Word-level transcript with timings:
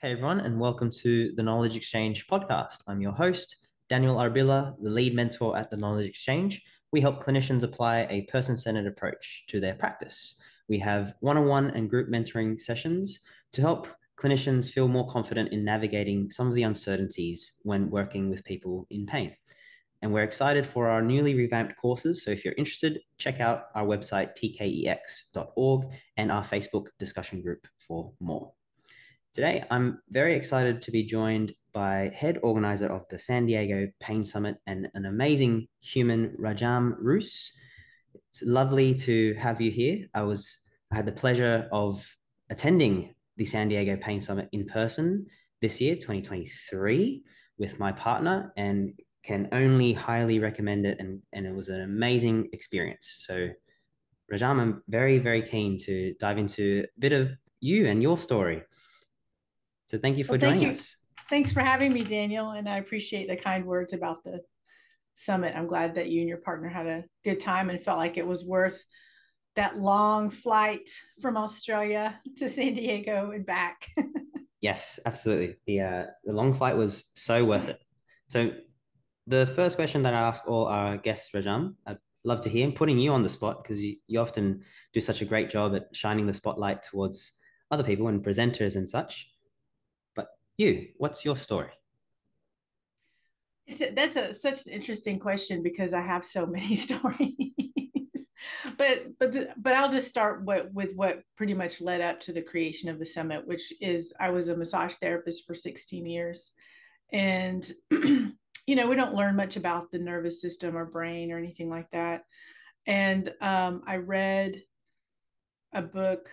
Hey 0.00 0.12
everyone, 0.12 0.38
and 0.38 0.60
welcome 0.60 0.92
to 1.02 1.32
the 1.34 1.42
Knowledge 1.42 1.74
Exchange 1.74 2.28
podcast. 2.28 2.84
I'm 2.86 3.00
your 3.00 3.10
host, 3.10 3.66
Daniel 3.88 4.14
Arbilla, 4.14 4.76
the 4.80 4.90
lead 4.90 5.12
mentor 5.12 5.58
at 5.58 5.70
the 5.70 5.76
Knowledge 5.76 6.08
Exchange. 6.08 6.62
We 6.92 7.00
help 7.00 7.24
clinicians 7.24 7.64
apply 7.64 8.06
a 8.08 8.22
person 8.30 8.56
centered 8.56 8.86
approach 8.86 9.42
to 9.48 9.58
their 9.58 9.74
practice. 9.74 10.40
We 10.68 10.78
have 10.78 11.14
one 11.18 11.36
on 11.36 11.48
one 11.48 11.70
and 11.70 11.90
group 11.90 12.08
mentoring 12.08 12.60
sessions 12.60 13.18
to 13.54 13.60
help 13.60 13.88
clinicians 14.16 14.70
feel 14.70 14.86
more 14.86 15.10
confident 15.10 15.52
in 15.52 15.64
navigating 15.64 16.30
some 16.30 16.46
of 16.46 16.54
the 16.54 16.62
uncertainties 16.62 17.54
when 17.62 17.90
working 17.90 18.30
with 18.30 18.44
people 18.44 18.86
in 18.90 19.04
pain. 19.04 19.34
And 20.00 20.12
we're 20.12 20.22
excited 20.22 20.64
for 20.64 20.86
our 20.86 21.02
newly 21.02 21.34
revamped 21.34 21.76
courses. 21.76 22.22
So 22.22 22.30
if 22.30 22.44
you're 22.44 22.54
interested, 22.56 23.00
check 23.18 23.40
out 23.40 23.64
our 23.74 23.84
website, 23.84 24.38
tkex.org, 24.40 25.86
and 26.16 26.30
our 26.30 26.44
Facebook 26.44 26.86
discussion 27.00 27.42
group 27.42 27.66
for 27.80 28.12
more. 28.20 28.52
Today, 29.34 29.62
I'm 29.70 30.00
very 30.08 30.34
excited 30.34 30.80
to 30.82 30.90
be 30.90 31.04
joined 31.04 31.52
by 31.72 32.10
head 32.14 32.38
organizer 32.42 32.86
of 32.86 33.04
the 33.10 33.18
San 33.18 33.46
Diego 33.46 33.86
Pain 34.00 34.24
Summit 34.24 34.56
and 34.66 34.88
an 34.94 35.04
amazing 35.04 35.68
human, 35.80 36.34
Rajam 36.40 36.94
Roose. 36.98 37.52
It's 38.14 38.42
lovely 38.42 38.94
to 38.94 39.34
have 39.34 39.60
you 39.60 39.70
here. 39.70 40.06
I 40.14 40.22
was 40.22 40.58
I 40.90 40.96
had 40.96 41.06
the 41.06 41.12
pleasure 41.12 41.68
of 41.70 42.04
attending 42.48 43.14
the 43.36 43.44
San 43.44 43.68
Diego 43.68 43.96
Pain 43.96 44.20
Summit 44.22 44.48
in 44.52 44.66
person 44.66 45.26
this 45.60 45.80
year, 45.80 45.94
2023, 45.94 47.22
with 47.58 47.78
my 47.78 47.92
partner, 47.92 48.52
and 48.56 48.98
can 49.22 49.48
only 49.52 49.92
highly 49.92 50.38
recommend 50.38 50.86
it. 50.86 50.98
And, 50.98 51.20
and 51.34 51.46
it 51.46 51.54
was 51.54 51.68
an 51.68 51.82
amazing 51.82 52.48
experience. 52.54 53.16
So, 53.26 53.50
Rajam, 54.32 54.58
I'm 54.58 54.82
very, 54.88 55.18
very 55.18 55.42
keen 55.42 55.78
to 55.80 56.14
dive 56.18 56.38
into 56.38 56.84
a 56.86 57.00
bit 57.00 57.12
of 57.12 57.30
you 57.60 57.86
and 57.86 58.02
your 58.02 58.16
story. 58.16 58.62
So 59.88 59.98
thank 59.98 60.18
you 60.18 60.24
for 60.24 60.32
well, 60.32 60.40
joining 60.40 60.62
you. 60.62 60.68
us. 60.70 60.96
Thanks 61.30 61.52
for 61.52 61.60
having 61.60 61.92
me, 61.92 62.04
Daniel. 62.04 62.50
And 62.50 62.68
I 62.68 62.76
appreciate 62.76 63.28
the 63.28 63.36
kind 63.36 63.64
words 63.64 63.92
about 63.92 64.22
the 64.22 64.40
summit. 65.14 65.54
I'm 65.56 65.66
glad 65.66 65.94
that 65.94 66.10
you 66.10 66.20
and 66.20 66.28
your 66.28 66.38
partner 66.38 66.68
had 66.68 66.86
a 66.86 67.04
good 67.24 67.40
time 67.40 67.70
and 67.70 67.82
felt 67.82 67.98
like 67.98 68.16
it 68.16 68.26
was 68.26 68.44
worth 68.44 68.82
that 69.56 69.78
long 69.78 70.30
flight 70.30 70.88
from 71.20 71.36
Australia 71.36 72.20
to 72.36 72.48
San 72.48 72.74
Diego 72.74 73.32
and 73.32 73.44
back. 73.44 73.88
yes, 74.60 75.00
absolutely. 75.06 75.56
The 75.66 75.80
uh, 75.80 76.04
the 76.24 76.32
long 76.32 76.54
flight 76.54 76.76
was 76.76 77.04
so 77.14 77.44
worth 77.44 77.68
it. 77.68 77.80
So 78.28 78.52
the 79.26 79.46
first 79.46 79.76
question 79.76 80.02
that 80.02 80.14
I 80.14 80.20
ask 80.20 80.46
all 80.46 80.66
our 80.66 80.98
guests, 80.98 81.30
Rajam, 81.34 81.74
I'd 81.86 81.98
love 82.24 82.42
to 82.42 82.50
hear, 82.50 82.70
putting 82.70 82.98
you 82.98 83.10
on 83.12 83.22
the 83.22 83.28
spot 83.28 83.62
because 83.62 83.82
you, 83.82 83.96
you 84.06 84.20
often 84.20 84.62
do 84.92 85.00
such 85.00 85.22
a 85.22 85.24
great 85.24 85.50
job 85.50 85.74
at 85.74 85.88
shining 85.94 86.26
the 86.26 86.34
spotlight 86.34 86.82
towards 86.82 87.32
other 87.70 87.84
people 87.84 88.08
and 88.08 88.22
presenters 88.22 88.76
and 88.76 88.88
such 88.88 89.28
you, 90.58 90.88
what's 90.96 91.24
your 91.24 91.36
story? 91.36 91.70
A, 93.68 93.90
that's 93.90 94.16
a, 94.16 94.32
such 94.32 94.66
an 94.66 94.72
interesting 94.72 95.18
question 95.18 95.62
because 95.62 95.94
I 95.94 96.00
have 96.00 96.24
so 96.24 96.46
many 96.58 96.74
stories. 96.74 97.52
but 98.76 99.06
but 99.18 99.32
the, 99.32 99.48
but 99.56 99.72
I'll 99.74 99.90
just 99.90 100.08
start 100.08 100.42
what, 100.44 100.72
with 100.72 100.94
what 100.94 101.22
pretty 101.36 101.54
much 101.54 101.80
led 101.80 102.00
up 102.00 102.20
to 102.20 102.32
the 102.32 102.42
creation 102.42 102.88
of 102.88 102.98
the 102.98 103.06
summit, 103.06 103.46
which 103.46 103.72
is 103.80 104.12
I 104.20 104.30
was 104.30 104.48
a 104.48 104.56
massage 104.56 104.94
therapist 104.94 105.46
for 105.46 105.54
16 105.54 106.04
years, 106.04 106.50
and 107.12 107.70
you 107.90 108.34
know 108.68 108.88
we 108.88 108.96
don't 108.96 109.14
learn 109.14 109.36
much 109.36 109.56
about 109.56 109.90
the 109.90 109.98
nervous 109.98 110.40
system 110.40 110.76
or 110.76 110.84
brain 110.84 111.30
or 111.30 111.38
anything 111.38 111.70
like 111.70 111.90
that. 111.92 112.24
And 112.86 113.32
um, 113.40 113.82
I 113.86 113.96
read 113.96 114.62
a 115.72 115.82
book, 115.82 116.30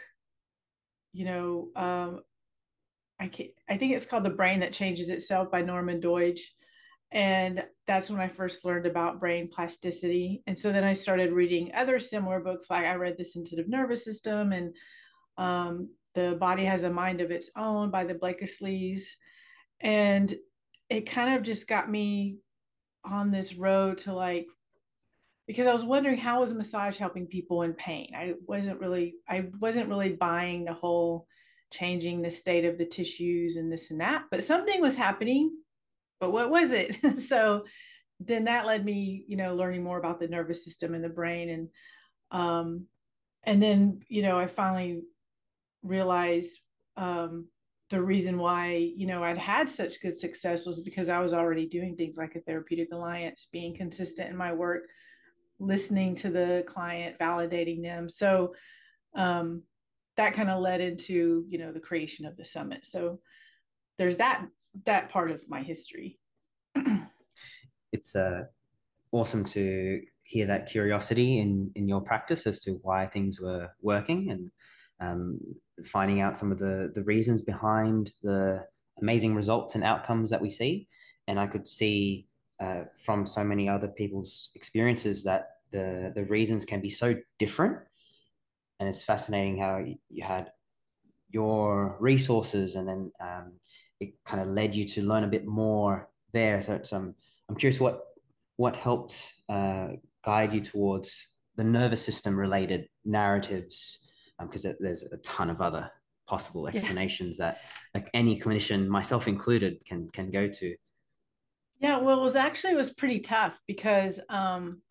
you 1.11 1.25
know, 1.25 1.69
um, 1.75 2.21
I 3.19 3.27
can't, 3.27 3.51
I 3.69 3.77
think 3.77 3.93
it's 3.93 4.05
called 4.05 4.25
The 4.25 4.29
Brain 4.29 4.59
That 4.59 4.73
Changes 4.73 5.09
Itself 5.09 5.51
by 5.51 5.61
Norman 5.61 6.01
Doidge. 6.01 6.41
And 7.11 7.63
that's 7.87 8.09
when 8.09 8.19
I 8.19 8.27
first 8.27 8.65
learned 8.65 8.85
about 8.85 9.19
brain 9.19 9.47
plasticity. 9.47 10.43
And 10.47 10.57
so 10.57 10.71
then 10.71 10.83
I 10.83 10.91
started 10.91 11.31
reading 11.31 11.71
other 11.73 11.99
similar 11.99 12.39
books, 12.39 12.69
like 12.69 12.83
I 12.85 12.95
read 12.95 13.15
The 13.17 13.23
Sensitive 13.23 13.69
Nervous 13.69 14.03
System 14.03 14.51
and 14.51 14.75
um, 15.37 15.89
The 16.13 16.35
Body 16.39 16.65
Has 16.65 16.83
a 16.83 16.89
Mind 16.89 17.21
of 17.21 17.31
Its 17.31 17.49
Own 17.55 17.89
by 17.89 18.03
the 18.03 18.15
Blakeslees. 18.15 19.15
And 19.79 20.35
it 20.89 21.09
kind 21.09 21.35
of 21.35 21.43
just 21.43 21.67
got 21.67 21.89
me 21.89 22.37
on 23.05 23.31
this 23.31 23.55
road 23.55 23.99
to 23.99 24.13
like, 24.13 24.47
because 25.47 25.67
I 25.67 25.71
was 25.71 25.85
wondering 25.85 26.17
how 26.17 26.41
was 26.41 26.53
massage 26.53 26.97
helping 26.97 27.27
people 27.27 27.61
in 27.61 27.73
pain? 27.73 28.11
I 28.17 28.33
wasn't 28.47 28.79
really, 28.81 29.13
I 29.29 29.45
wasn't 29.59 29.89
really 29.89 30.13
buying 30.13 30.65
the 30.65 30.73
whole 30.73 31.27
changing 31.75 32.21
the 32.21 32.31
state 32.31 32.65
of 32.65 32.77
the 32.77 32.85
tissues 32.85 33.55
and 33.55 33.71
this 33.71 33.91
and 33.91 34.01
that, 34.01 34.25
but 34.31 34.43
something 34.43 34.81
was 34.81 34.95
happening. 34.95 35.51
But 36.19 36.31
what 36.31 36.49
was 36.49 36.71
it? 36.71 37.19
so 37.19 37.65
then 38.19 38.45
that 38.45 38.65
led 38.65 38.85
me, 38.85 39.25
you 39.27 39.37
know, 39.37 39.55
learning 39.55 39.83
more 39.83 39.97
about 39.97 40.19
the 40.19 40.27
nervous 40.27 40.63
system 40.63 40.93
and 40.93 41.03
the 41.03 41.09
brain. 41.09 41.49
And, 41.49 41.69
um, 42.31 42.85
and 43.43 43.61
then, 43.61 44.01
you 44.07 44.21
know, 44.21 44.37
I 44.37 44.47
finally 44.47 45.01
realized, 45.83 46.59
um, 46.97 47.47
the 47.91 48.01
reason 48.01 48.37
why 48.37 48.91
you 48.95 49.05
know 49.05 49.23
I'd 49.23 49.37
had 49.37 49.69
such 49.69 50.01
good 50.01 50.17
success 50.17 50.65
was 50.65 50.79
because 50.79 51.07
I 51.07 51.19
was 51.19 51.33
already 51.33 51.67
doing 51.67 51.95
things 51.95 52.17
like 52.17 52.35
a 52.35 52.41
therapeutic 52.41 52.89
alliance, 52.91 53.47
being 53.51 53.75
consistent 53.75 54.29
in 54.29 54.35
my 54.35 54.53
work, 54.53 54.87
listening 55.59 56.15
to 56.15 56.29
the 56.29 56.63
client, 56.67 57.17
validating 57.19 57.83
them. 57.83 58.09
So 58.09 58.55
um, 59.15 59.61
that 60.17 60.33
kind 60.33 60.49
of 60.49 60.61
led 60.61 60.81
into 60.81 61.45
you 61.47 61.57
know 61.57 61.71
the 61.71 61.79
creation 61.79 62.25
of 62.25 62.37
the 62.37 62.45
summit. 62.45 62.85
So 62.85 63.19
there's 63.97 64.17
that 64.17 64.45
that 64.85 65.09
part 65.09 65.31
of 65.31 65.41
my 65.47 65.61
history. 65.61 66.19
It's 67.91 68.13
uh, 68.13 68.43
awesome 69.13 69.45
to 69.45 70.01
hear 70.23 70.47
that 70.47 70.67
curiosity 70.69 71.39
in 71.39 71.71
in 71.75 71.87
your 71.87 72.01
practice 72.01 72.45
as 72.45 72.59
to 72.61 72.71
why 72.81 73.05
things 73.05 73.39
were 73.39 73.69
working 73.81 74.31
and 74.31 74.51
um, 74.99 75.39
finding 75.85 76.19
out 76.19 76.37
some 76.37 76.51
of 76.51 76.59
the 76.59 76.91
the 76.93 77.03
reasons 77.03 77.41
behind 77.41 78.11
the 78.21 78.65
amazing 79.01 79.33
results 79.33 79.75
and 79.75 79.83
outcomes 79.85 80.29
that 80.29 80.41
we 80.41 80.49
see. 80.49 80.89
And 81.27 81.39
i 81.39 81.47
could 81.47 81.67
see 81.67 82.27
uh, 82.59 82.83
from 83.05 83.25
so 83.25 83.43
many 83.43 83.69
other 83.69 83.87
people's 83.87 84.51
experiences 84.55 85.23
that 85.23 85.51
the 85.71 86.11
the 86.13 86.25
reasons 86.25 86.65
can 86.65 86.81
be 86.81 86.89
so 86.89 87.15
different 87.39 87.77
and 88.79 88.89
it's 88.89 89.03
fascinating 89.03 89.57
how 89.57 89.83
you 90.09 90.23
had 90.23 90.51
your 91.29 91.97
resources 91.99 92.75
and 92.75 92.87
then 92.87 93.11
um, 93.19 93.53
it 93.99 94.13
kind 94.25 94.41
of 94.41 94.47
led 94.49 94.75
you 94.75 94.85
to 94.85 95.01
learn 95.01 95.23
a 95.23 95.27
bit 95.27 95.45
more 95.45 96.09
there 96.33 96.61
so, 96.61 96.79
so 96.83 96.97
I'm, 96.97 97.15
I'm 97.49 97.55
curious 97.55 97.79
what 97.79 98.01
what 98.57 98.75
helped 98.75 99.33
uh, 99.49 99.87
guide 100.23 100.53
you 100.53 100.61
towards 100.61 101.27
the 101.57 101.63
nervous 101.63 102.03
system 102.03 102.37
related 102.37 102.87
narratives 103.03 104.09
because 104.39 104.65
um, 104.65 104.75
there's 104.79 105.03
a 105.03 105.17
ton 105.17 105.49
of 105.49 105.61
other 105.61 105.89
possible 106.27 106.67
explanations 106.67 107.37
yeah. 107.39 107.51
that 107.51 107.61
like 107.93 108.09
any 108.13 108.39
clinician 108.39 108.87
myself 108.87 109.27
included 109.27 109.77
can 109.85 110.09
can 110.09 110.31
go 110.31 110.47
to 110.47 110.75
yeah 111.79 111.97
well 111.97 112.19
it 112.19 112.23
was 112.23 112.35
actually 112.35 112.73
it 112.73 112.77
was 112.77 112.91
pretty 112.91 113.19
tough 113.19 113.59
because 113.67 114.19
um 114.29 114.81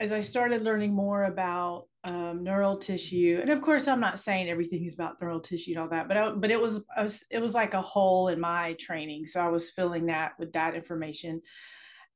as 0.00 0.12
i 0.12 0.20
started 0.20 0.62
learning 0.62 0.92
more 0.92 1.24
about 1.24 1.86
um, 2.04 2.42
neural 2.42 2.76
tissue, 2.76 3.38
and 3.40 3.50
of 3.50 3.60
course, 3.60 3.86
I'm 3.86 4.00
not 4.00 4.20
saying 4.20 4.48
everything 4.48 4.84
is 4.84 4.94
about 4.94 5.20
neural 5.20 5.40
tissue 5.40 5.72
and 5.72 5.80
all 5.80 5.88
that, 5.88 6.08
but 6.08 6.16
I, 6.16 6.30
but 6.30 6.50
it 6.50 6.60
was, 6.60 6.84
was 6.96 7.24
it 7.30 7.40
was 7.40 7.54
like 7.54 7.74
a 7.74 7.82
hole 7.82 8.28
in 8.28 8.40
my 8.40 8.74
training, 8.80 9.26
so 9.26 9.40
I 9.40 9.48
was 9.48 9.70
filling 9.70 10.06
that 10.06 10.32
with 10.38 10.52
that 10.52 10.74
information. 10.74 11.42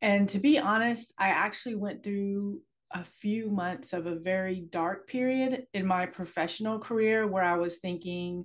And 0.01 0.29
to 0.31 0.39
be 0.39 0.59
honest, 0.59 1.13
I 1.19 1.29
actually 1.29 1.75
went 1.75 2.03
through 2.03 2.61
a 2.93 3.05
few 3.05 3.51
months 3.51 3.93
of 3.93 4.07
a 4.07 4.19
very 4.19 4.65
dark 4.71 5.09
period 5.09 5.67
in 5.75 5.87
my 5.87 6.07
professional 6.07 6.79
career 6.79 7.27
where 7.27 7.45
I 7.45 7.57
was 7.57 7.79
thinking, 7.79 8.45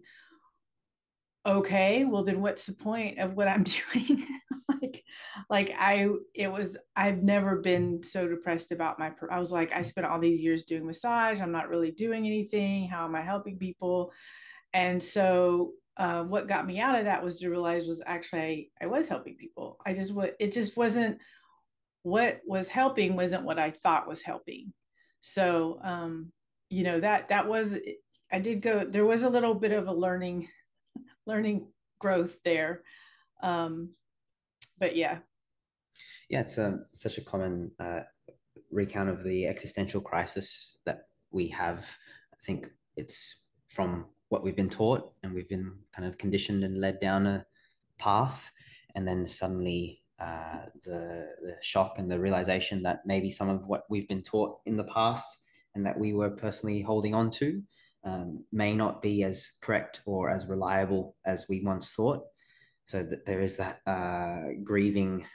okay, 1.48 2.04
well 2.04 2.24
then 2.24 2.42
what's 2.42 2.66
the 2.66 2.74
point 2.74 3.20
of 3.20 3.34
what 3.34 3.48
I'm 3.48 3.64
doing? 3.94 4.26
like 4.70 5.04
like 5.50 5.74
I 5.80 6.10
it 6.36 6.52
was 6.52 6.78
I've 6.96 7.24
never 7.24 7.58
been 7.58 8.04
so 8.04 8.28
depressed 8.28 8.72
about 8.72 9.00
my 9.00 9.12
I 9.32 9.40
was 9.40 9.52
like 9.52 9.72
I 9.74 9.82
spent 9.82 10.06
all 10.06 10.20
these 10.20 10.42
years 10.42 10.66
doing 10.66 10.86
massage, 10.86 11.40
I'm 11.40 11.52
not 11.52 11.70
really 11.70 11.92
doing 11.92 12.26
anything. 12.26 12.88
How 12.88 13.06
am 13.06 13.16
I 13.16 13.22
helping 13.22 13.58
people? 13.58 14.12
And 14.74 15.02
so 15.02 15.72
uh, 15.96 16.24
what 16.24 16.48
got 16.48 16.68
me 16.68 16.80
out 16.80 17.00
of 17.00 17.06
that 17.06 17.24
was 17.24 17.40
to 17.40 17.50
realize 17.50 17.88
was 17.88 18.02
actually 18.06 18.72
I, 18.82 18.86
I 18.86 18.88
was 18.88 19.08
helping 19.08 19.36
people. 19.38 19.80
I 19.86 19.94
just 19.94 20.14
what 20.14 20.36
it 20.40 20.52
just 20.52 20.76
wasn't 20.76 21.18
what 22.04 22.42
was 22.46 22.68
helping 22.68 23.16
wasn't 23.16 23.44
what 23.44 23.58
I 23.58 23.72
thought 23.72 24.08
was 24.08 24.22
helping. 24.22 24.74
So 25.22 25.80
um, 25.84 26.32
you 26.70 26.84
know 26.84 27.00
that 27.00 27.30
that 27.30 27.48
was 27.48 27.78
I 28.32 28.40
did 28.40 28.62
go 28.62 28.86
there 28.86 29.06
was 29.06 29.24
a 29.24 29.30
little 29.30 29.56
bit 29.56 29.72
of 29.72 29.88
a 29.88 29.94
learning 29.94 30.50
learning 31.28 31.68
growth 32.00 32.38
there. 32.44 32.82
Um, 33.44 33.92
but 34.80 34.96
yeah. 34.96 35.20
Yeah, 36.30 36.42
it's 36.42 36.58
a, 36.58 36.68
um, 36.68 36.86
such 36.92 37.18
a 37.18 37.22
common 37.22 37.72
uh, 37.80 38.02
recount 38.72 39.10
of 39.10 39.24
the 39.24 39.46
existential 39.48 40.02
crisis 40.02 40.78
that 40.86 41.08
we 41.32 41.48
have. 41.50 41.86
I 42.34 42.38
think 42.44 42.70
it's 42.96 43.36
from 43.70 44.06
what 44.30 44.44
we've 44.44 44.56
been 44.56 44.70
taught 44.70 45.14
and 45.24 45.34
we've 45.34 45.48
been 45.48 45.74
kind 45.96 46.08
of 46.08 46.18
conditioned 46.18 46.64
and 46.64 46.80
led 46.80 47.00
down 47.00 47.26
a 47.28 47.46
path 47.98 48.52
and 48.96 49.08
then 49.08 49.26
suddenly 49.26 50.02
uh, 50.20 50.66
the, 50.84 51.30
the 51.42 51.56
shock 51.62 51.96
and 51.98 52.12
the 52.12 52.20
realization 52.20 52.82
that 52.84 53.06
maybe 53.06 53.30
some 53.30 53.50
of 53.50 53.66
what 53.68 53.84
we've 53.90 54.08
been 54.08 54.24
taught 54.24 54.60
in 54.66 54.76
the 54.76 54.84
past 54.86 55.38
and 55.76 55.86
that 55.86 55.98
we 55.98 56.14
were 56.14 56.30
personally 56.30 56.82
holding 56.82 57.14
on 57.14 57.30
to 57.30 57.62
um, 58.04 58.44
may 58.52 58.74
not 58.74 59.02
be 59.02 59.24
as 59.24 59.52
correct 59.62 60.02
or 60.06 60.30
as 60.30 60.48
reliable 60.48 61.16
as 61.26 61.46
we 61.50 61.62
once 61.64 61.92
thought. 61.92 62.24
So 62.86 63.04
that 63.04 63.26
there 63.26 63.42
is 63.42 63.58
that 63.58 63.82
uh, 63.86 64.54
grieving 64.64 65.26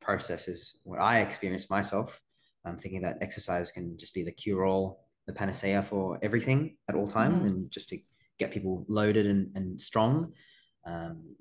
process 0.00 0.48
is 0.48 0.78
what 0.84 1.00
I 1.00 1.20
experienced 1.20 1.70
myself. 1.70 2.20
I'm 2.64 2.78
thinking 2.78 3.02
that 3.02 3.18
exercise 3.20 3.70
can 3.70 3.98
just 3.98 4.14
be 4.14 4.22
the 4.22 4.32
cure 4.32 4.64
all, 4.64 5.06
the 5.26 5.32
panacea 5.32 5.82
for 5.82 6.18
everything 6.22 6.76
at 6.88 6.94
all 6.94 7.06
time, 7.06 7.34
mm-hmm. 7.36 7.46
and 7.46 7.70
just 7.70 7.88
to 7.90 7.98
get 8.38 8.50
people 8.50 8.84
loaded 8.88 9.26
and, 9.26 9.50
and 9.54 9.80
strong. 9.80 10.32
Um, 10.86 11.36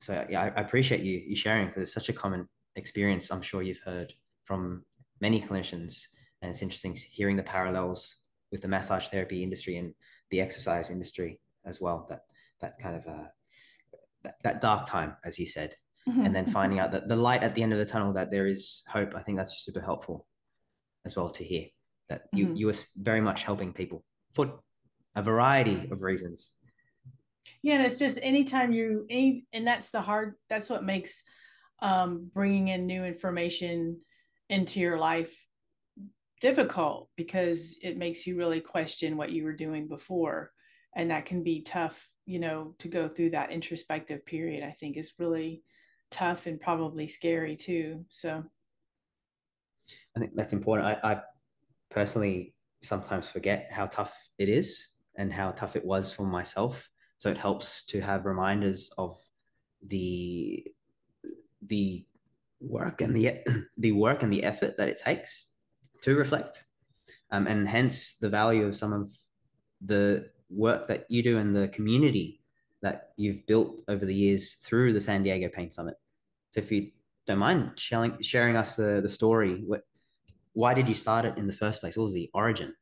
so 0.00 0.26
yeah, 0.28 0.42
I, 0.42 0.46
I, 0.46 0.60
appreciate 0.60 1.02
you 1.02 1.22
you 1.26 1.36
sharing 1.36 1.66
because 1.66 1.82
it's 1.82 1.92
such 1.92 2.08
a 2.08 2.12
common 2.12 2.48
experience. 2.76 3.30
I'm 3.30 3.42
sure 3.42 3.62
you've 3.62 3.82
heard 3.84 4.12
from 4.44 4.84
many 5.20 5.40
clinicians, 5.40 6.04
and 6.40 6.50
it's 6.50 6.62
interesting 6.62 6.94
hearing 6.94 7.36
the 7.36 7.42
parallels 7.42 8.16
with 8.50 8.62
the 8.62 8.68
massage 8.68 9.08
therapy 9.08 9.42
industry 9.42 9.76
and 9.76 9.94
the 10.30 10.40
exercise 10.40 10.90
industry 10.90 11.40
as 11.64 11.80
well. 11.80 12.06
That 12.08 12.20
that 12.60 12.78
kind 12.78 12.96
of 12.96 13.06
uh, 13.06 13.28
that, 14.24 14.34
that 14.42 14.60
dark 14.60 14.86
time, 14.86 15.16
as 15.24 15.38
you 15.38 15.46
said, 15.46 15.74
mm-hmm. 16.08 16.24
and 16.24 16.34
then 16.34 16.46
finding 16.46 16.78
out 16.78 16.92
that 16.92 17.08
the 17.08 17.16
light 17.16 17.42
at 17.42 17.54
the 17.54 17.62
end 17.62 17.72
of 17.72 17.78
the 17.78 17.86
tunnel, 17.86 18.12
that 18.14 18.30
there 18.30 18.46
is 18.46 18.84
hope. 18.88 19.14
I 19.14 19.22
think 19.22 19.38
that's 19.38 19.64
super 19.64 19.80
helpful 19.80 20.26
as 21.04 21.16
well 21.16 21.30
to 21.30 21.44
hear 21.44 21.66
that 22.08 22.22
you 22.32 22.46
mm-hmm. 22.46 22.56
you 22.56 22.68
are 22.68 22.74
very 22.96 23.20
much 23.20 23.44
helping 23.44 23.72
people 23.72 24.04
for 24.34 24.60
a 25.14 25.22
variety 25.22 25.88
of 25.90 26.02
reasons 26.02 26.54
yeah 27.62 27.74
and 27.74 27.82
it's 27.82 27.98
just 27.98 28.18
anytime 28.22 28.72
you 28.72 29.06
any 29.10 29.46
and 29.52 29.66
that's 29.66 29.90
the 29.90 30.00
hard 30.00 30.34
that's 30.48 30.68
what 30.70 30.84
makes 30.84 31.22
um, 31.80 32.30
bringing 32.34 32.68
in 32.68 32.86
new 32.86 33.04
information 33.04 34.00
into 34.50 34.80
your 34.80 34.98
life 34.98 35.46
difficult 36.38 37.08
because 37.16 37.76
it 37.82 37.96
makes 37.96 38.26
you 38.26 38.36
really 38.36 38.60
question 38.60 39.16
what 39.16 39.30
you 39.30 39.44
were 39.44 39.52
doing 39.52 39.88
before. 39.88 40.52
And 40.96 41.10
that 41.10 41.26
can 41.26 41.42
be 41.42 41.62
tough 41.62 42.08
you 42.24 42.38
know 42.38 42.74
to 42.78 42.88
go 42.88 43.08
through 43.08 43.30
that 43.30 43.50
introspective 43.50 44.22
period 44.26 44.62
i 44.62 44.70
think 44.70 44.98
is 44.98 45.14
really 45.18 45.62
tough 46.10 46.46
and 46.46 46.60
probably 46.60 47.06
scary 47.06 47.56
too 47.56 48.04
so. 48.08 48.44
I 50.16 50.20
think 50.20 50.32
that's 50.34 50.52
important. 50.52 50.98
I, 51.02 51.12
I 51.12 51.20
personally 51.90 52.54
sometimes 52.82 53.28
forget 53.28 53.68
how 53.70 53.86
tough 53.86 54.14
it 54.38 54.48
is 54.48 54.88
and 55.16 55.32
how 55.32 55.52
tough 55.52 55.76
it 55.76 55.84
was 55.84 56.12
for 56.12 56.24
myself. 56.24 56.88
So 57.18 57.30
it 57.30 57.38
helps 57.38 57.84
to 57.86 58.00
have 58.00 58.26
reminders 58.26 58.90
of 58.98 59.16
the 59.86 60.64
the 61.66 62.04
work 62.60 63.00
and 63.00 63.14
the 63.14 63.38
the 63.78 63.92
work 63.92 64.22
and 64.22 64.32
the 64.32 64.44
effort 64.44 64.76
that 64.76 64.88
it 64.88 64.98
takes 64.98 65.46
to 66.02 66.16
reflect 66.16 66.64
um, 67.30 67.46
and 67.46 67.68
hence 67.68 68.14
the 68.14 68.28
value 68.28 68.66
of 68.66 68.76
some 68.76 68.92
of 68.92 69.10
the 69.84 70.30
work 70.50 70.88
that 70.88 71.06
you 71.08 71.22
do 71.22 71.38
in 71.38 71.52
the 71.52 71.68
community 71.68 72.40
that 72.80 73.10
you've 73.16 73.46
built 73.46 73.82
over 73.88 74.06
the 74.06 74.14
years 74.14 74.54
through 74.54 74.92
the 74.92 75.00
San 75.00 75.22
Diego 75.22 75.48
Pain 75.48 75.70
Summit. 75.70 75.96
So 76.50 76.60
if 76.60 76.72
you 76.72 76.90
don't 77.26 77.38
mind 77.38 77.72
sharing 77.76 78.20
sharing 78.22 78.56
us 78.56 78.76
the, 78.76 79.00
the 79.02 79.08
story, 79.08 79.62
what, 79.66 79.82
why 80.52 80.74
did 80.74 80.88
you 80.88 80.94
start 80.94 81.24
it 81.24 81.36
in 81.36 81.46
the 81.46 81.52
first 81.52 81.80
place? 81.80 81.96
What 81.96 82.04
was 82.04 82.14
the 82.14 82.30
origin? 82.32 82.74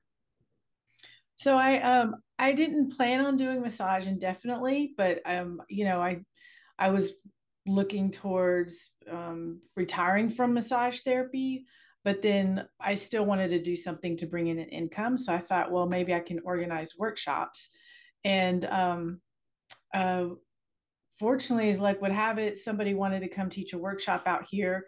So 1.34 1.56
I 1.58 1.80
um 1.80 2.16
I 2.38 2.52
didn't 2.52 2.96
plan 2.96 3.24
on 3.24 3.36
doing 3.36 3.60
massage 3.60 4.06
indefinitely, 4.06 4.94
but 4.96 5.20
um 5.26 5.60
you 5.68 5.84
know 5.84 6.00
I 6.00 6.24
I 6.78 6.90
was 6.90 7.12
looking 7.66 8.10
towards 8.10 8.90
um, 9.10 9.60
retiring 9.74 10.30
from 10.30 10.54
massage 10.54 11.00
therapy, 11.00 11.66
but 12.06 12.23
then 12.23 12.64
I 12.81 12.94
still 12.94 13.26
wanted 13.26 13.49
to 13.49 13.61
do 13.61 13.75
something 13.75 14.17
to 14.19 14.26
bring 14.26 14.47
in 14.47 14.61
an 14.61 14.69
income. 14.69 15.19
So 15.19 15.35
I 15.35 15.41
thought, 15.41 15.73
well, 15.73 15.88
maybe 15.88 16.14
I 16.14 16.20
can 16.20 16.38
organize 16.44 16.93
workshops. 16.97 17.69
And 18.23 18.64
um, 18.67 19.20
uh, 19.93 20.26
fortunately, 21.19 21.69
as 21.69 21.81
luck 21.81 22.00
would 22.00 22.12
have 22.12 22.38
it, 22.38 22.58
somebody 22.58 22.94
wanted 22.94 23.23
to 23.23 23.29
come 23.29 23.50
teach 23.50 23.73
a 23.73 23.79
workshop 23.79 24.23
out 24.25 24.47
here. 24.49 24.87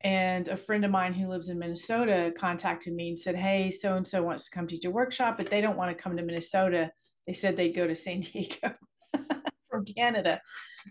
And 0.00 0.48
a 0.48 0.56
friend 0.56 0.84
of 0.84 0.90
mine 0.90 1.14
who 1.14 1.28
lives 1.28 1.50
in 1.50 1.58
Minnesota 1.60 2.34
contacted 2.36 2.94
me 2.94 3.10
and 3.10 3.18
said, 3.18 3.36
Hey, 3.36 3.70
so 3.70 3.94
and 3.94 4.06
so 4.06 4.24
wants 4.24 4.46
to 4.46 4.50
come 4.50 4.66
teach 4.66 4.86
a 4.86 4.90
workshop, 4.90 5.36
but 5.36 5.48
they 5.48 5.60
don't 5.60 5.76
want 5.76 5.96
to 5.96 6.02
come 6.02 6.16
to 6.16 6.24
Minnesota. 6.24 6.90
They 7.28 7.32
said 7.32 7.56
they'd 7.56 7.76
go 7.76 7.86
to 7.86 7.94
San 7.94 8.20
Diego 8.32 8.74
from 9.76 9.94
Canada. 9.94 10.40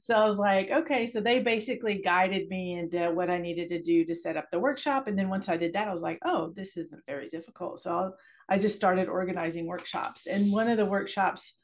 So 0.02 0.16
I 0.16 0.26
was 0.26 0.38
like, 0.38 0.70
okay. 0.72 1.08
So 1.08 1.20
they 1.20 1.40
basically 1.40 1.96
guided 1.96 2.50
me 2.50 2.78
into 2.78 3.12
what 3.12 3.30
I 3.30 3.38
needed 3.38 3.70
to 3.70 3.82
do 3.82 4.06
to 4.06 4.16
set 4.16 4.38
up 4.38 4.50
the 4.52 4.60
workshop. 4.60 5.08
And 5.08 5.18
then 5.18 5.30
once 5.30 5.50
I 5.50 5.58
did 5.58 5.74
that, 5.74 5.88
I 5.88 5.92
was 5.92 6.02
like, 6.02 6.20
oh, 6.26 6.54
this 6.56 6.78
isn't 6.78 7.02
very 7.08 7.28
difficult. 7.28 7.80
So 7.80 7.92
I'll, 7.92 8.18
I 8.50 8.60
just 8.60 8.76
started 8.76 9.08
organizing 9.08 9.66
workshops. 9.66 10.28
And 10.28 10.52
one 10.52 10.68
of 10.68 10.78
the 10.78 10.86
workshops 10.86 11.56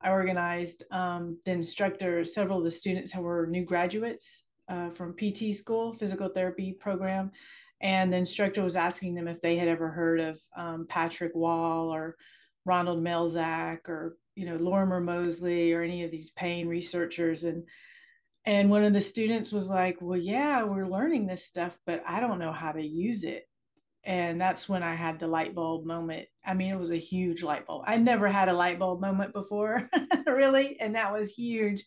I 0.00 0.10
organized, 0.10 0.84
um, 0.90 1.38
the 1.44 1.52
instructor, 1.52 2.24
several 2.24 2.58
of 2.58 2.64
the 2.64 2.70
students 2.70 3.12
who 3.12 3.22
were 3.22 3.46
new 3.46 3.64
graduates 3.64 4.44
uh, 4.68 4.90
from 4.90 5.14
PT 5.14 5.54
school, 5.54 5.92
physical 5.92 6.28
therapy 6.28 6.72
program. 6.72 7.30
And 7.80 8.12
the 8.12 8.16
instructor 8.16 8.62
was 8.62 8.76
asking 8.76 9.14
them 9.14 9.28
if 9.28 9.40
they 9.40 9.56
had 9.56 9.68
ever 9.68 9.90
heard 9.90 10.20
of 10.20 10.40
um, 10.56 10.86
Patrick 10.88 11.34
Wall 11.34 11.92
or 11.92 12.16
Ronald 12.64 13.02
Melzack 13.02 13.88
or 13.88 14.16
you 14.34 14.46
know 14.46 14.56
Lorimer 14.56 15.00
Moseley 15.00 15.72
or 15.72 15.82
any 15.82 16.04
of 16.04 16.10
these 16.10 16.30
pain 16.30 16.68
researchers. 16.68 17.44
And 17.44 17.64
and 18.44 18.70
one 18.70 18.84
of 18.84 18.92
the 18.92 19.00
students 19.00 19.52
was 19.52 19.68
like 19.68 19.98
well 20.00 20.18
yeah 20.18 20.64
we're 20.64 20.88
learning 20.88 21.26
this 21.26 21.44
stuff 21.44 21.78
but 21.86 22.02
I 22.06 22.18
don't 22.18 22.38
know 22.38 22.52
how 22.52 22.72
to 22.72 22.82
use 22.82 23.24
it. 23.24 23.44
And 24.04 24.40
that's 24.40 24.68
when 24.68 24.82
I 24.82 24.96
had 24.96 25.20
the 25.20 25.28
light 25.28 25.54
bulb 25.54 25.86
moment. 25.86 26.26
I 26.44 26.54
mean 26.54 26.72
it 26.72 26.78
was 26.78 26.90
a 26.90 26.96
huge 26.96 27.42
light 27.42 27.66
bulb. 27.66 27.84
I 27.86 27.96
never 27.96 28.28
had 28.28 28.48
a 28.48 28.54
light 28.54 28.78
bulb 28.78 29.00
moment 29.00 29.32
before 29.32 29.88
really 30.26 30.78
and 30.80 30.94
that 30.94 31.12
was 31.12 31.30
huge. 31.30 31.84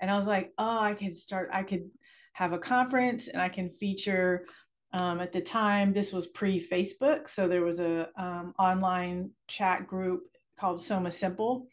And 0.00 0.10
I 0.10 0.16
was 0.16 0.26
like 0.26 0.52
oh 0.58 0.78
I 0.78 0.94
could 0.94 1.18
start 1.18 1.50
I 1.52 1.62
could 1.62 1.90
have 2.34 2.52
a 2.52 2.58
conference 2.58 3.28
and 3.28 3.42
I 3.42 3.48
can 3.48 3.68
feature 3.68 4.46
um, 4.94 5.20
at 5.20 5.32
the 5.32 5.40
time 5.40 5.92
this 5.92 6.12
was 6.12 6.28
pre 6.28 6.64
Facebook 6.64 7.28
so 7.28 7.46
there 7.46 7.64
was 7.64 7.80
a 7.80 8.08
um, 8.16 8.54
online 8.58 9.30
chat 9.48 9.86
group 9.86 10.22
called 10.58 10.80
Soma 10.80 11.12
Simple 11.12 11.66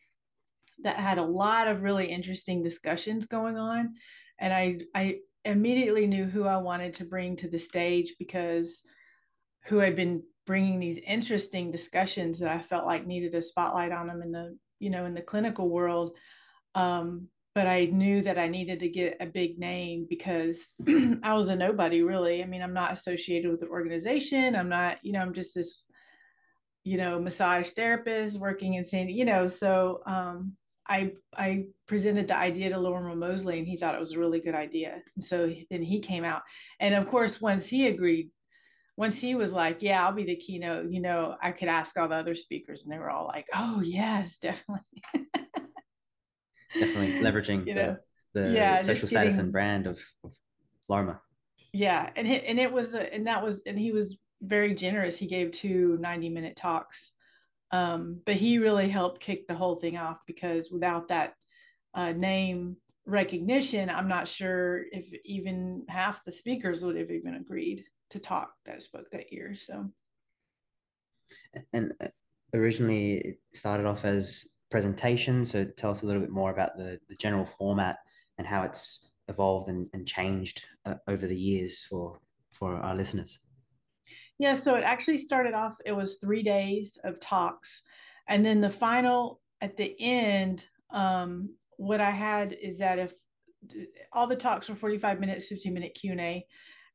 that 0.83 0.97
had 0.97 1.17
a 1.17 1.23
lot 1.23 1.67
of 1.67 1.83
really 1.83 2.05
interesting 2.05 2.63
discussions 2.63 3.25
going 3.25 3.57
on. 3.57 3.95
And 4.39 4.53
i 4.53 4.79
i 4.93 5.17
immediately 5.45 6.07
knew 6.07 6.25
who 6.25 6.43
i 6.43 6.57
wanted 6.57 6.93
to 6.95 7.05
bring 7.05 7.35
to 7.35 7.47
the 7.47 7.59
stage 7.59 8.15
because 8.17 8.81
who 9.65 9.77
had 9.77 9.95
been 9.95 10.23
bringing 10.47 10.79
these 10.79 10.97
interesting 10.99 11.71
discussions 11.71 12.39
that 12.39 12.49
i 12.49 12.59
felt 12.59 12.85
like 12.85 13.05
needed 13.05 13.33
a 13.35 13.41
spotlight 13.41 13.91
on 13.91 14.07
them 14.07 14.21
in 14.21 14.31
the 14.31 14.57
you 14.79 14.89
know 14.89 15.05
in 15.05 15.13
the 15.13 15.21
clinical 15.21 15.69
world. 15.69 16.17
Um, 16.73 17.27
but 17.53 17.67
i 17.67 17.85
knew 17.85 18.21
that 18.21 18.37
i 18.37 18.49
needed 18.49 18.79
to 18.79 18.89
get 18.89 19.17
a 19.21 19.25
big 19.25 19.57
name 19.57 20.05
because 20.09 20.67
i 21.23 21.33
was 21.33 21.49
a 21.49 21.55
nobody 21.55 22.01
really. 22.01 22.43
I 22.43 22.45
mean 22.45 22.61
i'm 22.61 22.73
not 22.73 22.93
associated 22.93 23.49
with 23.49 23.61
the 23.61 23.67
organization. 23.67 24.55
I'm 24.55 24.69
not 24.69 24.97
you 25.03 25.13
know 25.13 25.21
i'm 25.21 25.33
just 25.33 25.55
this 25.55 25.85
you 26.85 26.97
know 26.97 27.19
massage 27.19 27.69
therapist 27.71 28.39
working 28.39 28.75
in 28.75 28.85
san 28.85 29.09
you 29.09 29.25
know 29.25 29.47
so 29.47 30.01
um, 30.05 30.53
I 30.87 31.13
I 31.35 31.65
presented 31.87 32.27
the 32.27 32.37
idea 32.37 32.69
to 32.69 32.77
Lorimer 32.77 33.15
Moseley 33.15 33.59
and 33.59 33.67
he 33.67 33.77
thought 33.77 33.95
it 33.95 34.01
was 34.01 34.13
a 34.13 34.19
really 34.19 34.39
good 34.39 34.55
idea. 34.55 35.01
And 35.15 35.23
so 35.23 35.51
then 35.69 35.81
he 35.81 35.99
came 35.99 36.23
out. 36.23 36.43
And 36.79 36.93
of 36.95 37.07
course, 37.07 37.41
once 37.41 37.67
he 37.67 37.87
agreed, 37.87 38.29
once 38.97 39.19
he 39.19 39.35
was 39.35 39.51
like, 39.51 39.81
Yeah, 39.81 40.05
I'll 40.05 40.13
be 40.13 40.25
the 40.25 40.35
keynote, 40.35 40.91
you 40.91 41.01
know, 41.01 41.35
I 41.41 41.51
could 41.51 41.67
ask 41.67 41.97
all 41.97 42.07
the 42.07 42.15
other 42.15 42.35
speakers 42.35 42.83
and 42.83 42.91
they 42.91 42.99
were 42.99 43.09
all 43.09 43.27
like, 43.27 43.47
Oh 43.53 43.81
yes, 43.81 44.37
definitely. 44.41 44.83
definitely 46.73 47.13
leveraging 47.21 47.65
you 47.65 47.73
know, 47.73 47.97
the, 48.33 48.41
the 48.41 48.51
yeah, 48.51 48.77
social 48.77 49.07
status 49.07 49.37
and 49.37 49.51
brand 49.51 49.87
of, 49.87 49.99
of 50.23 50.31
Lorimer. 50.87 51.21
Yeah. 51.73 52.09
And 52.15 52.27
it, 52.27 52.43
and 52.45 52.59
it 52.59 52.71
was 52.71 52.95
and 52.95 53.27
that 53.27 53.43
was 53.43 53.61
and 53.65 53.77
he 53.77 53.91
was 53.91 54.17
very 54.41 54.75
generous. 54.75 55.17
He 55.17 55.27
gave 55.27 55.51
two 55.51 55.97
90 55.99 56.29
minute 56.29 56.55
talks 56.55 57.11
um, 57.71 58.21
but 58.25 58.35
he 58.35 58.57
really 58.57 58.89
helped 58.89 59.21
kick 59.21 59.47
the 59.47 59.55
whole 59.55 59.75
thing 59.75 59.97
off 59.97 60.19
because 60.27 60.71
without 60.71 61.07
that 61.07 61.33
uh, 61.93 62.11
name 62.11 62.77
recognition, 63.05 63.89
I'm 63.89 64.07
not 64.07 64.27
sure 64.27 64.83
if 64.91 65.13
even 65.23 65.83
half 65.87 66.23
the 66.23 66.31
speakers 66.31 66.83
would 66.83 66.97
have 66.97 67.11
even 67.11 67.35
agreed 67.35 67.83
to 68.11 68.19
talk 68.19 68.51
that 68.65 68.81
spoke 68.81 69.09
that 69.11 69.31
year. 69.31 69.55
So, 69.55 69.89
and 71.73 71.93
uh, 72.01 72.07
originally 72.53 73.13
it 73.15 73.39
started 73.53 73.85
off 73.85 74.05
as 74.05 74.47
presentation. 74.69 75.45
So, 75.45 75.65
tell 75.65 75.91
us 75.91 76.03
a 76.03 76.05
little 76.05 76.21
bit 76.21 76.31
more 76.31 76.51
about 76.51 76.77
the, 76.77 76.99
the 77.09 77.15
general 77.15 77.45
format 77.45 77.97
and 78.37 78.45
how 78.45 78.63
it's 78.63 79.11
evolved 79.27 79.69
and, 79.69 79.87
and 79.93 80.07
changed 80.07 80.63
uh, 80.85 80.95
over 81.07 81.27
the 81.27 81.37
years 81.37 81.83
for 81.83 82.19
for 82.51 82.75
our 82.75 82.95
listeners. 82.95 83.39
Yeah, 84.37 84.53
so 84.53 84.75
it 84.75 84.83
actually 84.83 85.17
started 85.17 85.53
off, 85.53 85.77
it 85.85 85.93
was 85.93 86.17
three 86.17 86.43
days 86.43 86.97
of 87.03 87.19
talks. 87.19 87.81
And 88.27 88.45
then 88.45 88.59
the 88.59 88.69
final, 88.69 89.39
at 89.61 89.77
the 89.77 89.95
end, 89.99 90.67
um, 90.91 91.49
what 91.77 92.01
I 92.01 92.11
had 92.11 92.53
is 92.53 92.79
that 92.79 92.99
if 92.99 93.13
all 94.11 94.27
the 94.27 94.35
talks 94.35 94.69
were 94.69 94.75
45 94.75 95.19
minutes, 95.19 95.47
15 95.47 95.73
minute 95.73 95.95
Q&A. 95.95 96.45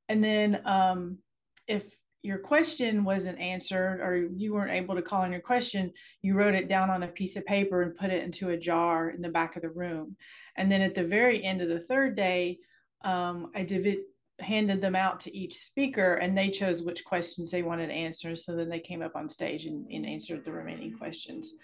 And 0.09 0.23
then 0.23 0.61
um, 0.65 1.19
if 1.67 1.87
your 2.23 2.39
question 2.39 3.05
wasn't 3.05 3.39
answered 3.39 4.01
or 4.01 4.29
you 4.37 4.53
weren't 4.53 4.73
able 4.73 4.95
to 4.95 5.03
call 5.03 5.25
in 5.25 5.33
your 5.33 5.41
question, 5.41 5.93
you 6.23 6.35
wrote 6.35 6.55
it 6.55 6.69
down 6.69 6.91
on 6.91 7.03
a 7.03 7.09
piece 7.09 7.37
of 7.37 7.47
paper 7.47 7.83
and 7.83 7.97
put 7.97 8.11
it 8.11 8.23
into 8.23 8.51
a 8.51 8.57
jar 8.57 9.11
in 9.11 9.23
the 9.23 9.29
back 9.29 9.57
of 9.57 9.63
the 9.63 9.71
room. 9.71 10.17
And 10.57 10.71
then 10.71 10.83
at 10.83 10.95
the 10.95 11.05
very 11.05 11.43
end 11.43 11.63
of 11.63 11.69
the 11.69 11.81
third 11.81 12.17
day, 12.17 12.59
um, 13.03 13.51
I 13.55 13.63
div- 13.63 14.05
handed 14.41 14.81
them 14.81 14.97
out 14.97 15.21
to 15.21 15.37
each 15.37 15.55
speaker 15.59 16.15
and 16.15 16.37
they 16.37 16.51
chose 16.51 16.83
which 16.83 17.05
questions 17.05 17.51
they 17.51 17.63
wanted 17.63 17.89
to 17.89 17.93
answer. 17.93 18.35
So 18.37 18.57
then 18.57 18.69
they 18.69 18.81
came 18.81 19.03
up 19.03 19.17
on 19.17 19.29
stage 19.29 19.67
and, 19.67 19.87
and 19.91 20.07
answered 20.07 20.45
the 20.45 20.53
remaining 20.53 20.97
questions. 20.97 21.55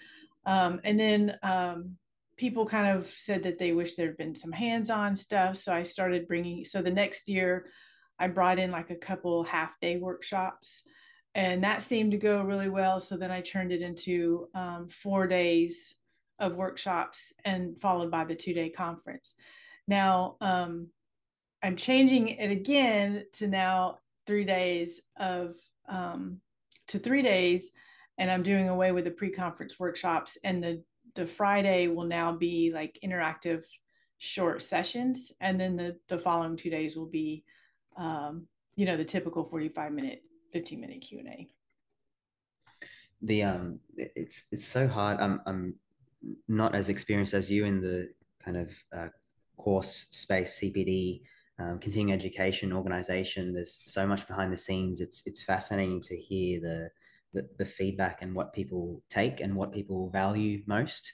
Um, 0.45 0.79
and 0.83 0.99
then 0.99 1.37
um, 1.43 1.97
people 2.37 2.65
kind 2.65 2.97
of 2.97 3.07
said 3.07 3.43
that 3.43 3.57
they 3.57 3.73
wish 3.73 3.95
there'd 3.95 4.17
been 4.17 4.35
some 4.35 4.51
hands-on 4.51 5.15
stuff. 5.15 5.57
So 5.57 5.73
I 5.73 5.83
started 5.83 6.27
bringing, 6.27 6.63
so 6.65 6.81
the 6.81 6.91
next 6.91 7.27
year 7.27 7.67
I 8.19 8.27
brought 8.27 8.59
in 8.59 8.71
like 8.71 8.89
a 8.89 8.95
couple 8.95 9.43
half 9.43 9.79
day 9.79 9.97
workshops 9.97 10.83
and 11.37 11.63
that 11.63 11.83
seemed 11.83 12.11
to 12.11 12.17
go 12.17 12.41
really 12.41 12.67
well. 12.67 12.99
So 12.99 13.15
then 13.15 13.29
I 13.29 13.41
turned 13.41 13.71
it 13.71 13.83
into 13.83 14.47
um, 14.55 14.89
four 14.89 15.27
days 15.27 15.93
of 16.39 16.55
workshops 16.55 17.31
and 17.45 17.79
followed 17.79 18.09
by 18.09 18.25
the 18.25 18.35
two 18.35 18.53
day 18.53 18.69
conference. 18.69 19.35
Now, 19.87 20.37
um, 20.41 20.87
I'm 21.63 21.75
changing 21.75 22.29
it 22.29 22.51
again 22.51 23.25
to 23.33 23.47
now 23.47 23.99
three 24.25 24.45
days 24.45 25.01
of 25.19 25.55
um, 25.89 26.39
to 26.89 26.99
three 26.99 27.21
days, 27.21 27.71
and 28.17 28.29
I'm 28.29 28.43
doing 28.43 28.69
away 28.69 28.91
with 28.91 29.05
the 29.05 29.11
pre-conference 29.11 29.79
workshops. 29.79 30.37
And 30.43 30.63
the 30.63 30.83
the 31.15 31.25
Friday 31.25 31.87
will 31.87 32.05
now 32.05 32.31
be 32.31 32.71
like 32.73 32.99
interactive 33.03 33.65
short 34.19 34.61
sessions, 34.61 35.31
and 35.41 35.59
then 35.59 35.75
the 35.75 35.97
the 36.07 36.19
following 36.19 36.57
two 36.57 36.69
days 36.69 36.95
will 36.95 37.07
be, 37.07 37.43
um, 37.97 38.47
you 38.75 38.85
know, 38.85 38.97
the 38.97 39.05
typical 39.05 39.43
45 39.43 39.91
minute, 39.91 40.21
15 40.53 40.79
minute 40.79 41.01
Q 41.01 41.19
and 41.19 41.27
A. 41.29 41.47
The 43.23 43.43
um, 43.43 43.79
it's 43.95 44.43
it's 44.51 44.67
so 44.67 44.87
hard. 44.87 45.19
I'm 45.19 45.41
I'm 45.47 45.75
not 46.47 46.75
as 46.75 46.89
experienced 46.89 47.33
as 47.33 47.49
you 47.49 47.65
in 47.65 47.81
the 47.81 48.11
kind 48.43 48.57
of 48.57 48.83
uh, 48.95 49.07
course 49.57 50.07
space 50.11 50.59
CPD 50.59 51.21
um, 51.59 51.79
continuing 51.79 52.13
education 52.13 52.71
organization. 52.71 53.53
There's 53.53 53.81
so 53.85 54.05
much 54.05 54.27
behind 54.27 54.53
the 54.53 54.57
scenes. 54.57 55.01
It's 55.01 55.23
it's 55.25 55.43
fascinating 55.43 56.01
to 56.01 56.15
hear 56.15 56.59
the 56.59 56.89
the, 57.33 57.47
the 57.57 57.65
feedback 57.65 58.21
and 58.21 58.33
what 58.33 58.53
people 58.53 59.01
take 59.09 59.41
and 59.41 59.55
what 59.55 59.73
people 59.73 60.09
value 60.09 60.61
most. 60.65 61.11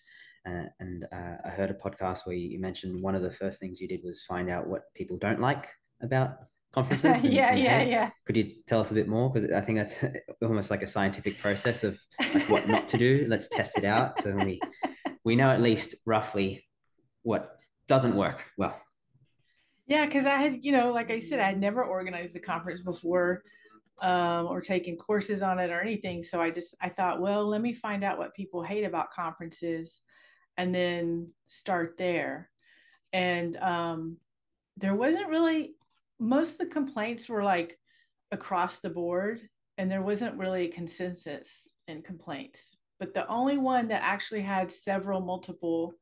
Uh, 0.48 0.66
and 0.80 1.06
uh, 1.12 1.38
I 1.46 1.50
heard 1.50 1.72
a 1.72 1.74
podcast 1.74 2.26
where 2.26 2.36
you 2.36 2.60
mentioned 2.60 3.02
one 3.02 3.16
of 3.16 3.22
the 3.22 3.32
first 3.32 3.60
things 3.60 3.80
you 3.80 3.88
did 3.88 4.02
was 4.04 4.24
find 4.24 4.50
out 4.50 4.68
what 4.68 4.94
people 4.94 5.18
don't 5.18 5.40
like 5.40 5.70
about 6.02 6.36
conferences. 6.74 7.24
And, 7.24 7.34
yeah, 7.34 7.52
and 7.52 7.60
yeah, 7.60 7.82
yeah. 7.84 8.10
Could 8.26 8.38
you 8.38 8.52
tell 8.68 8.82
us 8.82 8.92
a 8.92 8.94
bit 8.94 9.08
more? 9.08 9.32
Because 9.32 9.52
I 9.52 9.62
think 9.62 9.78
that's 9.78 10.04
almost 10.42 10.70
like 10.70 10.84
a 10.84 10.88
scientific 10.88 11.40
process 11.40 11.84
of 11.84 11.98
like 12.34 12.50
what 12.50 12.68
not 12.68 12.90
to 12.90 12.98
do. 12.98 13.26
Let's 13.30 13.48
test 13.48 13.78
it 13.78 13.86
out 13.86 14.22
so 14.22 14.36
we 14.36 14.60
we 15.24 15.36
know 15.36 15.50
at 15.50 15.62
least 15.62 15.96
roughly 16.06 16.66
what 17.22 17.58
doesn't 17.88 18.16
work 18.16 18.44
well. 18.58 18.82
Yeah, 19.88 20.06
because 20.06 20.26
I 20.26 20.38
had, 20.38 20.64
you 20.64 20.72
know, 20.72 20.92
like 20.92 21.12
I 21.12 21.20
said, 21.20 21.40
I 21.40 21.48
had 21.48 21.60
never 21.60 21.84
organized 21.84 22.36
a 22.36 22.40
conference 22.40 22.80
before 22.82 23.44
um, 24.02 24.48
or 24.48 24.62
taken 24.62 24.96
courses 24.98 25.42
on 25.42 25.60
it 25.60 25.72
or 25.72 25.82
anything. 25.82 26.24
So 26.24 26.42
I 26.42 26.52
just 26.52 26.76
I 26.82 26.90
thought, 26.90 27.22
well, 27.22 27.48
let 27.48 27.62
me 27.62 27.74
find 27.74 28.04
out 28.04 28.18
what 28.18 28.36
people 28.36 28.64
hate 28.64 28.84
about 28.84 29.12
conferences, 29.12 30.02
and 30.58 30.74
then 30.74 31.30
start 31.48 31.96
there. 31.98 32.50
And 33.12 33.56
um, 33.58 34.18
there 34.78 34.96
wasn't 34.96 35.30
really 35.30 35.76
most 36.20 36.54
of 36.54 36.58
the 36.60 36.66
complaints 36.68 37.28
were 37.28 37.44
like 37.44 37.78
across 38.32 38.80
the 38.80 38.90
board, 38.90 39.42
and 39.78 39.92
there 39.92 40.02
wasn't 40.02 40.38
really 40.38 40.66
a 40.66 40.72
consensus 40.72 41.68
in 41.88 42.02
complaints. 42.02 42.76
But 43.00 43.14
the 43.14 43.28
only 43.28 43.58
one 43.58 43.90
that 43.90 44.04
actually 44.04 44.42
had 44.42 44.72
several 44.72 45.20
multiple 45.20 45.94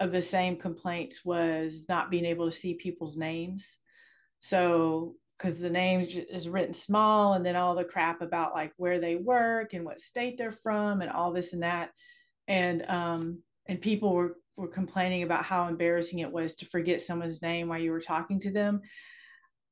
of 0.00 0.12
the 0.12 0.22
same 0.22 0.56
complaints 0.56 1.24
was 1.24 1.86
not 1.88 2.10
being 2.10 2.24
able 2.24 2.50
to 2.50 2.56
see 2.56 2.74
people's 2.74 3.16
names. 3.16 3.78
So, 4.38 5.14
because 5.38 5.60
the 5.60 5.70
name 5.70 6.06
is 6.30 6.48
written 6.48 6.72
small, 6.72 7.34
and 7.34 7.44
then 7.44 7.56
all 7.56 7.74
the 7.74 7.84
crap 7.84 8.22
about 8.22 8.54
like 8.54 8.72
where 8.76 8.98
they 8.98 9.16
work 9.16 9.74
and 9.74 9.84
what 9.84 10.00
state 10.00 10.38
they're 10.38 10.50
from, 10.50 11.02
and 11.02 11.10
all 11.10 11.32
this 11.32 11.52
and 11.52 11.62
that, 11.62 11.90
and 12.48 12.88
um, 12.90 13.42
and 13.66 13.80
people 13.80 14.14
were 14.14 14.36
were 14.56 14.68
complaining 14.68 15.22
about 15.22 15.44
how 15.44 15.68
embarrassing 15.68 16.20
it 16.20 16.32
was 16.32 16.54
to 16.54 16.66
forget 16.66 17.02
someone's 17.02 17.42
name 17.42 17.68
while 17.68 17.78
you 17.78 17.90
were 17.90 18.00
talking 18.00 18.40
to 18.40 18.50
them, 18.50 18.80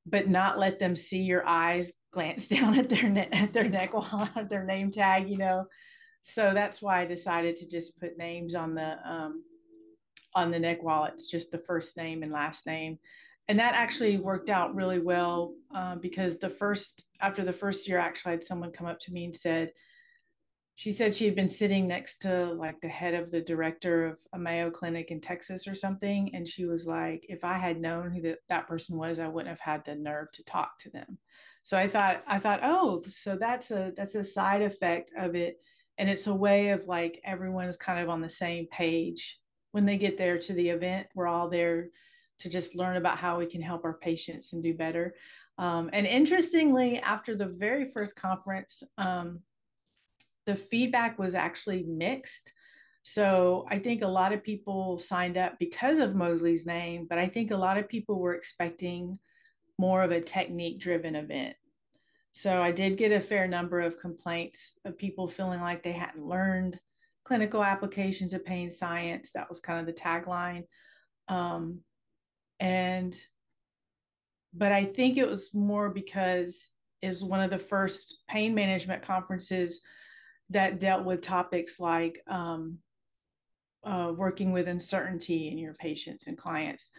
but 0.05 0.27
not 0.27 0.59
let 0.59 0.79
them 0.79 0.95
see 0.95 1.21
your 1.21 1.47
eyes 1.47 1.91
glance 2.13 2.47
down 2.47 2.79
at 2.79 2.89
their 2.89 3.09
ne- 3.09 3.29
at 3.31 3.53
their 3.53 3.67
neck 3.67 3.93
while 4.11 4.29
their 4.49 4.63
name 4.63 4.91
tag, 4.91 5.29
you 5.29 5.37
know. 5.37 5.65
So 6.21 6.53
that's 6.53 6.81
why 6.81 7.01
I 7.01 7.05
decided 7.05 7.55
to 7.57 7.67
just 7.67 7.99
put 7.99 8.17
names 8.17 8.55
on 8.55 8.73
the 8.73 8.97
um, 9.07 9.43
on 10.35 10.51
the 10.51 10.59
neck 10.59 10.83
wallets, 10.83 11.27
just 11.27 11.51
the 11.51 11.57
first 11.57 11.97
name 11.97 12.21
and 12.21 12.31
last 12.31 12.67
name. 12.67 12.99
And 13.47 13.59
that 13.59 13.75
actually 13.75 14.17
worked 14.17 14.49
out 14.49 14.75
really 14.75 14.99
well 14.99 15.53
uh, 15.73 15.95
because 15.95 16.39
the 16.39 16.49
first, 16.49 17.05
after 17.21 17.43
the 17.43 17.53
first 17.53 17.87
year, 17.87 17.99
actually, 17.99 18.31
I 18.31 18.35
had 18.35 18.43
someone 18.43 18.71
come 18.71 18.87
up 18.87 18.99
to 19.01 19.13
me 19.13 19.25
and 19.25 19.35
said, 19.35 19.71
she 20.77 20.91
said 20.91 21.15
she 21.15 21.25
had 21.25 21.35
been 21.35 21.47
sitting 21.47 21.87
next 21.87 22.17
to 22.23 22.47
like 22.53 22.81
the 22.81 22.89
head 22.89 23.13
of 23.13 23.31
the 23.31 23.39
director 23.39 24.07
of 24.07 24.17
a 24.33 24.39
Mayo 24.39 24.69
clinic 24.69 25.09
in 25.09 25.21
Texas 25.21 25.67
or 25.67 25.75
something. 25.75 26.31
And 26.33 26.45
she 26.45 26.65
was 26.65 26.85
like, 26.85 27.25
if 27.29 27.45
I 27.45 27.57
had 27.57 27.79
known 27.79 28.11
who 28.11 28.21
that, 28.23 28.39
that 28.49 28.67
person 28.67 28.97
was, 28.97 29.19
I 29.19 29.29
wouldn't 29.29 29.49
have 29.49 29.61
had 29.61 29.85
the 29.85 29.95
nerve 29.95 30.31
to 30.33 30.43
talk 30.43 30.77
to 30.79 30.89
them. 30.89 31.17
So 31.63 31.77
I 31.77 31.87
thought, 31.87 32.23
I 32.27 32.39
thought, 32.39 32.59
oh, 32.61 33.01
so 33.07 33.37
that's 33.37 33.71
a, 33.71 33.93
that's 33.95 34.15
a 34.15 34.23
side 34.23 34.63
effect 34.63 35.11
of 35.17 35.35
it. 35.35 35.61
And 35.97 36.09
it's 36.09 36.27
a 36.27 36.35
way 36.35 36.69
of 36.69 36.87
like, 36.87 37.21
everyone's 37.23 37.77
kind 37.77 38.03
of 38.03 38.09
on 38.09 38.21
the 38.21 38.29
same 38.29 38.67
page 38.67 39.39
when 39.75 39.83
they 39.83 39.97
get 39.97 40.17
there 40.17 40.39
to 40.39 40.53
the 40.53 40.69
event. 40.69 41.05
We're 41.15 41.27
all 41.27 41.49
there 41.49 41.89
to 42.39 42.49
just 42.49 42.77
learn 42.77 42.95
about 42.95 43.17
how 43.17 43.37
we 43.37 43.45
can 43.45 43.61
help 43.61 43.83
our 43.83 43.95
patients 43.95 44.53
and 44.53 44.63
do 44.63 44.73
better. 44.73 45.15
Um, 45.57 45.89
and 45.91 46.07
interestingly, 46.07 46.99
after 46.99 47.35
the 47.35 47.47
very 47.47 47.91
first 47.91 48.15
conference, 48.15 48.83
um, 48.97 49.41
the 50.45 50.55
feedback 50.55 51.19
was 51.19 51.35
actually 51.35 51.83
mixed. 51.83 52.53
So 53.03 53.65
I 53.69 53.79
think 53.79 54.01
a 54.01 54.07
lot 54.07 54.31
of 54.31 54.45
people 54.45 54.97
signed 54.97 55.37
up 55.37 55.59
because 55.59 55.99
of 55.99 56.15
Moseley's 56.15 56.65
name, 56.65 57.05
but 57.09 57.19
I 57.19 57.27
think 57.27 57.51
a 57.51 57.57
lot 57.57 57.77
of 57.77 57.89
people 57.89 58.17
were 58.17 58.33
expecting 58.33 59.19
more 59.77 60.03
of 60.03 60.11
a 60.11 60.21
technique 60.21 60.79
driven 60.79 61.17
event. 61.17 61.57
So 62.31 62.61
I 62.61 62.71
did 62.71 62.95
get 62.95 63.11
a 63.11 63.19
fair 63.19 63.45
number 63.45 63.81
of 63.81 63.99
complaints 63.99 64.75
of 64.85 64.97
people 64.97 65.27
feeling 65.27 65.59
like 65.59 65.83
they 65.83 65.91
hadn't 65.91 66.25
learned 66.25 66.79
clinical 67.25 67.63
applications 67.63 68.33
of 68.33 68.45
pain 68.45 68.71
science. 68.71 69.31
That 69.33 69.49
was 69.49 69.59
kind 69.59 69.79
of 69.79 69.85
the 69.85 70.01
tagline. 70.01 70.63
Um, 71.27 71.79
and, 72.59 73.15
but 74.53 74.71
I 74.71 74.85
think 74.85 75.17
it 75.17 75.27
was 75.27 75.53
more 75.53 75.89
because 75.89 76.71
is 77.01 77.23
one 77.23 77.41
of 77.41 77.51
the 77.51 77.59
first 77.59 78.23
pain 78.27 78.55
management 78.55 79.03
conferences 79.03 79.81
that 80.49 80.79
dealt 80.79 81.05
with 81.05 81.21
topics 81.21 81.79
like 81.79 82.21
um, 82.27 82.77
uh, 83.83 84.11
working 84.15 84.51
with 84.51 84.67
uncertainty 84.67 85.49
in 85.49 85.57
your 85.57 85.73
patients 85.73 86.27
and 86.27 86.37
clients, 86.37 86.91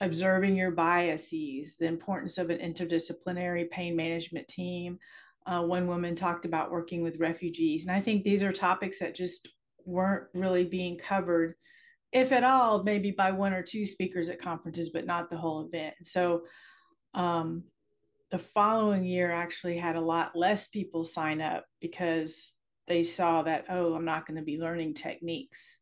observing 0.00 0.56
your 0.56 0.70
biases, 0.70 1.76
the 1.76 1.86
importance 1.86 2.38
of 2.38 2.50
an 2.50 2.58
interdisciplinary 2.58 3.70
pain 3.70 3.94
management 3.94 4.48
team. 4.48 4.98
Uh, 5.46 5.62
one 5.62 5.86
woman 5.86 6.14
talked 6.14 6.44
about 6.44 6.70
working 6.70 7.02
with 7.02 7.18
refugees. 7.18 7.82
And 7.82 7.92
I 7.92 8.00
think 8.00 8.22
these 8.22 8.42
are 8.42 8.52
topics 8.52 9.00
that 9.00 9.14
just 9.14 9.48
weren't 9.84 10.24
really 10.34 10.64
being 10.64 10.98
covered, 10.98 11.54
if 12.12 12.32
at 12.32 12.44
all, 12.44 12.82
maybe 12.82 13.10
by 13.10 13.30
one 13.30 13.52
or 13.52 13.62
two 13.62 13.86
speakers 13.86 14.28
at 14.28 14.40
conferences, 14.40 14.90
but 14.90 15.06
not 15.06 15.30
the 15.30 15.36
whole 15.36 15.66
event. 15.66 15.94
So 16.02 16.42
um, 17.14 17.64
the 18.30 18.38
following 18.38 19.04
year 19.04 19.30
actually 19.30 19.76
had 19.76 19.96
a 19.96 20.00
lot 20.00 20.36
less 20.36 20.68
people 20.68 21.04
sign 21.04 21.40
up 21.40 21.64
because 21.80 22.52
they 22.88 23.04
saw 23.04 23.42
that, 23.42 23.66
oh, 23.68 23.94
I'm 23.94 24.04
not 24.04 24.26
going 24.26 24.38
to 24.38 24.44
be 24.44 24.58
learning 24.58 24.94
techniques. 24.94 25.78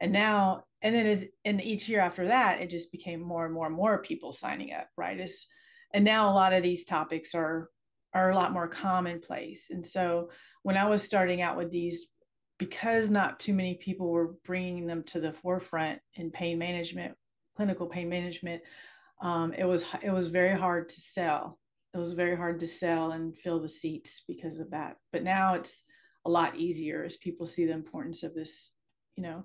And 0.00 0.12
now, 0.12 0.64
and 0.82 0.94
then 0.94 1.06
as 1.06 1.24
in 1.44 1.60
each 1.60 1.88
year 1.88 2.00
after 2.00 2.28
that, 2.28 2.60
it 2.60 2.70
just 2.70 2.92
became 2.92 3.20
more 3.20 3.46
and 3.46 3.54
more 3.54 3.66
and 3.66 3.74
more 3.74 3.98
people 4.02 4.32
signing 4.32 4.72
up, 4.72 4.88
right? 4.96 5.18
Is 5.18 5.46
and 5.94 6.04
now 6.04 6.30
a 6.30 6.34
lot 6.34 6.52
of 6.52 6.62
these 6.62 6.84
topics 6.84 7.34
are 7.34 7.70
are 8.12 8.30
a 8.30 8.34
lot 8.34 8.52
more 8.52 8.68
commonplace. 8.68 9.68
And 9.70 9.86
so 9.86 10.30
when 10.62 10.76
I 10.76 10.86
was 10.86 11.02
starting 11.02 11.42
out 11.42 11.56
with 11.56 11.70
these 11.70 12.06
because 12.58 13.10
not 13.10 13.38
too 13.38 13.52
many 13.52 13.74
people 13.74 14.08
were 14.08 14.34
bringing 14.44 14.86
them 14.86 15.02
to 15.04 15.20
the 15.20 15.32
forefront 15.32 16.00
in 16.14 16.30
pain 16.30 16.58
management, 16.58 17.14
clinical 17.56 17.86
pain 17.86 18.08
management, 18.08 18.62
um, 19.20 19.52
it 19.52 19.64
was 19.64 19.84
it 20.02 20.10
was 20.10 20.28
very 20.28 20.58
hard 20.58 20.88
to 20.90 21.00
sell. 21.00 21.58
It 21.94 21.98
was 21.98 22.12
very 22.12 22.36
hard 22.36 22.60
to 22.60 22.66
sell 22.66 23.12
and 23.12 23.36
fill 23.36 23.60
the 23.60 23.68
seats 23.68 24.22
because 24.28 24.58
of 24.58 24.70
that. 24.70 24.96
But 25.12 25.22
now 25.22 25.54
it's 25.54 25.84
a 26.26 26.30
lot 26.30 26.56
easier 26.56 27.04
as 27.04 27.16
people 27.16 27.46
see 27.46 27.64
the 27.64 27.72
importance 27.72 28.22
of 28.22 28.34
this, 28.34 28.70
you 29.16 29.22
know. 29.22 29.44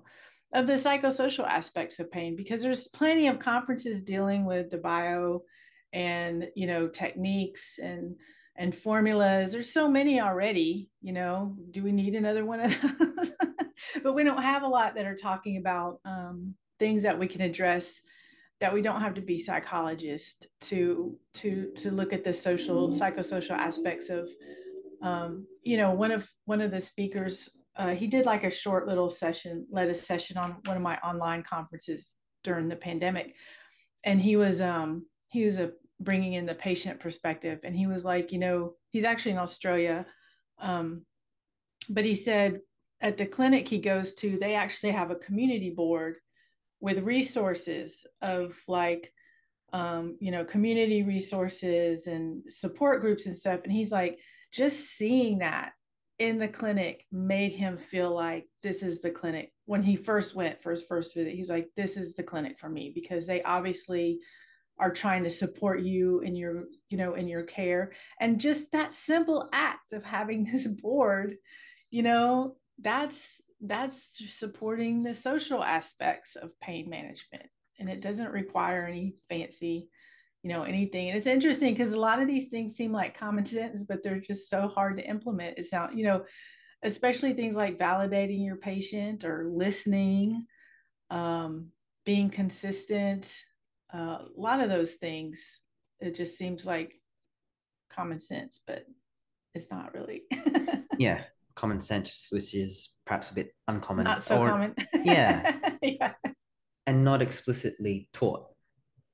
of 0.52 0.66
the 0.66 0.74
psychosocial 0.74 1.46
aspects 1.46 1.98
of 1.98 2.10
pain 2.10 2.36
because 2.36 2.62
there's 2.62 2.88
plenty 2.88 3.28
of 3.28 3.38
conferences 3.38 4.02
dealing 4.02 4.44
with 4.44 4.70
the 4.70 4.78
bio 4.78 5.42
and 5.92 6.48
you 6.54 6.66
know 6.66 6.88
techniques 6.88 7.78
and 7.78 8.16
and 8.56 8.74
formulas 8.74 9.52
there's 9.52 9.72
so 9.72 9.88
many 9.88 10.20
already 10.20 10.90
you 11.00 11.12
know 11.12 11.56
do 11.70 11.82
we 11.82 11.92
need 11.92 12.14
another 12.14 12.44
one 12.44 12.60
of 12.60 12.74
those? 12.80 13.32
But 14.02 14.14
we 14.14 14.22
don't 14.22 14.42
have 14.42 14.62
a 14.62 14.68
lot 14.68 14.94
that 14.94 15.06
are 15.06 15.16
talking 15.16 15.56
about 15.56 15.98
um, 16.04 16.54
things 16.78 17.02
that 17.02 17.18
we 17.18 17.26
can 17.26 17.40
address 17.40 18.00
that 18.60 18.72
we 18.72 18.80
don't 18.80 19.00
have 19.00 19.14
to 19.14 19.20
be 19.20 19.38
psychologists 19.38 20.46
to 20.62 21.18
to 21.34 21.72
to 21.76 21.90
look 21.90 22.12
at 22.12 22.22
the 22.22 22.32
social 22.32 22.90
psychosocial 22.90 23.56
aspects 23.56 24.08
of 24.08 24.28
um, 25.02 25.46
you 25.62 25.76
know 25.76 25.90
one 25.90 26.12
of 26.12 26.28
one 26.44 26.60
of 26.60 26.70
the 26.70 26.80
speakers 26.80 27.50
uh, 27.76 27.94
he 27.94 28.06
did 28.06 28.26
like 28.26 28.44
a 28.44 28.50
short 28.50 28.86
little 28.86 29.08
session 29.08 29.66
led 29.70 29.88
a 29.88 29.94
session 29.94 30.36
on 30.36 30.56
one 30.66 30.76
of 30.76 30.82
my 30.82 30.96
online 30.98 31.42
conferences 31.42 32.12
during 32.44 32.68
the 32.68 32.76
pandemic. 32.76 33.34
And 34.04 34.20
he 34.20 34.36
was 34.36 34.60
um 34.60 35.06
he 35.28 35.44
was 35.44 35.56
a 35.56 35.72
bringing 36.02 36.34
in 36.34 36.46
the 36.46 36.54
patient 36.54 37.00
perspective. 37.00 37.60
And 37.64 37.76
he 37.76 37.86
was 37.86 38.04
like 38.04 38.32
you 38.32 38.38
know 38.38 38.74
he's 38.90 39.04
actually 39.04 39.32
in 39.32 39.38
australia 39.38 40.06
um 40.60 41.02
but 41.88 42.04
he 42.04 42.14
said 42.14 42.60
at 43.00 43.16
the 43.16 43.26
clinic 43.26 43.66
he 43.68 43.78
goes 43.78 44.14
to 44.14 44.38
they 44.38 44.54
actually 44.54 44.92
have 44.92 45.10
a 45.10 45.16
community 45.16 45.70
board 45.70 46.16
with 46.80 46.98
resources 46.98 48.04
of 48.20 48.60
like 48.68 49.12
um, 49.72 50.16
you 50.20 50.30
know 50.30 50.44
community 50.44 51.02
resources 51.02 52.06
and 52.06 52.42
support 52.50 53.00
groups 53.00 53.26
and 53.26 53.38
stuff. 53.38 53.60
And 53.64 53.72
he's 53.72 53.90
like 53.90 54.18
just 54.52 54.80
seeing 54.80 55.38
that 55.38 55.72
in 56.18 56.38
the 56.38 56.48
clinic 56.48 57.06
made 57.10 57.52
him 57.52 57.78
feel 57.78 58.14
like 58.14 58.46
this 58.62 58.82
is 58.82 59.00
the 59.00 59.10
clinic. 59.10 59.52
When 59.64 59.82
he 59.82 59.96
first 59.96 60.34
went 60.34 60.62
for 60.62 60.70
his 60.70 60.82
first 60.82 61.14
visit 61.14 61.34
he's 61.34 61.48
like 61.48 61.70
this 61.76 61.96
is 61.96 62.14
the 62.14 62.22
clinic 62.22 62.58
for 62.58 62.68
me 62.68 62.92
because 62.94 63.26
they 63.26 63.42
obviously 63.42 64.20
are 64.82 64.92
trying 64.92 65.22
to 65.22 65.30
support 65.30 65.80
you 65.80 66.18
in 66.22 66.34
your 66.34 66.64
you 66.88 66.98
know 66.98 67.14
in 67.14 67.28
your 67.28 67.44
care. 67.44 67.92
And 68.20 68.40
just 68.40 68.72
that 68.72 68.96
simple 68.96 69.48
act 69.52 69.92
of 69.92 70.04
having 70.04 70.44
this 70.52 70.66
board 70.66 71.36
you 71.90 72.02
know 72.02 72.56
that's 72.80 73.40
that's 73.60 74.20
supporting 74.28 75.04
the 75.04 75.14
social 75.14 75.62
aspects 75.62 76.34
of 76.34 76.58
pain 76.60 76.90
management. 76.90 77.46
And 77.78 77.88
it 77.88 78.00
doesn't 78.00 78.32
require 78.32 78.86
any 78.86 79.14
fancy 79.28 79.88
you 80.42 80.50
know 80.50 80.64
anything. 80.64 81.08
And 81.08 81.16
it's 81.16 81.28
interesting 81.28 81.74
because 81.74 81.92
a 81.92 82.00
lot 82.00 82.20
of 82.20 82.26
these 82.26 82.48
things 82.48 82.74
seem 82.74 82.90
like 82.90 83.16
common 83.16 83.46
sense 83.56 83.84
but 83.84 84.02
they're 84.02 84.20
just 84.20 84.50
so 84.50 84.66
hard 84.66 84.96
to 84.96 85.08
implement. 85.08 85.58
It's 85.58 85.72
not 85.72 85.96
you 85.96 86.04
know 86.04 86.24
especially 86.84 87.34
things 87.34 87.54
like 87.54 87.78
validating 87.78 88.44
your 88.44 88.56
patient 88.56 89.24
or 89.24 89.48
listening 89.48 90.44
um, 91.10 91.68
being 92.04 92.28
consistent 92.28 93.32
uh, 93.94 94.18
a 94.18 94.28
lot 94.36 94.60
of 94.60 94.68
those 94.68 94.94
things 94.94 95.60
it 96.00 96.14
just 96.14 96.36
seems 96.36 96.66
like 96.66 96.92
common 97.90 98.18
sense 98.18 98.60
but 98.66 98.84
it's 99.54 99.70
not 99.70 99.94
really 99.94 100.22
yeah 100.98 101.22
common 101.54 101.80
sense, 101.80 102.28
which 102.30 102.54
is 102.54 102.90
perhaps 103.06 103.30
a 103.30 103.34
bit 103.34 103.54
uncommon. 103.68 104.04
Not 104.04 104.22
so 104.22 104.40
or, 104.40 104.48
common. 104.48 104.74
yeah. 105.02 105.58
yeah. 105.82 106.12
And 106.86 107.04
not 107.04 107.22
explicitly 107.22 108.08
taught. 108.12 108.46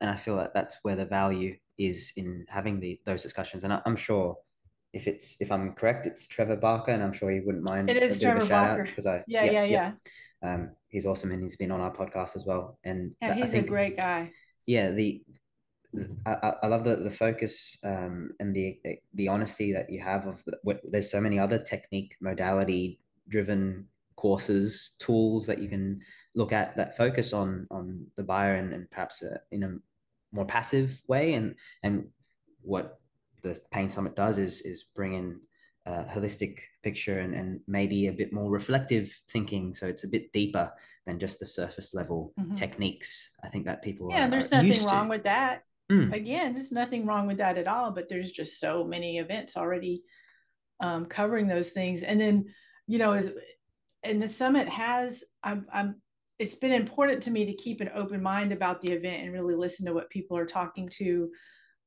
And 0.00 0.10
I 0.10 0.16
feel 0.16 0.36
that 0.36 0.54
that's 0.54 0.78
where 0.82 0.96
the 0.96 1.04
value 1.04 1.56
is 1.78 2.12
in 2.16 2.44
having 2.48 2.80
the 2.80 3.00
those 3.04 3.22
discussions. 3.22 3.64
And 3.64 3.72
I, 3.72 3.80
am 3.84 3.96
sure 3.96 4.36
if 4.92 5.06
it's 5.06 5.36
if 5.40 5.50
I'm 5.50 5.72
correct, 5.72 6.06
it's 6.06 6.26
Trevor 6.26 6.56
Barker, 6.56 6.92
and 6.92 7.02
I'm 7.02 7.12
sure 7.12 7.30
he 7.30 7.40
wouldn't 7.40 7.64
mind. 7.64 7.90
It 7.90 8.02
is 8.02 8.20
Trevor 8.20 8.46
Barker 8.46 8.84
because 8.84 9.06
I 9.06 9.24
yeah 9.26 9.44
yeah 9.44 9.64
yeah. 9.64 9.92
yeah. 10.42 10.54
Um, 10.54 10.70
he's 10.88 11.04
awesome, 11.04 11.32
and 11.32 11.42
he's 11.42 11.56
been 11.56 11.72
on 11.72 11.80
our 11.80 11.94
podcast 11.94 12.36
as 12.36 12.46
well. 12.46 12.78
And 12.84 13.12
yeah, 13.20 13.34
he's 13.34 13.50
think, 13.50 13.66
a 13.66 13.68
great 13.68 13.96
guy. 13.96 14.30
Yeah, 14.68 14.90
the 14.90 15.22
I, 16.26 16.52
I 16.62 16.66
love 16.66 16.84
the 16.84 16.96
the 16.96 17.10
focus 17.10 17.78
um, 17.82 18.32
and 18.38 18.54
the 18.54 18.78
the 19.14 19.26
honesty 19.28 19.72
that 19.72 19.88
you 19.88 19.98
have 20.00 20.26
of 20.26 20.42
what, 20.62 20.82
there's 20.84 21.10
so 21.10 21.22
many 21.22 21.38
other 21.38 21.58
technique 21.58 22.14
modality 22.20 23.00
driven 23.28 23.86
courses 24.16 24.96
tools 24.98 25.46
that 25.46 25.58
you 25.58 25.68
can 25.68 26.00
look 26.34 26.52
at 26.52 26.76
that 26.76 26.98
focus 26.98 27.32
on 27.32 27.66
on 27.70 28.06
the 28.16 28.22
bio 28.22 28.54
and, 28.56 28.74
and 28.74 28.90
perhaps 28.90 29.22
uh, 29.22 29.38
in 29.52 29.62
a 29.62 29.78
more 30.32 30.44
passive 30.44 31.00
way. 31.08 31.32
And 31.32 31.54
and 31.82 32.08
what 32.60 33.00
the 33.42 33.58
pain 33.70 33.88
summit 33.88 34.14
does 34.14 34.36
is 34.36 34.60
is 34.60 34.84
bring 34.94 35.14
in 35.14 35.40
a 35.88 36.04
holistic 36.12 36.58
picture 36.82 37.20
and, 37.20 37.34
and 37.34 37.60
maybe 37.66 38.06
a 38.06 38.12
bit 38.12 38.32
more 38.32 38.50
reflective 38.50 39.14
thinking 39.30 39.74
so 39.74 39.86
it's 39.86 40.04
a 40.04 40.08
bit 40.08 40.32
deeper 40.32 40.70
than 41.06 41.18
just 41.18 41.40
the 41.40 41.46
surface 41.46 41.94
level 41.94 42.32
mm-hmm. 42.38 42.54
techniques 42.54 43.30
i 43.42 43.48
think 43.48 43.64
that 43.64 43.82
people 43.82 44.08
yeah 44.10 44.26
are, 44.26 44.30
there's 44.30 44.52
are 44.52 44.62
nothing 44.62 44.84
wrong 44.86 45.04
to. 45.04 45.10
with 45.10 45.24
that 45.24 45.62
Mm. 45.90 46.12
Again, 46.12 46.52
there's 46.52 46.72
nothing 46.72 47.06
wrong 47.06 47.26
with 47.26 47.38
that 47.38 47.56
at 47.56 47.66
all, 47.66 47.90
but 47.90 48.08
there's 48.08 48.30
just 48.30 48.60
so 48.60 48.84
many 48.84 49.18
events 49.18 49.56
already 49.56 50.02
um, 50.80 51.06
covering 51.06 51.48
those 51.48 51.70
things. 51.70 52.02
And 52.02 52.20
then, 52.20 52.46
you 52.86 52.98
know, 52.98 53.12
as 53.12 53.30
and 54.02 54.22
the 54.22 54.28
summit 54.28 54.68
has, 54.68 55.24
I'm, 55.42 55.66
I'm, 55.72 55.96
it's 56.38 56.54
been 56.54 56.72
important 56.72 57.22
to 57.24 57.30
me 57.30 57.46
to 57.46 57.54
keep 57.54 57.80
an 57.80 57.90
open 57.94 58.22
mind 58.22 58.52
about 58.52 58.80
the 58.80 58.92
event 58.92 59.22
and 59.22 59.32
really 59.32 59.56
listen 59.56 59.86
to 59.86 59.94
what 59.94 60.10
people 60.10 60.36
are 60.36 60.46
talking 60.46 60.88
to 60.90 61.30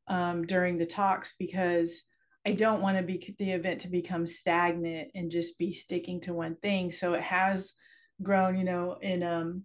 um, 0.08 0.46
during 0.46 0.78
the 0.78 0.86
talks 0.86 1.36
because 1.40 2.04
I 2.46 2.54
don't 2.54 2.82
want 2.82 2.98
to 2.98 3.04
be 3.04 3.36
the 3.38 3.52
event 3.52 3.82
to 3.82 3.88
become 3.88 4.26
stagnant 4.26 5.12
and 5.14 5.30
just 5.30 5.58
be 5.60 5.74
sticking 5.74 6.20
to 6.22 6.34
one 6.34 6.56
thing. 6.56 6.92
So 6.92 7.14
it 7.14 7.22
has 7.22 7.74
grown, 8.24 8.58
you 8.58 8.64
know, 8.64 8.98
in 9.02 9.22
um, 9.22 9.64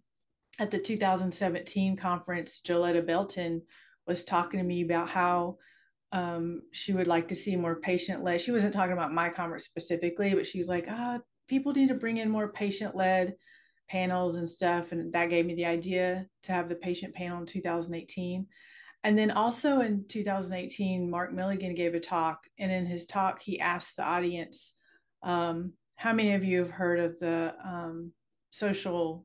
at 0.59 0.71
the 0.71 0.79
2017 0.79 1.97
conference, 1.97 2.61
Joletta 2.65 3.05
Belton 3.07 3.63
was 4.07 4.25
talking 4.25 4.59
to 4.59 4.65
me 4.65 4.83
about 4.83 5.09
how 5.09 5.57
um, 6.13 6.63
she 6.73 6.93
would 6.93 7.09
like 7.09 7.29
to 7.29 7.37
see 7.37 7.57
more 7.57 7.77
patient 7.77 8.23
led. 8.23 8.41
She 8.41 8.53
wasn't 8.53 8.75
talking 8.75 8.93
about 8.93 9.13
my 9.13 9.29
conference 9.29 9.65
specifically, 9.65 10.35
but 10.35 10.47
she 10.47 10.59
was 10.59 10.69
like, 10.69 10.87
ah, 10.89 11.19
people 11.49 11.73
need 11.73 11.89
to 11.89 11.95
bring 11.95 12.19
in 12.19 12.31
more 12.31 12.49
patient 12.53 12.95
led 12.95 13.35
panels 13.89 14.37
and 14.37 14.49
stuff. 14.49 14.93
And 14.93 15.13
that 15.13 15.31
gave 15.31 15.47
me 15.47 15.55
the 15.55 15.67
idea 15.67 16.27
to 16.45 16.53
have 16.53 16.69
the 16.69 16.75
patient 16.75 17.15
panel 17.15 17.39
in 17.39 17.47
2018. 17.47 18.47
And 19.07 19.17
then 19.17 19.31
also 19.31 19.83
in 19.83 20.05
2018, 20.09 21.09
Mark 21.09 21.33
Milligan 21.33 21.77
gave 21.77 21.95
a 21.95 22.01
talk. 22.01 22.41
And 22.59 22.73
in 22.73 22.87
his 22.87 23.07
talk, 23.07 23.41
he 23.41 23.61
asked 23.61 23.95
the 23.97 24.03
audience, 24.03 24.75
um, 25.23 25.75
how 25.95 26.13
many 26.13 26.35
of 26.35 26.43
you 26.43 26.59
have 26.59 26.71
heard 26.71 26.99
of 26.99 27.17
the 27.21 27.55
um, 27.65 28.11
social 28.51 29.25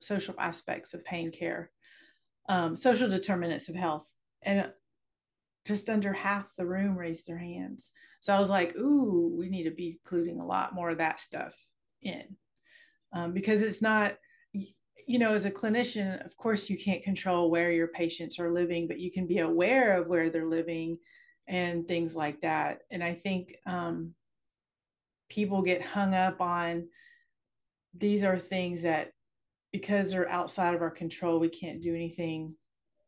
social 0.00 0.34
aspects 0.38 0.94
of 0.94 1.04
pain 1.04 1.30
care, 1.30 1.70
um, 2.48 2.74
social 2.74 3.08
determinants 3.08 3.68
of 3.68 3.74
health? 3.74 4.10
and 4.42 4.70
just 5.66 5.90
under 5.90 6.12
half 6.14 6.54
the 6.56 6.64
room 6.64 6.96
raised 6.96 7.26
their 7.26 7.38
hands. 7.38 7.90
So 8.20 8.34
I 8.34 8.38
was 8.38 8.48
like, 8.48 8.74
ooh, 8.76 9.34
we 9.36 9.50
need 9.50 9.64
to 9.64 9.70
be 9.70 9.98
including 10.02 10.40
a 10.40 10.46
lot 10.46 10.74
more 10.74 10.88
of 10.88 10.98
that 10.98 11.20
stuff 11.20 11.54
in 12.00 12.24
um, 13.12 13.32
because 13.34 13.60
it's 13.60 13.82
not, 13.82 14.14
you 15.06 15.18
know, 15.18 15.34
as 15.34 15.44
a 15.44 15.50
clinician, 15.50 16.24
of 16.24 16.36
course, 16.36 16.68
you 16.68 16.78
can't 16.78 17.02
control 17.02 17.50
where 17.50 17.70
your 17.70 17.88
patients 17.88 18.38
are 18.38 18.52
living, 18.52 18.86
but 18.86 18.98
you 18.98 19.10
can 19.10 19.26
be 19.26 19.38
aware 19.38 19.96
of 19.96 20.08
where 20.08 20.30
they're 20.30 20.46
living 20.46 20.98
and 21.46 21.88
things 21.88 22.14
like 22.14 22.40
that. 22.42 22.80
And 22.90 23.02
I 23.02 23.14
think 23.14 23.56
um, 23.66 24.14
people 25.28 25.62
get 25.62 25.82
hung 25.82 26.14
up 26.14 26.40
on 26.40 26.88
these 27.96 28.22
are 28.24 28.38
things 28.38 28.82
that 28.82 29.12
because 29.72 30.10
they're 30.10 30.28
outside 30.28 30.74
of 30.74 30.82
our 30.82 30.90
control, 30.90 31.38
we 31.38 31.48
can't 31.48 31.82
do 31.82 31.94
anything 31.94 32.54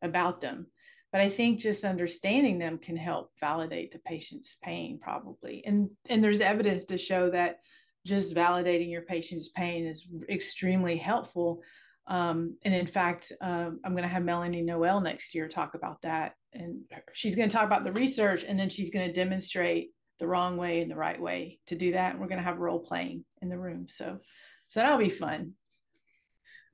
about 0.02 0.40
them. 0.40 0.66
But 1.12 1.20
i 1.22 1.28
think 1.28 1.58
just 1.58 1.84
understanding 1.84 2.58
them 2.58 2.78
can 2.78 2.96
help 2.96 3.32
validate 3.40 3.92
the 3.92 3.98
patient's 3.98 4.56
pain 4.62 4.98
probably. 5.02 5.62
And 5.66 5.90
and 6.08 6.22
there's 6.22 6.40
evidence 6.40 6.84
to 6.86 6.98
show 6.98 7.30
that 7.30 7.60
just 8.06 8.34
validating 8.34 8.90
your 8.90 9.02
patient's 9.02 9.48
pain 9.48 9.86
is 9.86 10.06
extremely 10.28 10.96
helpful 10.96 11.62
um, 12.10 12.56
and 12.64 12.74
in 12.74 12.86
fact 12.86 13.32
um, 13.40 13.80
i'm 13.84 13.92
going 13.92 14.02
to 14.02 14.08
have 14.08 14.22
melanie 14.22 14.60
noel 14.60 15.00
next 15.00 15.34
year 15.34 15.48
talk 15.48 15.74
about 15.74 16.02
that. 16.02 16.34
And 16.52 16.82
she's 17.12 17.36
going 17.36 17.48
to 17.48 17.54
talk 17.54 17.66
about 17.66 17.84
the 17.84 17.92
research 17.92 18.44
and 18.44 18.58
then 18.58 18.68
she's 18.68 18.90
going 18.90 19.06
to 19.06 19.12
demonstrate 19.12 19.90
the 20.18 20.26
wrong 20.26 20.56
way 20.56 20.80
and 20.80 20.90
the 20.90 20.96
right 20.96 21.20
way 21.20 21.58
to 21.66 21.74
do 21.74 21.92
that. 21.92 22.12
And 22.12 22.20
we're 22.20 22.28
going 22.28 22.38
to 22.38 22.44
have 22.44 22.58
role 22.58 22.80
playing 22.80 23.24
in 23.40 23.48
the 23.48 23.58
room. 23.58 23.86
So 23.88 24.18
so 24.68 24.80
that'll 24.80 24.98
be 24.98 25.08
fun. 25.08 25.52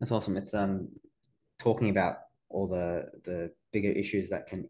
That's 0.01 0.13
awesome. 0.13 0.37
It's 0.37 0.55
um 0.55 0.89
talking 1.59 1.91
about 1.91 2.19
all 2.49 2.67
the 2.67 3.07
the 3.25 3.51
bigger 3.73 3.91
issues 3.91 4.29
that 4.31 4.47
can 4.47 4.69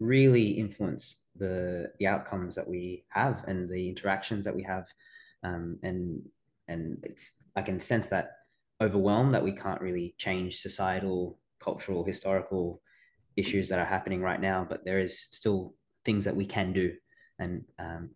really 0.00 0.50
influence 0.50 1.24
the 1.36 1.90
the 1.98 2.06
outcomes 2.06 2.54
that 2.54 2.68
we 2.68 3.04
have 3.08 3.44
and 3.46 3.68
the 3.68 3.88
interactions 3.88 4.44
that 4.44 4.54
we 4.54 4.62
have. 4.62 4.86
Um, 5.42 5.78
and 5.82 6.22
and 6.68 6.98
it's 7.04 7.34
i 7.54 7.62
can 7.62 7.78
sense 7.78 8.08
that 8.08 8.35
overwhelm 8.80 9.32
that 9.32 9.44
we 9.44 9.52
can't 9.52 9.80
really 9.80 10.14
change 10.18 10.60
societal 10.60 11.38
cultural 11.60 12.04
historical 12.04 12.82
issues 13.36 13.68
that 13.68 13.78
are 13.78 13.84
happening 13.84 14.20
right 14.20 14.40
now 14.40 14.66
but 14.68 14.84
there 14.84 14.98
is 14.98 15.28
still 15.30 15.74
things 16.04 16.24
that 16.24 16.36
we 16.36 16.44
can 16.44 16.72
do 16.72 16.92
and 17.38 17.64
um, 17.78 18.10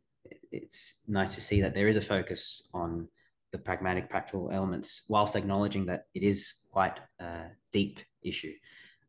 it's 0.53 0.95
nice 1.07 1.35
to 1.35 1.41
see 1.41 1.61
that 1.61 1.75
there 1.75 1.89
is 1.89 1.97
a 1.97 2.01
focus 2.01 2.69
on 2.75 3.09
the 3.53 3.59
pragmatic, 3.59 4.09
practical 4.09 4.51
elements, 4.51 5.03
whilst 5.09 5.37
acknowledging 5.37 5.87
that 5.87 6.07
it 6.15 6.23
is 6.23 6.55
quite 6.71 7.01
a 7.19 7.47
deep 7.73 8.01
issue. 8.23 8.53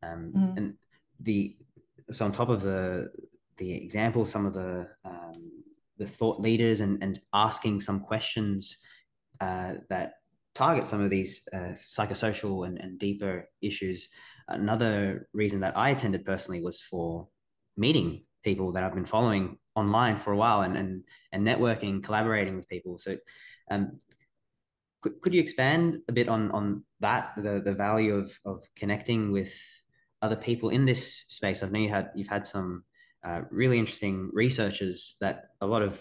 Um, 0.04 0.34
mm. 0.36 0.58
And 0.58 0.74
the 1.20 1.56
so 2.10 2.26
on 2.26 2.32
top 2.32 2.50
of 2.50 2.62
the 2.62 3.12
the 3.58 3.74
example, 3.74 4.26
some 4.26 4.46
of 4.46 4.54
the 4.54 4.88
um, 5.06 5.64
the 5.98 6.08
thought 6.08 6.40
leaders 6.40 6.82
and 6.82 7.02
and 7.04 7.20
asking 7.34 7.82
some 7.82 8.00
questions 8.00 8.80
uh, 9.40 9.76
that 9.90 10.14
target 10.54 10.88
some 10.88 11.02
of 11.02 11.10
these 11.10 11.48
uh, 11.54 11.74
psychosocial 11.90 12.68
and, 12.68 12.78
and 12.80 13.00
deeper 13.00 13.50
issues. 13.62 14.10
Another 14.48 15.28
reason 15.34 15.62
that 15.62 15.78
I 15.78 15.92
attended 15.92 16.26
personally 16.26 16.62
was 16.62 16.82
for 16.82 17.28
meeting 17.78 18.26
people 18.44 18.72
that 18.74 18.84
I've 18.84 18.94
been 18.94 19.06
following 19.06 19.58
online 19.76 20.18
for 20.18 20.34
a 20.34 20.38
while 20.38 20.62
and 20.62 20.76
and, 20.76 21.04
and 21.32 21.46
networking, 21.46 22.04
collaborating 22.04 22.56
with 22.56 22.68
people. 22.68 22.98
So, 22.98 23.18
um, 23.70 24.00
could, 25.02 25.22
could 25.22 25.34
you 25.34 25.42
expand 25.42 26.00
a 26.10 26.12
bit 26.12 26.28
on 26.28 26.52
on 26.52 26.84
that 27.00 27.34
the 27.38 27.62
the 27.62 27.74
value 27.74 28.16
of 28.16 28.38
of 28.46 28.64
connecting 28.76 29.32
with 29.32 29.54
other 30.22 30.36
people 30.36 30.70
in 30.70 30.86
this 30.86 31.26
space? 31.28 31.64
I've 31.64 31.72
know 31.72 31.80
you 31.80 31.90
had 31.90 32.10
you've 32.16 32.28
had 32.28 32.46
some 32.46 32.84
uh, 33.24 33.42
really 33.52 33.80
interesting 33.80 34.30
researchers 34.34 35.16
that 35.22 35.46
a 35.62 35.68
lot 35.68 35.82
of 35.82 36.00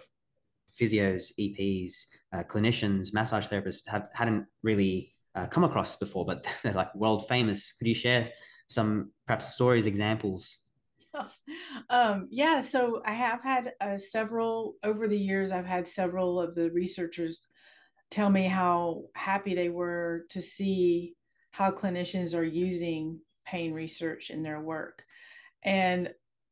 physios, 0.79 1.33
EPs, 1.39 2.07
uh, 2.33 2.43
clinicians, 2.45 3.13
massage 3.13 3.49
therapists 3.49 3.89
have 3.89 4.09
hadn't 4.15 4.47
really 4.63 5.15
uh, 5.35 5.47
come 5.47 5.65
across 5.65 5.97
before, 5.97 6.25
but 6.25 6.47
they're 6.63 6.73
like 6.73 6.95
world 6.95 7.29
famous. 7.29 7.73
Could 7.73 7.89
you 7.89 7.95
share 7.95 8.31
some 8.69 9.11
perhaps 9.27 9.53
stories, 9.55 9.87
examples? 9.87 10.59
Um, 11.89 12.29
yeah, 12.31 12.61
so 12.61 13.03
I 13.05 13.13
have 13.13 13.43
had 13.43 13.73
uh, 13.81 13.99
several 13.99 14.77
over 14.85 15.09
the 15.09 15.19
years. 15.19 15.51
I've 15.51 15.67
had 15.67 15.89
several 15.89 16.41
of 16.41 16.55
the 16.55 16.71
researchers 16.71 17.49
tell 18.11 18.31
me 18.31 18.45
how 18.45 19.05
happy 19.15 19.55
they 19.55 19.69
were 19.69 20.27
to 20.31 20.41
see 20.41 21.15
how 21.51 21.71
clinicians 21.71 22.35
are 22.37 22.45
using 22.45 23.19
pain 23.45 23.73
research 23.73 24.31
in 24.31 24.43
their 24.43 24.61
work. 24.61 25.05
And 25.65 26.11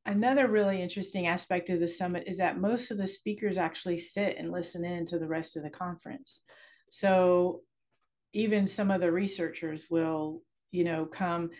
another 0.09 0.49
really 0.49 0.81
interesting 0.83 1.27
aspect 1.27 1.69
of 1.69 1.81
the 1.81 1.87
summit 1.87 2.25
is 2.27 2.39
that 2.39 2.59
most 2.59 2.91
of 2.91 2.97
the 2.97 3.07
speakers 3.07 3.59
actually 3.59 3.99
sit 3.99 4.37
and 4.39 4.51
listen 4.51 4.85
in 4.85 5.05
to 5.07 5.19
the 5.19 5.27
rest 5.27 5.57
of 5.57 5.63
the 5.63 5.71
conference. 5.71 6.41
So 6.91 7.61
even 8.33 8.67
some 8.67 8.91
of 8.91 9.03
the 9.03 9.13
researchers 9.13 9.87
will, 9.91 10.43
you 10.73 10.85
know, 10.85 11.05
come. 11.05 11.51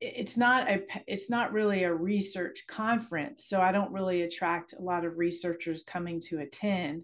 It's 0.00 0.38
not 0.38 0.70
a 0.70 0.84
it's 1.06 1.28
not 1.28 1.52
really 1.52 1.84
a 1.84 1.92
research 1.92 2.64
conference, 2.66 3.44
so 3.44 3.60
I 3.60 3.72
don't 3.72 3.92
really 3.92 4.22
attract 4.22 4.72
a 4.72 4.82
lot 4.82 5.04
of 5.04 5.18
researchers 5.18 5.82
coming 5.82 6.18
to 6.28 6.38
attend. 6.38 7.02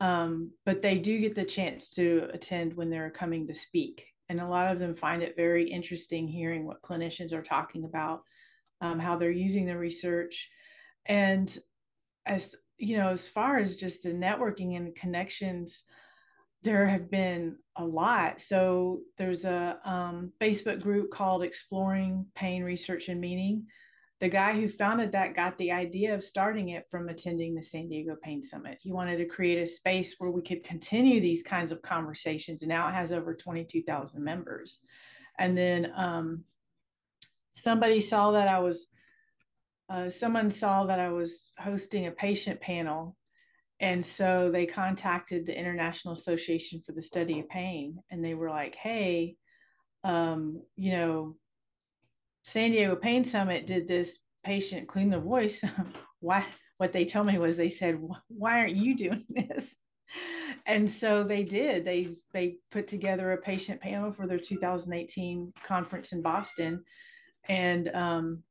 Um, 0.00 0.50
but 0.66 0.82
they 0.82 0.98
do 0.98 1.20
get 1.20 1.34
the 1.34 1.44
chance 1.44 1.88
to 1.94 2.28
attend 2.34 2.74
when 2.74 2.90
they're 2.90 3.10
coming 3.10 3.46
to 3.46 3.54
speak. 3.54 4.06
And 4.28 4.40
a 4.40 4.48
lot 4.48 4.70
of 4.70 4.78
them 4.78 4.94
find 4.94 5.22
it 5.22 5.36
very 5.36 5.70
interesting 5.70 6.28
hearing 6.28 6.66
what 6.66 6.82
clinicians 6.82 7.32
are 7.32 7.42
talking 7.42 7.84
about 7.84 8.22
um, 8.82 8.98
how 8.98 9.16
they're 9.16 9.30
using 9.30 9.64
the 9.64 9.78
research. 9.78 10.50
And 11.06 11.56
as 12.26 12.54
you 12.76 12.98
know, 12.98 13.08
as 13.08 13.28
far 13.28 13.58
as 13.58 13.76
just 13.76 14.02
the 14.02 14.10
networking 14.10 14.76
and 14.76 14.94
connections, 14.94 15.84
there 16.62 16.86
have 16.86 17.10
been 17.10 17.56
a 17.76 17.84
lot. 17.84 18.40
So 18.40 19.00
there's 19.16 19.44
a 19.44 19.78
um, 19.84 20.32
Facebook 20.40 20.80
group 20.80 21.10
called 21.10 21.42
Exploring 21.42 22.26
Pain 22.34 22.62
Research 22.62 23.08
and 23.08 23.20
Meaning. 23.20 23.66
The 24.20 24.28
guy 24.28 24.54
who 24.54 24.68
founded 24.68 25.10
that 25.12 25.34
got 25.34 25.58
the 25.58 25.72
idea 25.72 26.14
of 26.14 26.22
starting 26.22 26.70
it 26.70 26.86
from 26.88 27.08
attending 27.08 27.54
the 27.54 27.62
San 27.62 27.88
Diego 27.88 28.16
Pain 28.22 28.42
Summit. 28.42 28.78
He 28.80 28.92
wanted 28.92 29.16
to 29.16 29.26
create 29.26 29.60
a 29.60 29.66
space 29.66 30.14
where 30.18 30.30
we 30.30 30.42
could 30.42 30.62
continue 30.62 31.20
these 31.20 31.42
kinds 31.42 31.72
of 31.72 31.82
conversations. 31.82 32.62
And 32.62 32.68
now 32.68 32.86
it 32.88 32.94
has 32.94 33.12
over 33.12 33.34
22,000 33.34 34.22
members. 34.22 34.80
And 35.40 35.58
then 35.58 35.92
um, 35.96 36.44
somebody 37.52 38.00
saw 38.00 38.32
that 38.32 38.48
I 38.48 38.58
was, 38.58 38.86
uh, 39.88 40.10
someone 40.10 40.50
saw 40.50 40.84
that 40.84 40.98
I 40.98 41.10
was 41.10 41.52
hosting 41.58 42.06
a 42.06 42.10
patient 42.10 42.60
panel. 42.60 43.16
And 43.78 44.04
so 44.04 44.50
they 44.50 44.64
contacted 44.66 45.44
the 45.44 45.58
International 45.58 46.14
Association 46.14 46.82
for 46.84 46.92
the 46.92 47.02
Study 47.02 47.40
of 47.40 47.48
Pain 47.48 47.98
and 48.10 48.24
they 48.24 48.34
were 48.34 48.48
like, 48.48 48.74
hey, 48.74 49.36
um, 50.04 50.62
you 50.76 50.92
know, 50.92 51.36
San 52.42 52.72
Diego 52.72 52.96
Pain 52.96 53.24
Summit 53.24 53.66
did 53.66 53.86
this 53.86 54.18
patient 54.44 54.88
clean 54.88 55.10
the 55.10 55.20
voice. 55.20 55.64
Why? 56.20 56.44
What 56.78 56.92
they 56.92 57.04
told 57.04 57.26
me 57.26 57.38
was 57.38 57.56
they 57.56 57.70
said, 57.70 58.00
why 58.26 58.58
aren't 58.58 58.74
you 58.74 58.96
doing 58.96 59.24
this? 59.28 59.76
and 60.66 60.90
so 60.90 61.24
they 61.24 61.42
did 61.42 61.84
they 61.84 62.06
they 62.34 62.56
put 62.70 62.86
together 62.86 63.32
a 63.32 63.38
patient 63.38 63.80
panel 63.80 64.12
for 64.12 64.26
their 64.26 64.38
2018 64.38 65.52
conference 65.64 66.12
in 66.12 66.20
boston 66.20 66.82
and 67.48 67.88
um, 67.88 68.42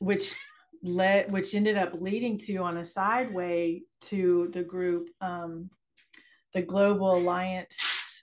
which 0.00 0.34
led 0.82 1.30
which 1.32 1.54
ended 1.54 1.76
up 1.76 1.92
leading 2.00 2.38
to 2.38 2.56
on 2.58 2.78
a 2.78 2.84
side 2.84 3.32
way 3.34 3.82
to 4.00 4.48
the 4.52 4.62
group 4.62 5.08
um, 5.20 5.68
the 6.54 6.62
global 6.62 7.16
alliance 7.16 8.22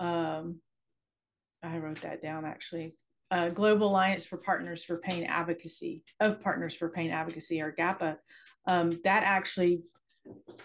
um, 0.00 0.60
i 1.62 1.78
wrote 1.78 2.00
that 2.00 2.20
down 2.22 2.44
actually 2.44 2.96
uh, 3.30 3.48
global 3.48 3.88
alliance 3.88 4.24
for 4.24 4.36
partners 4.36 4.84
for 4.84 4.98
pain 4.98 5.24
advocacy 5.24 6.02
of 6.20 6.40
partners 6.40 6.74
for 6.74 6.88
pain 6.88 7.10
advocacy 7.10 7.60
or 7.60 7.72
GAPA 7.72 8.16
um, 8.66 9.00
that 9.04 9.22
actually 9.24 9.82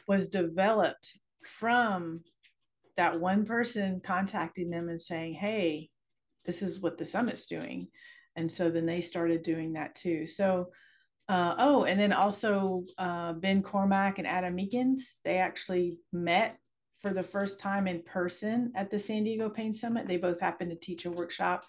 was 0.08 0.30
developed 0.30 1.14
from 1.44 2.22
that 2.98 3.20
one 3.20 3.46
person 3.46 4.02
contacting 4.04 4.70
them 4.70 4.90
and 4.90 5.02
saying 5.02 5.34
hey 5.34 5.90
this 6.46 6.62
is 6.62 6.80
what 6.80 6.98
the 6.98 7.06
summit's 7.06 7.46
doing 7.46 7.88
and 8.36 8.52
so 8.52 8.70
then 8.70 8.86
they 8.86 9.02
started 9.02 9.44
doing 9.44 9.74
that 9.74 9.96
too. 9.96 10.26
So 10.28 10.70
uh, 11.30 11.56
oh 11.60 11.84
and 11.84 12.00
then 12.00 12.12
also 12.12 12.84
uh, 12.98 13.34
ben 13.34 13.62
cormack 13.62 14.18
and 14.18 14.28
adam 14.28 14.58
meekins 14.58 15.02
they 15.24 15.38
actually 15.38 15.98
met 16.12 16.58
for 17.02 17.14
the 17.14 17.24
first 17.24 17.60
time 17.60 17.88
in 17.88 18.02
person 18.04 18.72
at 18.76 18.92
the 18.92 19.00
san 19.00 19.24
diego 19.24 19.50
pain 19.50 19.74
summit. 19.74 20.08
They 20.08 20.18
both 20.18 20.40
happened 20.40 20.72
to 20.72 20.78
teach 20.78 21.06
a 21.06 21.12
workshop 21.12 21.66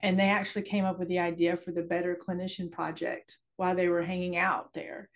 and 0.00 0.18
they 0.18 0.30
actually 0.30 0.62
came 0.62 0.84
up 0.84 0.98
with 0.98 1.08
the 1.08 1.18
idea 1.18 1.56
for 1.56 1.72
the 1.72 1.82
better 1.82 2.18
clinician 2.20 2.70
project 2.70 3.38
while 3.56 3.76
they 3.76 3.88
were 3.88 4.02
hanging 4.02 4.36
out 4.36 4.72
there. 4.72 5.08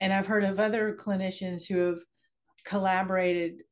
And 0.00 0.12
i've 0.12 0.26
heard 0.26 0.44
of 0.44 0.58
other 0.58 0.96
clinicians 0.98 1.66
who 1.66 1.78
have 1.78 2.00
collaborated 2.64 3.62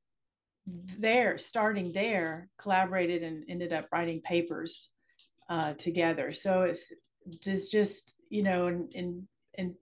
there 0.98 1.38
starting 1.38 1.92
there 1.92 2.48
collaborated 2.58 3.22
and 3.22 3.44
ended 3.48 3.72
up 3.72 3.86
writing 3.92 4.20
papers 4.20 4.90
uh, 5.50 5.74
together. 5.74 6.32
So 6.32 6.62
it's 6.62 6.90
just 7.40 7.70
just 7.70 8.14
you 8.30 8.42
know, 8.42 8.68
and 8.68 8.90
and 8.94 9.22
and 9.58 9.74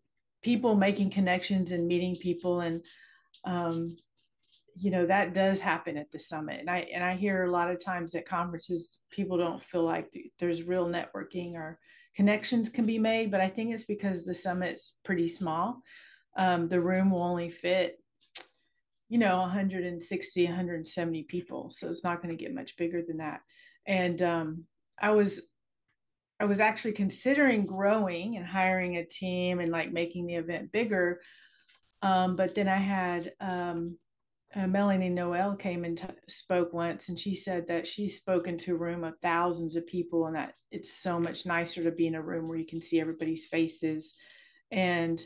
people 0.42 0.74
making 0.74 1.10
connections 1.10 1.70
and 1.72 1.86
meeting 1.86 2.16
people 2.16 2.60
and 2.60 2.82
um, 3.44 3.96
you 4.74 4.90
know 4.90 5.06
that 5.06 5.34
does 5.34 5.60
happen 5.60 5.96
at 5.96 6.10
the 6.10 6.18
summit. 6.18 6.60
And 6.60 6.70
i 6.70 6.78
and 6.94 7.04
i 7.04 7.16
hear 7.16 7.44
a 7.44 7.50
lot 7.50 7.70
of 7.70 7.82
times 7.84 8.14
at 8.14 8.28
conferences 8.28 8.98
people 9.10 9.36
don't 9.36 9.62
feel 9.62 9.84
like 9.84 10.08
there's 10.38 10.62
real 10.62 10.86
networking 10.86 11.54
or 11.54 11.78
connections 12.14 12.68
can 12.68 12.86
be 12.86 12.98
made 12.98 13.30
but 13.30 13.40
i 13.40 13.48
think 13.48 13.72
it's 13.72 13.84
because 13.84 14.24
the 14.24 14.34
summit's 14.34 14.94
pretty 15.04 15.28
small. 15.28 15.82
Um, 16.36 16.68
the 16.68 16.80
room 16.80 17.10
will 17.10 17.22
only 17.22 17.50
fit 17.50 17.98
you 19.08 19.18
know 19.18 19.38
160 19.38 20.44
170 20.44 21.22
people. 21.24 21.70
So 21.70 21.88
it's 21.88 22.04
not 22.04 22.22
going 22.22 22.30
to 22.30 22.42
get 22.42 22.54
much 22.54 22.76
bigger 22.76 23.02
than 23.02 23.18
that. 23.18 23.40
And 23.86 24.22
um, 24.22 24.64
i 25.00 25.10
was 25.10 25.42
I 26.40 26.44
was 26.44 26.60
actually 26.60 26.92
considering 26.92 27.66
growing 27.66 28.36
and 28.36 28.46
hiring 28.46 28.96
a 28.96 29.04
team 29.04 29.60
and 29.60 29.72
like 29.72 29.92
making 29.92 30.26
the 30.26 30.36
event 30.36 30.70
bigger. 30.72 31.20
Um, 32.02 32.36
but 32.36 32.54
then 32.54 32.68
I 32.68 32.76
had 32.76 33.32
um, 33.40 33.98
uh, 34.54 34.66
Melanie 34.66 35.08
Noel 35.08 35.56
came 35.56 35.84
and 35.84 35.98
t- 35.98 36.04
spoke 36.28 36.72
once, 36.72 37.08
and 37.08 37.18
she 37.18 37.34
said 37.34 37.66
that 37.68 37.86
she's 37.86 38.16
spoken 38.16 38.56
to 38.58 38.74
a 38.74 38.78
room 38.78 39.02
of 39.04 39.14
thousands 39.20 39.74
of 39.74 39.86
people, 39.86 40.26
and 40.26 40.36
that 40.36 40.54
it's 40.70 41.02
so 41.02 41.18
much 41.18 41.44
nicer 41.44 41.82
to 41.82 41.90
be 41.90 42.06
in 42.06 42.14
a 42.14 42.22
room 42.22 42.48
where 42.48 42.58
you 42.58 42.66
can 42.66 42.80
see 42.80 43.00
everybody's 43.00 43.46
faces 43.46 44.14
and 44.70 45.20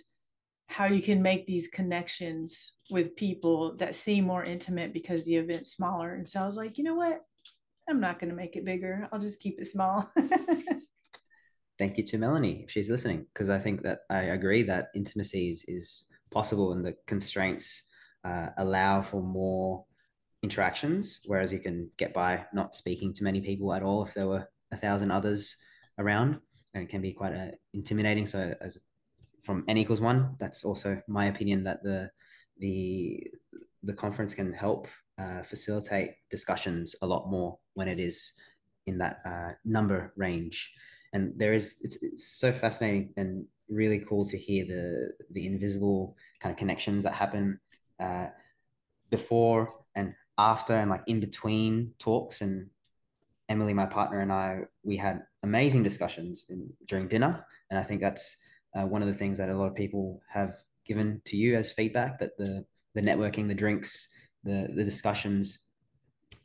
how 0.68 0.86
you 0.86 1.02
can 1.02 1.20
make 1.20 1.46
these 1.46 1.68
connections 1.68 2.72
with 2.90 3.14
people 3.14 3.76
that 3.76 3.94
seem 3.94 4.24
more 4.24 4.42
intimate 4.42 4.94
because 4.94 5.24
the 5.24 5.36
event's 5.36 5.72
smaller. 5.72 6.14
And 6.14 6.26
so 6.26 6.40
I 6.40 6.46
was 6.46 6.56
like, 6.56 6.78
you 6.78 6.84
know 6.84 6.94
what? 6.94 7.20
I'm 7.88 8.00
not 8.00 8.18
going 8.18 8.30
to 8.30 8.36
make 8.36 8.56
it 8.56 8.64
bigger. 8.64 9.08
I'll 9.12 9.20
just 9.20 9.40
keep 9.40 9.60
it 9.60 9.66
small. 9.66 10.10
thank 11.82 11.98
you 11.98 12.04
to 12.04 12.16
Melanie 12.16 12.62
if 12.62 12.70
she's 12.70 12.88
listening, 12.88 13.26
because 13.32 13.50
I 13.50 13.58
think 13.58 13.82
that 13.82 14.02
I 14.08 14.20
agree 14.38 14.62
that 14.62 14.90
intimacy 14.94 15.50
is, 15.50 15.64
is 15.66 16.04
possible 16.30 16.70
and 16.72 16.84
the 16.86 16.94
constraints 17.08 17.82
uh, 18.24 18.50
allow 18.58 19.02
for 19.02 19.20
more 19.20 19.84
interactions, 20.44 21.18
whereas 21.26 21.52
you 21.52 21.58
can 21.58 21.90
get 21.96 22.14
by 22.14 22.44
not 22.54 22.76
speaking 22.76 23.12
to 23.14 23.24
many 23.24 23.40
people 23.40 23.74
at 23.74 23.82
all 23.82 24.04
if 24.04 24.14
there 24.14 24.28
were 24.28 24.46
a 24.70 24.76
thousand 24.76 25.10
others 25.10 25.56
around, 25.98 26.38
and 26.72 26.84
it 26.84 26.88
can 26.88 27.02
be 27.02 27.12
quite 27.12 27.34
uh, 27.34 27.50
intimidating. 27.74 28.26
So, 28.26 28.54
as 28.60 28.78
from 29.42 29.64
n 29.66 29.76
equals 29.76 30.00
one, 30.00 30.36
that's 30.38 30.62
also 30.64 31.02
my 31.08 31.26
opinion 31.26 31.64
that 31.64 31.82
the 31.82 32.12
the 32.58 33.26
the 33.82 33.92
conference 33.92 34.34
can 34.34 34.52
help 34.52 34.86
uh, 35.18 35.42
facilitate 35.42 36.12
discussions 36.30 36.94
a 37.02 37.06
lot 37.06 37.28
more 37.28 37.58
when 37.74 37.88
it 37.88 37.98
is 37.98 38.34
in 38.86 38.98
that 38.98 39.18
uh, 39.24 39.50
number 39.64 40.12
range. 40.16 40.72
And 41.12 41.32
there 41.36 41.52
is 41.52 41.76
it's, 41.80 42.02
it's 42.02 42.26
so 42.38 42.52
fascinating 42.52 43.12
and 43.16 43.44
really 43.68 44.00
cool 44.00 44.24
to 44.26 44.36
hear 44.36 44.64
the 44.64 45.12
the 45.30 45.46
invisible 45.46 46.16
kind 46.40 46.52
of 46.52 46.58
connections 46.58 47.04
that 47.04 47.12
happen 47.12 47.58
uh, 48.00 48.28
before 49.10 49.74
and 49.94 50.14
after 50.38 50.74
and 50.74 50.90
like 50.90 51.02
in 51.06 51.20
between 51.20 51.92
talks 51.98 52.40
and 52.40 52.68
Emily, 53.48 53.74
my 53.74 53.84
partner, 53.84 54.20
and 54.20 54.32
I, 54.32 54.60
we 54.82 54.96
had 54.96 55.24
amazing 55.42 55.82
discussions 55.82 56.46
in, 56.48 56.72
during 56.86 57.06
dinner. 57.06 57.44
And 57.68 57.78
I 57.78 57.82
think 57.82 58.00
that's 58.00 58.38
uh, 58.74 58.86
one 58.86 59.02
of 59.02 59.08
the 59.08 59.14
things 59.14 59.36
that 59.38 59.50
a 59.50 59.54
lot 59.54 59.66
of 59.66 59.74
people 59.74 60.22
have 60.30 60.54
given 60.86 61.20
to 61.26 61.36
you 61.36 61.54
as 61.56 61.70
feedback 61.70 62.18
that 62.18 62.36
the, 62.38 62.64
the 62.94 63.02
networking, 63.02 63.48
the 63.48 63.54
drinks, 63.54 64.08
the, 64.42 64.70
the 64.74 64.82
discussions 64.82 65.66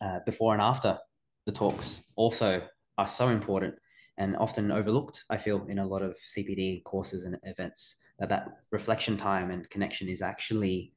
uh, 0.01 0.19
before 0.25 0.51
and 0.53 0.61
after 0.61 0.97
the 1.45 1.51
talks 1.51 2.03
also 2.17 2.61
are 2.97 3.07
so 3.07 3.29
important 3.29 3.73
and 4.17 4.35
often 4.37 4.71
overlooked, 4.71 5.25
I 5.29 5.37
feel, 5.37 5.65
in 5.67 5.79
a 5.79 5.85
lot 5.85 6.01
of 6.01 6.17
CPD 6.17 6.83
courses 6.83 7.25
and 7.25 7.37
events, 7.43 7.97
that 8.19 8.29
that 8.29 8.47
reflection 8.71 9.17
time 9.17 9.51
and 9.51 9.69
connection 9.69 10.07
is 10.09 10.21
actually 10.21 10.93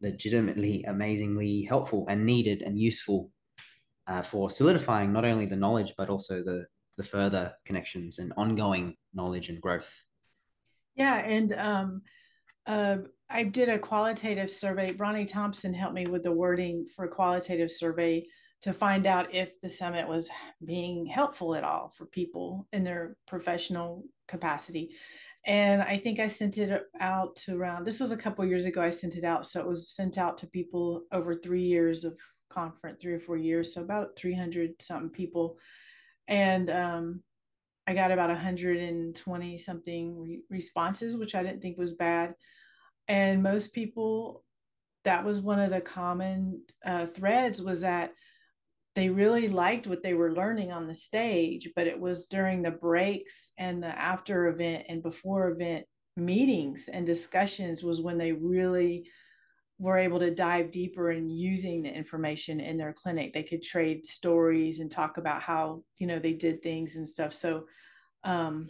legitimately 0.00 0.84
amazingly 0.84 1.62
helpful 1.62 2.06
and 2.08 2.24
needed 2.24 2.62
and 2.62 2.78
useful 2.78 3.32
uh, 4.06 4.22
for 4.22 4.48
solidifying 4.48 5.12
not 5.12 5.24
only 5.24 5.44
the 5.44 5.56
knowledge 5.56 5.92
but 5.96 6.08
also 6.08 6.42
the 6.42 6.64
the 6.96 7.02
further 7.04 7.52
connections 7.64 8.18
and 8.18 8.32
ongoing 8.36 8.96
knowledge 9.14 9.48
and 9.48 9.60
growth. 9.60 10.04
Yeah, 10.96 11.18
and 11.18 11.52
um, 11.54 12.02
uh, 12.66 12.96
I 13.30 13.44
did 13.44 13.68
a 13.68 13.78
qualitative 13.78 14.50
survey. 14.50 14.92
Bronnie 14.92 15.28
Thompson 15.28 15.72
helped 15.72 15.94
me 15.94 16.08
with 16.08 16.24
the 16.24 16.32
wording 16.32 16.88
for 16.96 17.06
qualitative 17.06 17.70
survey 17.70 18.26
to 18.62 18.72
find 18.72 19.06
out 19.06 19.34
if 19.34 19.60
the 19.60 19.68
summit 19.68 20.08
was 20.08 20.28
being 20.64 21.06
helpful 21.06 21.54
at 21.54 21.64
all 21.64 21.92
for 21.96 22.06
people 22.06 22.66
in 22.72 22.82
their 22.82 23.16
professional 23.26 24.04
capacity. 24.26 24.90
And 25.46 25.80
I 25.82 25.96
think 25.96 26.18
I 26.18 26.26
sent 26.26 26.58
it 26.58 26.82
out 27.00 27.36
to 27.36 27.56
around, 27.56 27.86
this 27.86 28.00
was 28.00 28.12
a 28.12 28.16
couple 28.16 28.44
years 28.44 28.64
ago, 28.64 28.82
I 28.82 28.90
sent 28.90 29.14
it 29.14 29.24
out. 29.24 29.46
So 29.46 29.60
it 29.60 29.66
was 29.66 29.90
sent 29.90 30.18
out 30.18 30.36
to 30.38 30.46
people 30.46 31.04
over 31.12 31.34
three 31.34 31.62
years 31.62 32.04
of 32.04 32.18
conference, 32.50 33.00
three 33.00 33.14
or 33.14 33.20
four 33.20 33.36
years. 33.36 33.72
So 33.72 33.82
about 33.82 34.16
300 34.16 34.72
something 34.80 35.10
people. 35.10 35.56
And 36.26 36.68
um, 36.68 37.22
I 37.86 37.94
got 37.94 38.10
about 38.10 38.28
120 38.28 39.58
something 39.58 40.20
re- 40.20 40.42
responses, 40.50 41.16
which 41.16 41.34
I 41.34 41.42
didn't 41.42 41.62
think 41.62 41.78
was 41.78 41.94
bad. 41.94 42.34
And 43.06 43.42
most 43.42 43.72
people, 43.72 44.44
that 45.04 45.24
was 45.24 45.40
one 45.40 45.60
of 45.60 45.70
the 45.70 45.80
common 45.80 46.62
uh, 46.84 47.06
threads 47.06 47.62
was 47.62 47.80
that 47.80 48.12
they 48.98 49.08
really 49.08 49.46
liked 49.46 49.86
what 49.86 50.02
they 50.02 50.14
were 50.14 50.34
learning 50.34 50.72
on 50.72 50.88
the 50.88 50.94
stage, 50.94 51.70
but 51.76 51.86
it 51.86 51.98
was 51.98 52.24
during 52.24 52.62
the 52.62 52.72
breaks 52.72 53.52
and 53.56 53.80
the 53.80 53.86
after 53.86 54.48
event 54.48 54.86
and 54.88 55.04
before 55.04 55.50
event 55.50 55.86
meetings 56.16 56.88
and 56.92 57.06
discussions 57.06 57.84
was 57.84 58.00
when 58.00 58.18
they 58.18 58.32
really 58.32 59.08
were 59.78 59.96
able 59.96 60.18
to 60.18 60.34
dive 60.34 60.72
deeper 60.72 61.12
in 61.12 61.30
using 61.30 61.80
the 61.80 61.94
information 61.94 62.58
in 62.58 62.76
their 62.76 62.92
clinic. 62.92 63.32
They 63.32 63.44
could 63.44 63.62
trade 63.62 64.04
stories 64.04 64.80
and 64.80 64.90
talk 64.90 65.16
about 65.16 65.42
how, 65.42 65.84
you 65.98 66.08
know, 66.08 66.18
they 66.18 66.32
did 66.32 66.60
things 66.60 66.96
and 66.96 67.08
stuff. 67.08 67.32
So 67.32 67.66
um 68.24 68.68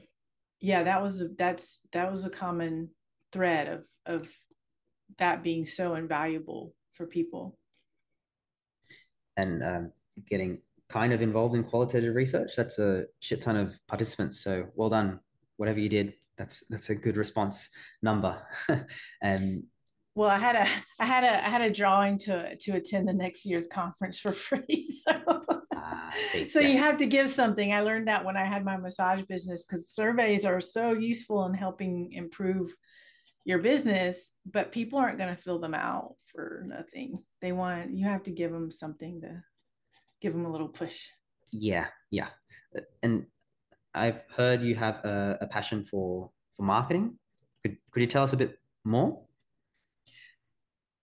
yeah, 0.61 0.83
that 0.83 1.03
was 1.03 1.23
a 1.23 1.29
that's 1.39 1.81
that 1.95 2.11
was 2.11 2.27
a 2.27 2.31
common 2.31 2.91
thread 3.33 3.67
of 3.69 3.85
of 4.05 4.29
that 5.17 5.43
being 5.43 5.67
so 5.67 5.95
invaluable 5.95 6.75
for 6.93 7.07
people. 7.07 7.57
And 9.39 9.63
um, 9.63 9.93
getting 10.27 10.59
kind 10.89 11.13
of 11.13 11.21
involved 11.23 11.55
in 11.55 11.65
qualitative 11.65 12.15
research, 12.15 12.53
that's 12.57 12.79
a 12.79 13.05
shit 13.21 13.43
ton 13.43 13.57
of 13.57 13.79
participants. 13.87 14.41
So 14.41 14.67
well 14.75 14.89
done, 14.89 15.21
whatever 15.57 15.81
you 15.81 15.89
did. 15.89 16.15
That's 16.37 16.65
that's 16.69 16.91
a 16.91 16.95
good 16.95 17.17
response 17.17 17.71
number. 18.03 18.41
and 19.23 19.65
well 20.19 20.29
i 20.29 20.37
had 20.37 20.57
a 20.57 20.67
i 20.99 21.07
had 21.07 21.23
a 21.23 21.47
i 21.47 21.49
had 21.49 21.61
a 21.61 21.73
drawing 21.73 22.19
to 22.19 22.57
to 22.57 22.73
attend 22.73 23.07
the 23.07 23.13
next 23.13 23.47
year's 23.47 23.69
conference 23.69 24.19
for 24.19 24.33
free 24.49 24.91
so 25.05 25.13
ah, 25.77 26.11
so 26.49 26.59
yes. 26.59 26.73
you 26.73 26.77
have 26.77 26.97
to 26.97 27.07
give 27.07 27.31
something 27.31 27.73
i 27.73 27.81
learned 27.81 28.09
that 28.09 28.25
when 28.25 28.37
i 28.37 28.45
had 28.45 28.65
my 28.65 28.77
massage 28.77 29.23
business 29.23 29.65
because 29.65 29.89
surveys 29.89 30.45
are 30.45 30.61
so 30.61 30.91
useful 30.93 31.47
in 31.47 31.55
helping 31.55 32.13
improve 32.13 32.75
your 33.45 33.61
business 33.61 34.33
but 34.45 34.73
people 34.73 34.99
aren't 34.99 35.19
going 35.19 35.35
to 35.35 35.41
fill 35.41 35.61
them 35.61 35.75
out 35.75 36.17
for 36.27 36.65
nothing 36.67 37.23
they 37.41 37.53
want 37.53 37.97
you 37.97 38.05
have 38.05 38.25
to 38.25 38.33
give 38.33 38.51
them 38.51 38.73
something 38.73 39.21
to 39.21 39.41
give 40.21 40.33
them 40.33 40.47
a 40.47 40.51
little 40.51 40.69
push. 40.69 41.09
Yeah 41.51 41.87
yeah. 42.11 42.29
And 43.03 43.27
i've 43.95 44.23
heard 44.37 44.63
you 44.63 44.75
have 44.77 44.97
a, 45.05 45.39
a 45.41 45.47
passion 45.47 45.85
for 45.85 46.31
for 46.57 46.63
marketing. 46.63 47.19
Could 47.63 47.77
could 47.91 48.01
you 48.01 48.07
tell 48.07 48.25
us 48.25 48.33
a 48.33 48.37
bit 48.37 48.59
more? 48.85 49.23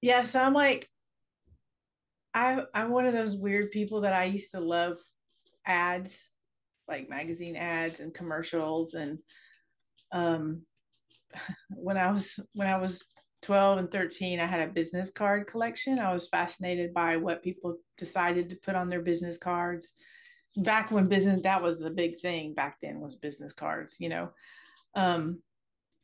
Yeah 0.02 0.24
so 0.24 0.42
i'm 0.42 0.54
like 0.54 0.88
i 2.34 2.62
i'm 2.74 2.92
one 2.92 3.08
of 3.08 3.14
those 3.14 3.36
weird 3.36 3.72
people 3.72 4.02
that 4.02 4.14
i 4.14 4.26
used 4.26 4.52
to 4.52 4.60
love 4.60 5.00
ads 5.66 6.30
like 6.88 7.10
magazine 7.10 7.56
ads 7.56 8.00
and 8.00 8.14
commercials 8.14 8.94
and 8.94 9.18
um 10.12 10.62
when 11.70 11.98
i 11.98 12.12
was 12.12 12.40
when 12.54 12.68
i 12.68 12.78
was 12.78 13.04
12 13.42 13.78
and 13.78 13.92
13 13.92 14.40
i 14.40 14.46
had 14.46 14.68
a 14.68 14.72
business 14.72 15.10
card 15.10 15.48
collection. 15.48 16.00
I 16.00 16.14
was 16.14 16.28
fascinated 16.28 16.94
by 16.94 17.18
what 17.18 17.44
people 17.44 17.78
decided 17.98 18.50
to 18.50 18.56
put 18.56 18.76
on 18.76 18.90
their 18.90 19.02
business 19.02 19.38
cards. 19.38 19.94
Back 20.58 20.92
when 20.92 21.08
business 21.08 21.42
that 21.44 21.62
was 21.62 21.80
the 21.80 21.90
big 21.90 22.20
thing 22.20 22.54
back 22.54 22.78
then 22.82 23.00
was 23.00 23.16
business 23.16 23.54
cards 23.54 23.98
you 24.00 24.10
know? 24.10 24.32
Um 24.96 25.40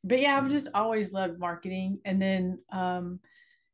but 0.03 0.19
yeah 0.19 0.37
i've 0.37 0.49
just 0.49 0.67
always 0.73 1.13
loved 1.13 1.39
marketing. 1.39 1.99
And 2.05 2.21
then 2.21 2.59
um 2.71 3.19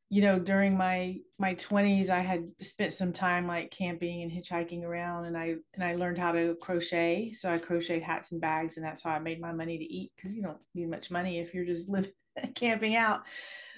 you 0.10 0.22
know 0.22 0.40
during 0.40 0.78
my 0.78 1.18
my 1.38 1.54
20s 1.56 2.10
i 2.10 2.20
had 2.20 2.50
spent 2.62 2.94
some 2.94 3.12
time 3.12 3.46
like 3.46 3.72
camping 3.72 4.22
and 4.22 4.32
hitchhiking 4.32 4.84
around 4.84 5.26
and 5.26 5.38
i 5.38 5.56
and 5.74 5.84
i 5.84 5.96
learned 5.96 6.18
how 6.18 6.32
to 6.32 6.56
crochet. 6.62 7.34
So 7.34 7.52
i 7.52 7.58
crocheted 7.58 8.04
hats 8.04 8.32
and 8.32 8.40
bags 8.40 8.78
and 8.78 8.86
that's 8.86 9.04
how 9.04 9.12
i 9.12 9.20
made 9.20 9.42
my 9.42 9.52
money 9.52 9.78
to 9.78 9.84
eat 9.84 10.14
because 10.16 10.34
you 10.34 10.42
don't 10.42 10.60
need 10.74 10.90
much 10.90 11.12
money 11.12 11.40
if 11.40 11.54
you're 11.54 11.66
just 11.66 11.90
living 11.90 12.12
camping 12.56 12.96
out 12.96 13.22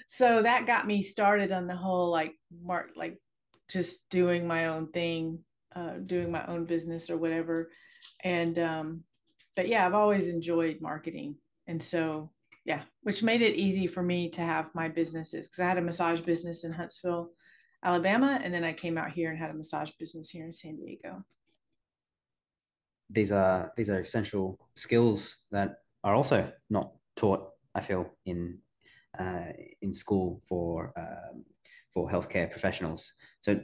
so 0.06 0.42
that 0.42 0.66
got 0.66 0.86
me 0.86 1.02
started 1.02 1.52
on 1.52 1.66
the 1.66 1.76
whole 1.76 2.10
like 2.10 2.34
mark 2.62 2.90
like 2.96 3.20
just 3.68 4.08
doing 4.10 4.46
my 4.46 4.66
own 4.66 4.88
thing 4.88 5.38
uh, 5.76 5.94
doing 6.06 6.32
my 6.32 6.44
own 6.46 6.64
business 6.64 7.10
or 7.10 7.16
whatever 7.16 7.70
and 8.24 8.58
um 8.58 9.02
but 9.54 9.68
yeah 9.68 9.86
i've 9.86 9.94
always 9.94 10.28
enjoyed 10.28 10.78
marketing 10.80 11.36
and 11.66 11.80
so 11.80 12.30
yeah, 12.64 12.82
which 13.02 13.22
made 13.22 13.42
it 13.42 13.56
easy 13.56 13.86
for 13.86 14.02
me 14.02 14.28
to 14.30 14.42
have 14.42 14.74
my 14.74 14.88
businesses 14.88 15.46
because 15.46 15.60
I 15.60 15.68
had 15.68 15.78
a 15.78 15.82
massage 15.82 16.20
business 16.20 16.64
in 16.64 16.72
Huntsville, 16.72 17.30
Alabama, 17.84 18.38
and 18.42 18.52
then 18.52 18.64
I 18.64 18.72
came 18.72 18.98
out 18.98 19.10
here 19.10 19.30
and 19.30 19.38
had 19.38 19.50
a 19.50 19.54
massage 19.54 19.90
business 19.98 20.30
here 20.30 20.44
in 20.44 20.52
San 20.52 20.76
Diego. 20.76 21.24
These 23.08 23.32
are 23.32 23.72
these 23.76 23.90
are 23.90 24.00
essential 24.00 24.58
skills 24.76 25.38
that 25.50 25.78
are 26.04 26.14
also 26.14 26.52
not 26.68 26.92
taught. 27.16 27.49
I 27.74 27.80
feel 27.80 28.10
in 28.26 28.58
uh, 29.18 29.52
in 29.82 29.92
school 29.92 30.40
for 30.48 30.92
um, 30.96 31.44
for 31.92 32.08
healthcare 32.08 32.50
professionals. 32.50 33.12
So, 33.40 33.60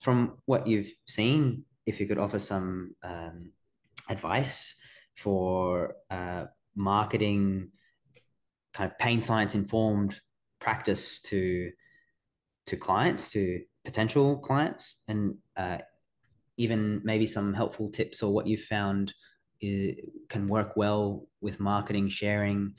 from 0.00 0.38
what 0.46 0.66
you've 0.66 0.90
seen, 1.06 1.64
if 1.86 2.00
you 2.00 2.06
could 2.06 2.18
offer 2.18 2.38
some 2.38 2.94
um, 3.02 3.52
advice 4.08 4.76
for 5.16 5.96
uh, 6.10 6.44
marketing 6.76 7.70
kind 8.72 8.90
of 8.90 8.98
pain 8.98 9.20
science 9.20 9.54
informed 9.54 10.20
practice 10.60 11.20
to 11.20 11.70
to 12.66 12.76
clients, 12.76 13.30
to 13.30 13.62
potential 13.84 14.36
clients, 14.38 15.02
and 15.08 15.34
uh, 15.56 15.78
even 16.58 17.00
maybe 17.04 17.26
some 17.26 17.54
helpful 17.54 17.90
tips 17.90 18.22
or 18.22 18.32
what 18.32 18.46
you've 18.46 18.62
found 18.62 19.14
is, 19.60 19.96
can 20.28 20.48
work 20.48 20.76
well 20.76 21.26
with 21.40 21.60
marketing, 21.60 22.08
sharing 22.08 22.74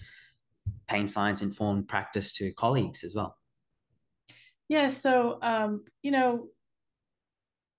pain 0.88 1.08
science 1.08 1.42
informed 1.42 1.88
practice 1.88 2.34
to 2.34 2.52
colleagues 2.54 3.04
as 3.04 3.16
well. 3.16 3.36
Yeah, 4.68 4.88
so 4.88 5.40
um, 5.42 5.86
you 6.02 6.12
know, 6.12 6.48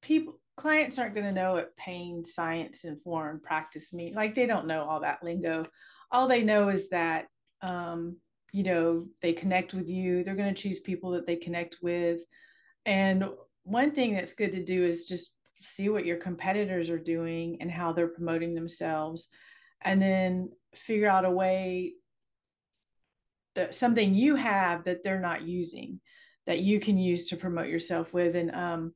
people 0.02 0.40
clients 0.56 0.98
aren't 0.98 1.14
going 1.14 1.26
to 1.26 1.32
know 1.32 1.54
what 1.54 1.76
pain 1.76 2.24
science 2.24 2.84
informed 2.84 3.42
practice 3.42 3.92
mean. 3.92 4.14
Like 4.14 4.34
they 4.34 4.46
don't 4.46 4.66
know 4.66 4.82
all 4.82 5.00
that 5.00 5.22
lingo. 5.22 5.64
All 6.10 6.26
they 6.26 6.42
know 6.42 6.68
is 6.68 6.88
that 6.90 7.26
um, 7.62 8.16
you 8.52 8.62
know 8.62 9.06
they 9.22 9.32
connect 9.32 9.74
with 9.74 9.88
you 9.88 10.24
they're 10.24 10.34
going 10.34 10.54
to 10.54 10.62
choose 10.62 10.80
people 10.80 11.10
that 11.10 11.26
they 11.26 11.36
connect 11.36 11.78
with 11.82 12.22
and 12.86 13.24
one 13.64 13.92
thing 13.92 14.14
that's 14.14 14.32
good 14.32 14.52
to 14.52 14.64
do 14.64 14.84
is 14.84 15.04
just 15.04 15.32
see 15.62 15.88
what 15.88 16.06
your 16.06 16.16
competitors 16.16 16.88
are 16.88 16.98
doing 16.98 17.58
and 17.60 17.70
how 17.70 17.92
they're 17.92 18.08
promoting 18.08 18.54
themselves 18.54 19.28
and 19.82 20.00
then 20.00 20.50
figure 20.74 21.08
out 21.08 21.24
a 21.24 21.30
way 21.30 21.92
something 23.70 24.14
you 24.14 24.36
have 24.36 24.84
that 24.84 25.02
they're 25.02 25.20
not 25.20 25.42
using 25.42 26.00
that 26.46 26.60
you 26.60 26.80
can 26.80 26.98
use 26.98 27.28
to 27.28 27.36
promote 27.36 27.68
yourself 27.68 28.12
with. 28.12 28.34
And 28.34 28.54
um, 28.54 28.94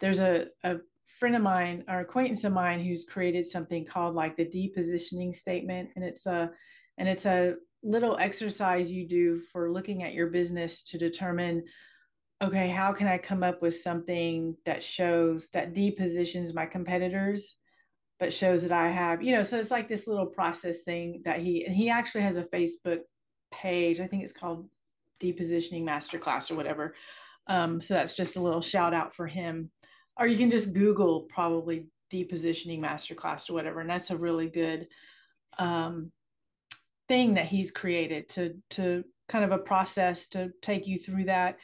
there's 0.00 0.20
a, 0.20 0.46
a 0.64 0.76
friend 1.18 1.36
of 1.36 1.42
mine 1.42 1.84
or 1.88 2.00
acquaintance 2.00 2.44
of 2.44 2.52
mine 2.52 2.80
who's 2.80 3.04
created 3.04 3.46
something 3.46 3.84
called 3.84 4.14
like 4.14 4.36
the 4.36 4.46
depositioning 4.46 5.34
statement. 5.34 5.90
And 5.94 6.04
it's 6.04 6.26
a, 6.26 6.50
and 6.98 7.08
it's 7.08 7.26
a 7.26 7.54
little 7.82 8.16
exercise 8.18 8.90
you 8.90 9.06
do 9.06 9.40
for 9.52 9.70
looking 9.70 10.02
at 10.02 10.14
your 10.14 10.28
business 10.28 10.82
to 10.84 10.98
determine 10.98 11.62
okay, 12.42 12.68
how 12.68 12.92
can 12.92 13.06
I 13.06 13.16
come 13.16 13.42
up 13.42 13.62
with 13.62 13.76
something 13.76 14.56
that 14.66 14.82
shows 14.82 15.48
that 15.54 15.72
depositions 15.72 16.52
my 16.52 16.66
competitors, 16.66 17.56
but 18.20 18.32
shows 18.32 18.62
that 18.62 18.72
I 18.72 18.88
have, 18.90 19.22
you 19.22 19.32
know, 19.32 19.42
so 19.42 19.58
it's 19.58 19.70
like 19.70 19.88
this 19.88 20.06
little 20.06 20.26
process 20.26 20.82
thing 20.82 21.22
that 21.24 21.40
he, 21.40 21.64
and 21.64 21.74
he 21.74 21.88
actually 21.88 22.22
has 22.22 22.36
a 22.36 22.42
Facebook 22.42 23.00
page. 23.50 24.00
I 24.00 24.06
think 24.06 24.22
it's 24.22 24.32
called 24.32 24.68
Depositioning 25.20 25.84
Masterclass 25.84 26.50
or 26.50 26.54
whatever. 26.56 26.94
Um, 27.46 27.80
so 27.80 27.94
that's 27.94 28.14
just 28.14 28.36
a 28.36 28.40
little 28.40 28.62
shout 28.62 28.94
out 28.94 29.14
for 29.14 29.26
him. 29.26 29.70
Or 30.18 30.26
you 30.26 30.36
can 30.36 30.50
just 30.50 30.72
Google 30.72 31.22
probably 31.22 31.86
Depositioning 32.12 32.80
Masterclass 32.80 33.50
or 33.50 33.54
whatever. 33.54 33.80
And 33.80 33.90
that's 33.90 34.10
a 34.10 34.16
really 34.16 34.48
good 34.48 34.88
um, 35.58 36.10
thing 37.08 37.34
that 37.34 37.46
he's 37.46 37.70
created 37.70 38.28
to, 38.30 38.54
to 38.70 39.04
kind 39.28 39.44
of 39.44 39.52
a 39.52 39.58
process 39.58 40.26
to 40.28 40.50
take 40.62 40.86
you 40.86 40.98
through 40.98 41.24
that. 41.24 41.58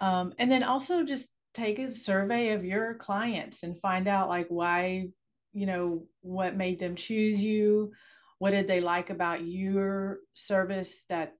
Um, 0.00 0.32
and 0.38 0.50
then 0.50 0.62
also 0.62 1.04
just 1.04 1.28
take 1.52 1.78
a 1.78 1.92
survey 1.92 2.50
of 2.50 2.64
your 2.64 2.94
clients 2.94 3.62
and 3.62 3.80
find 3.80 4.08
out 4.08 4.28
like 4.28 4.46
why, 4.48 5.08
you 5.52 5.66
know, 5.66 6.04
what 6.22 6.56
made 6.56 6.78
them 6.78 6.94
choose 6.94 7.42
you, 7.42 7.92
what 8.40 8.52
did 8.52 8.66
they 8.66 8.80
like 8.80 9.10
about 9.10 9.46
your 9.46 10.18
service 10.32 11.04
that 11.10 11.34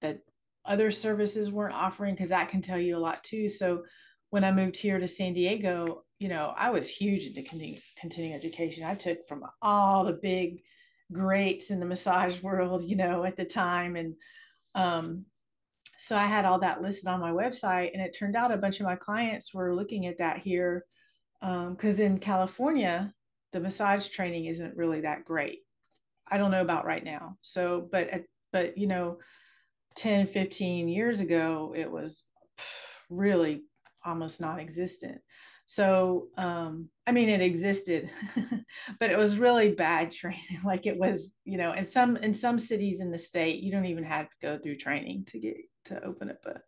that 0.00 0.20
other 0.64 0.90
services 0.90 1.50
weren't 1.50 1.74
offering 1.74 2.14
because 2.14 2.30
that 2.30 2.48
can 2.48 2.62
tell 2.62 2.78
you 2.78 2.96
a 2.96 2.98
lot 2.98 3.22
too. 3.24 3.48
So 3.48 3.82
when 4.30 4.44
I 4.44 4.52
moved 4.52 4.76
here 4.76 4.98
to 4.98 5.08
San 5.08 5.34
Diego, 5.34 6.04
you 6.20 6.28
know, 6.28 6.54
I 6.56 6.70
was 6.70 6.88
huge 6.88 7.26
into 7.26 7.42
continuing, 7.42 7.80
continuing 8.00 8.34
education. 8.34 8.84
I 8.84 8.94
took 8.94 9.26
from 9.28 9.44
all 9.62 10.04
the 10.04 10.18
big 10.22 10.62
greats 11.12 11.70
in 11.70 11.80
the 11.80 11.86
massage 11.86 12.40
world, 12.40 12.82
you 12.88 12.96
know, 12.96 13.24
at 13.24 13.36
the 13.36 13.44
time. 13.44 13.96
And 13.96 14.14
um, 14.76 15.24
so 15.98 16.16
I 16.16 16.26
had 16.26 16.44
all 16.44 16.60
that 16.60 16.82
listed 16.82 17.08
on 17.08 17.20
my 17.20 17.30
website, 17.30 17.90
and 17.92 18.00
it 18.00 18.16
turned 18.16 18.36
out 18.36 18.52
a 18.52 18.56
bunch 18.56 18.78
of 18.78 18.86
my 18.86 18.96
clients 18.96 19.52
were 19.52 19.74
looking 19.74 20.06
at 20.06 20.18
that 20.18 20.38
here 20.38 20.84
because 21.40 22.00
um, 22.00 22.06
in 22.06 22.18
California, 22.18 23.12
the 23.52 23.60
massage 23.60 24.08
training 24.08 24.46
isn't 24.46 24.76
really 24.76 25.02
that 25.02 25.24
great. 25.24 25.60
I 26.30 26.38
don't 26.38 26.50
know 26.50 26.62
about 26.62 26.86
right 26.86 27.04
now. 27.04 27.36
So, 27.42 27.88
but 27.90 28.24
but 28.52 28.78
you 28.78 28.86
know, 28.86 29.18
10, 29.96 30.26
15 30.28 30.88
years 30.88 31.20
ago, 31.20 31.74
it 31.76 31.90
was 31.90 32.24
really 33.10 33.64
almost 34.04 34.40
non-existent. 34.40 35.20
So, 35.66 36.28
um, 36.36 36.90
I 37.06 37.12
mean, 37.12 37.30
it 37.30 37.40
existed, 37.40 38.10
but 39.00 39.10
it 39.10 39.16
was 39.16 39.38
really 39.38 39.72
bad 39.72 40.12
training. 40.20 40.60
Like 40.64 40.86
it 40.86 40.96
was, 40.96 41.34
you 41.44 41.56
know, 41.56 41.72
in 41.72 41.84
some 41.84 42.16
in 42.16 42.34
some 42.34 42.58
cities 42.58 43.00
in 43.00 43.10
the 43.10 43.18
state, 43.18 43.62
you 43.62 43.72
don't 43.72 43.86
even 43.86 44.04
have 44.04 44.26
to 44.26 44.36
go 44.42 44.58
through 44.58 44.76
training 44.76 45.24
to 45.28 45.38
get 45.38 45.56
to 45.86 46.04
open 46.04 46.30
up 46.30 46.44
a 46.46 46.60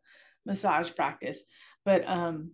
massage 0.47 0.95
practice. 0.95 1.43
But 1.85 2.09
um, 2.09 2.53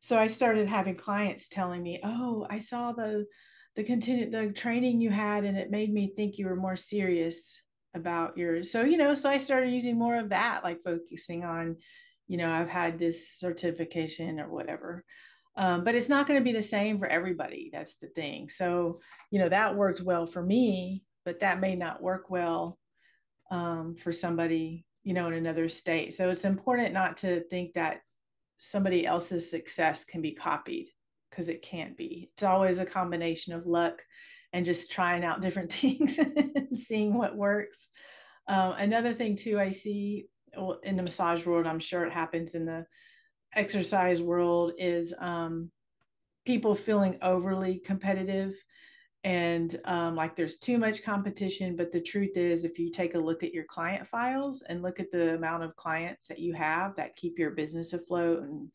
so 0.00 0.18
I 0.18 0.26
started 0.26 0.68
having 0.68 0.96
clients 0.96 1.48
telling 1.48 1.82
me, 1.82 2.00
"Oh, 2.02 2.46
I 2.50 2.58
saw 2.58 2.92
the 2.92 3.26
the 3.76 3.84
continue 3.84 4.30
the 4.30 4.52
training 4.52 5.00
you 5.00 5.10
had, 5.10 5.44
and 5.44 5.56
it 5.56 5.70
made 5.70 5.92
me 5.92 6.12
think 6.14 6.38
you 6.38 6.46
were 6.46 6.56
more 6.56 6.76
serious 6.76 7.52
about 7.94 8.36
your." 8.36 8.64
So 8.64 8.82
you 8.82 8.96
know, 8.96 9.14
so 9.14 9.30
I 9.30 9.38
started 9.38 9.72
using 9.72 9.98
more 9.98 10.18
of 10.18 10.30
that, 10.30 10.64
like 10.64 10.82
focusing 10.82 11.44
on, 11.44 11.76
you 12.26 12.36
know, 12.36 12.50
I've 12.50 12.68
had 12.68 12.98
this 12.98 13.30
certification 13.30 14.40
or 14.40 14.48
whatever. 14.50 15.04
Um, 15.58 15.84
but 15.84 15.94
it's 15.94 16.10
not 16.10 16.26
going 16.26 16.38
to 16.38 16.44
be 16.44 16.52
the 16.52 16.62
same 16.62 16.98
for 16.98 17.06
everybody. 17.06 17.70
That's 17.72 17.96
the 17.96 18.08
thing. 18.08 18.50
So, 18.50 19.00
you 19.30 19.38
know, 19.38 19.48
that 19.48 19.74
worked 19.74 20.02
well 20.02 20.26
for 20.26 20.42
me, 20.42 21.02
but 21.24 21.40
that 21.40 21.60
may 21.60 21.74
not 21.74 22.02
work 22.02 22.28
well 22.28 22.78
um, 23.50 23.94
for 23.96 24.12
somebody 24.12 24.84
you 25.06 25.14
know, 25.14 25.28
in 25.28 25.34
another 25.34 25.68
state. 25.68 26.14
So 26.14 26.30
it's 26.30 26.44
important 26.44 26.92
not 26.92 27.18
to 27.18 27.44
think 27.44 27.74
that 27.74 28.00
somebody 28.58 29.06
else's 29.06 29.48
success 29.48 30.04
can 30.04 30.20
be 30.20 30.32
copied 30.32 30.88
because 31.36 31.48
it 31.50 31.60
can't 31.60 31.96
be. 31.96 32.30
It's 32.32 32.42
always 32.42 32.78
a 32.78 32.86
combination 32.86 33.52
of 33.52 33.66
luck 33.66 34.02
and 34.54 34.64
just 34.64 34.90
trying 34.90 35.22
out 35.22 35.42
different 35.42 35.70
things 35.72 36.18
and 36.18 36.78
seeing 36.78 37.14
what 37.14 37.36
works. 37.36 37.76
Um, 38.48 38.72
another 38.78 39.12
thing 39.12 39.36
too, 39.36 39.60
I 39.60 39.70
see 39.70 40.26
in 40.84 40.96
the 40.96 41.02
massage 41.02 41.44
world, 41.44 41.66
I'm 41.66 41.78
sure 41.78 42.04
it 42.04 42.12
happens 42.12 42.54
in 42.54 42.64
the 42.64 42.86
exercise 43.54 44.22
world, 44.22 44.72
is 44.78 45.12
um, 45.18 45.70
people 46.46 46.74
feeling 46.74 47.18
overly 47.20 47.78
competitive 47.84 48.54
and 49.24 49.80
um, 49.86 50.14
like 50.14 50.36
there's 50.36 50.58
too 50.58 50.78
much 50.78 51.02
competition 51.02 51.74
but 51.74 51.90
the 51.90 52.00
truth 52.00 52.36
is 52.36 52.64
if 52.64 52.78
you 52.78 52.90
take 52.90 53.16
a 53.16 53.18
look 53.18 53.42
at 53.42 53.52
your 53.52 53.64
client 53.64 54.06
files 54.06 54.62
and 54.68 54.82
look 54.82 55.00
at 55.00 55.10
the 55.10 55.34
amount 55.34 55.64
of 55.64 55.74
clients 55.74 56.28
that 56.28 56.38
you 56.38 56.52
have 56.52 56.94
that 56.94 57.16
keep 57.16 57.36
your 57.36 57.50
business 57.50 57.92
afloat 57.92 58.42
and 58.42 58.70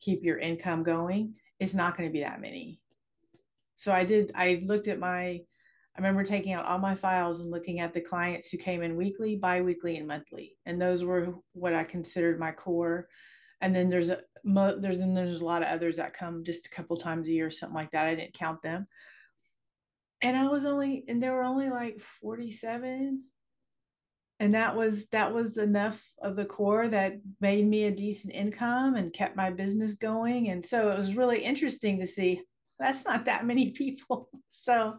keep 0.00 0.22
your 0.22 0.38
income 0.38 0.84
going 0.84 1.34
it's 1.60 1.74
not 1.74 1.96
going 1.96 2.08
to 2.08 2.12
be 2.12 2.20
that 2.20 2.40
many. 2.40 2.80
So 3.74 3.92
i 3.92 4.04
did 4.04 4.32
i 4.34 4.62
looked 4.64 4.88
at 4.88 4.98
my 4.98 5.20
i 5.20 5.98
remember 5.98 6.24
taking 6.24 6.52
out 6.52 6.66
all 6.66 6.78
my 6.78 6.94
files 6.94 7.40
and 7.40 7.50
looking 7.50 7.80
at 7.80 7.92
the 7.92 8.00
clients 8.00 8.50
who 8.50 8.58
came 8.58 8.82
in 8.82 8.96
weekly 8.96 9.36
biweekly 9.36 9.96
and 9.96 10.06
monthly. 10.06 10.56
And 10.66 10.80
those 10.80 11.02
were 11.02 11.34
what 11.52 11.74
i 11.74 11.84
considered 11.84 12.38
my 12.38 12.52
core. 12.52 13.08
And 13.60 13.74
then 13.74 13.88
there's 13.88 14.10
a 14.10 14.20
there's 14.44 14.98
and 14.98 15.16
there's 15.16 15.40
a 15.40 15.44
lot 15.44 15.62
of 15.62 15.68
others 15.68 15.96
that 15.96 16.14
come 16.14 16.44
just 16.44 16.66
a 16.66 16.70
couple 16.70 16.96
times 16.96 17.28
a 17.28 17.32
year 17.32 17.50
something 17.50 17.74
like 17.74 17.90
that. 17.92 18.06
I 18.06 18.14
didn't 18.14 18.34
count 18.34 18.62
them. 18.62 18.86
And 20.20 20.36
I 20.36 20.48
was 20.48 20.64
only 20.64 21.04
and 21.08 21.22
there 21.22 21.32
were 21.32 21.44
only 21.44 21.70
like 21.70 22.00
47 22.20 23.22
and 24.42 24.56
that 24.56 24.74
was 24.74 25.06
that 25.10 25.32
was 25.32 25.56
enough 25.56 26.02
of 26.20 26.34
the 26.34 26.44
core 26.44 26.88
that 26.88 27.20
made 27.40 27.64
me 27.64 27.84
a 27.84 27.92
decent 27.92 28.34
income 28.34 28.96
and 28.96 29.12
kept 29.12 29.36
my 29.36 29.50
business 29.50 29.94
going 29.94 30.48
and 30.48 30.66
so 30.66 30.90
it 30.90 30.96
was 30.96 31.14
really 31.14 31.44
interesting 31.44 32.00
to 32.00 32.06
see 32.08 32.42
that's 32.78 33.06
not 33.06 33.24
that 33.26 33.46
many 33.46 33.70
people 33.82 34.28
so 34.50 34.94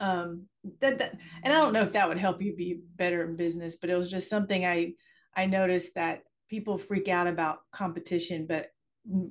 um 0.00 0.44
that, 0.80 0.98
that 0.98 1.14
and 1.42 1.54
I 1.54 1.56
don't 1.56 1.72
know 1.72 1.80
if 1.80 1.92
that 1.92 2.06
would 2.06 2.18
help 2.18 2.42
you 2.42 2.54
be 2.54 2.80
better 2.96 3.24
in 3.24 3.34
business 3.34 3.76
but 3.80 3.88
it 3.88 3.96
was 3.96 4.10
just 4.10 4.28
something 4.28 4.66
I 4.66 4.92
I 5.34 5.46
noticed 5.46 5.94
that 5.94 6.20
people 6.50 6.76
freak 6.76 7.08
out 7.08 7.26
about 7.26 7.60
competition 7.72 8.46
but 8.46 8.66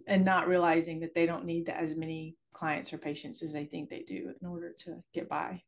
and 0.07 0.25
not 0.25 0.47
realizing 0.47 1.01
that 1.01 1.13
they 1.13 1.27
don't 1.27 1.45
need 1.45 1.69
as 1.69 1.95
many 1.95 2.35
clients 2.51 2.91
or 2.93 2.97
patients 2.97 3.43
as 3.43 3.53
they 3.53 3.65
think 3.65 3.89
they 3.89 4.05
do 4.07 4.33
in 4.41 4.47
order 4.47 4.73
to 4.79 5.03
get 5.13 5.29
by. 5.29 5.61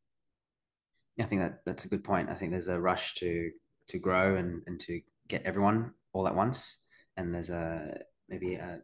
I 1.19 1.23
think 1.23 1.41
that 1.41 1.59
that's 1.65 1.83
a 1.83 1.89
good 1.89 2.05
point. 2.05 2.29
I 2.29 2.35
think 2.35 2.51
there's 2.51 2.69
a 2.69 2.79
rush 2.79 3.15
to 3.15 3.51
to 3.89 3.99
grow 3.99 4.35
and, 4.35 4.61
and 4.67 4.79
to 4.81 5.01
get 5.27 5.43
everyone 5.43 5.91
all 6.13 6.27
at 6.27 6.35
once. 6.35 6.79
And 7.15 7.33
there's 7.33 7.49
a 7.49 7.99
maybe 8.29 8.55
a, 8.55 8.79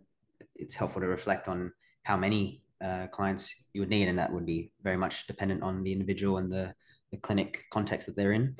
it's 0.55 0.75
helpful 0.75 1.01
to 1.01 1.07
reflect 1.07 1.47
on 1.47 1.71
how 2.03 2.17
many 2.17 2.63
uh, 2.83 3.07
clients 3.07 3.53
you 3.73 3.81
would 3.81 3.89
need, 3.89 4.07
and 4.07 4.17
that 4.19 4.31
would 4.31 4.45
be 4.45 4.71
very 4.83 4.97
much 4.97 5.27
dependent 5.27 5.63
on 5.63 5.83
the 5.83 5.91
individual 5.91 6.37
and 6.37 6.51
the, 6.51 6.73
the 7.11 7.17
clinic 7.17 7.63
context 7.71 8.07
that 8.07 8.15
they're 8.15 8.33
in. 8.33 8.55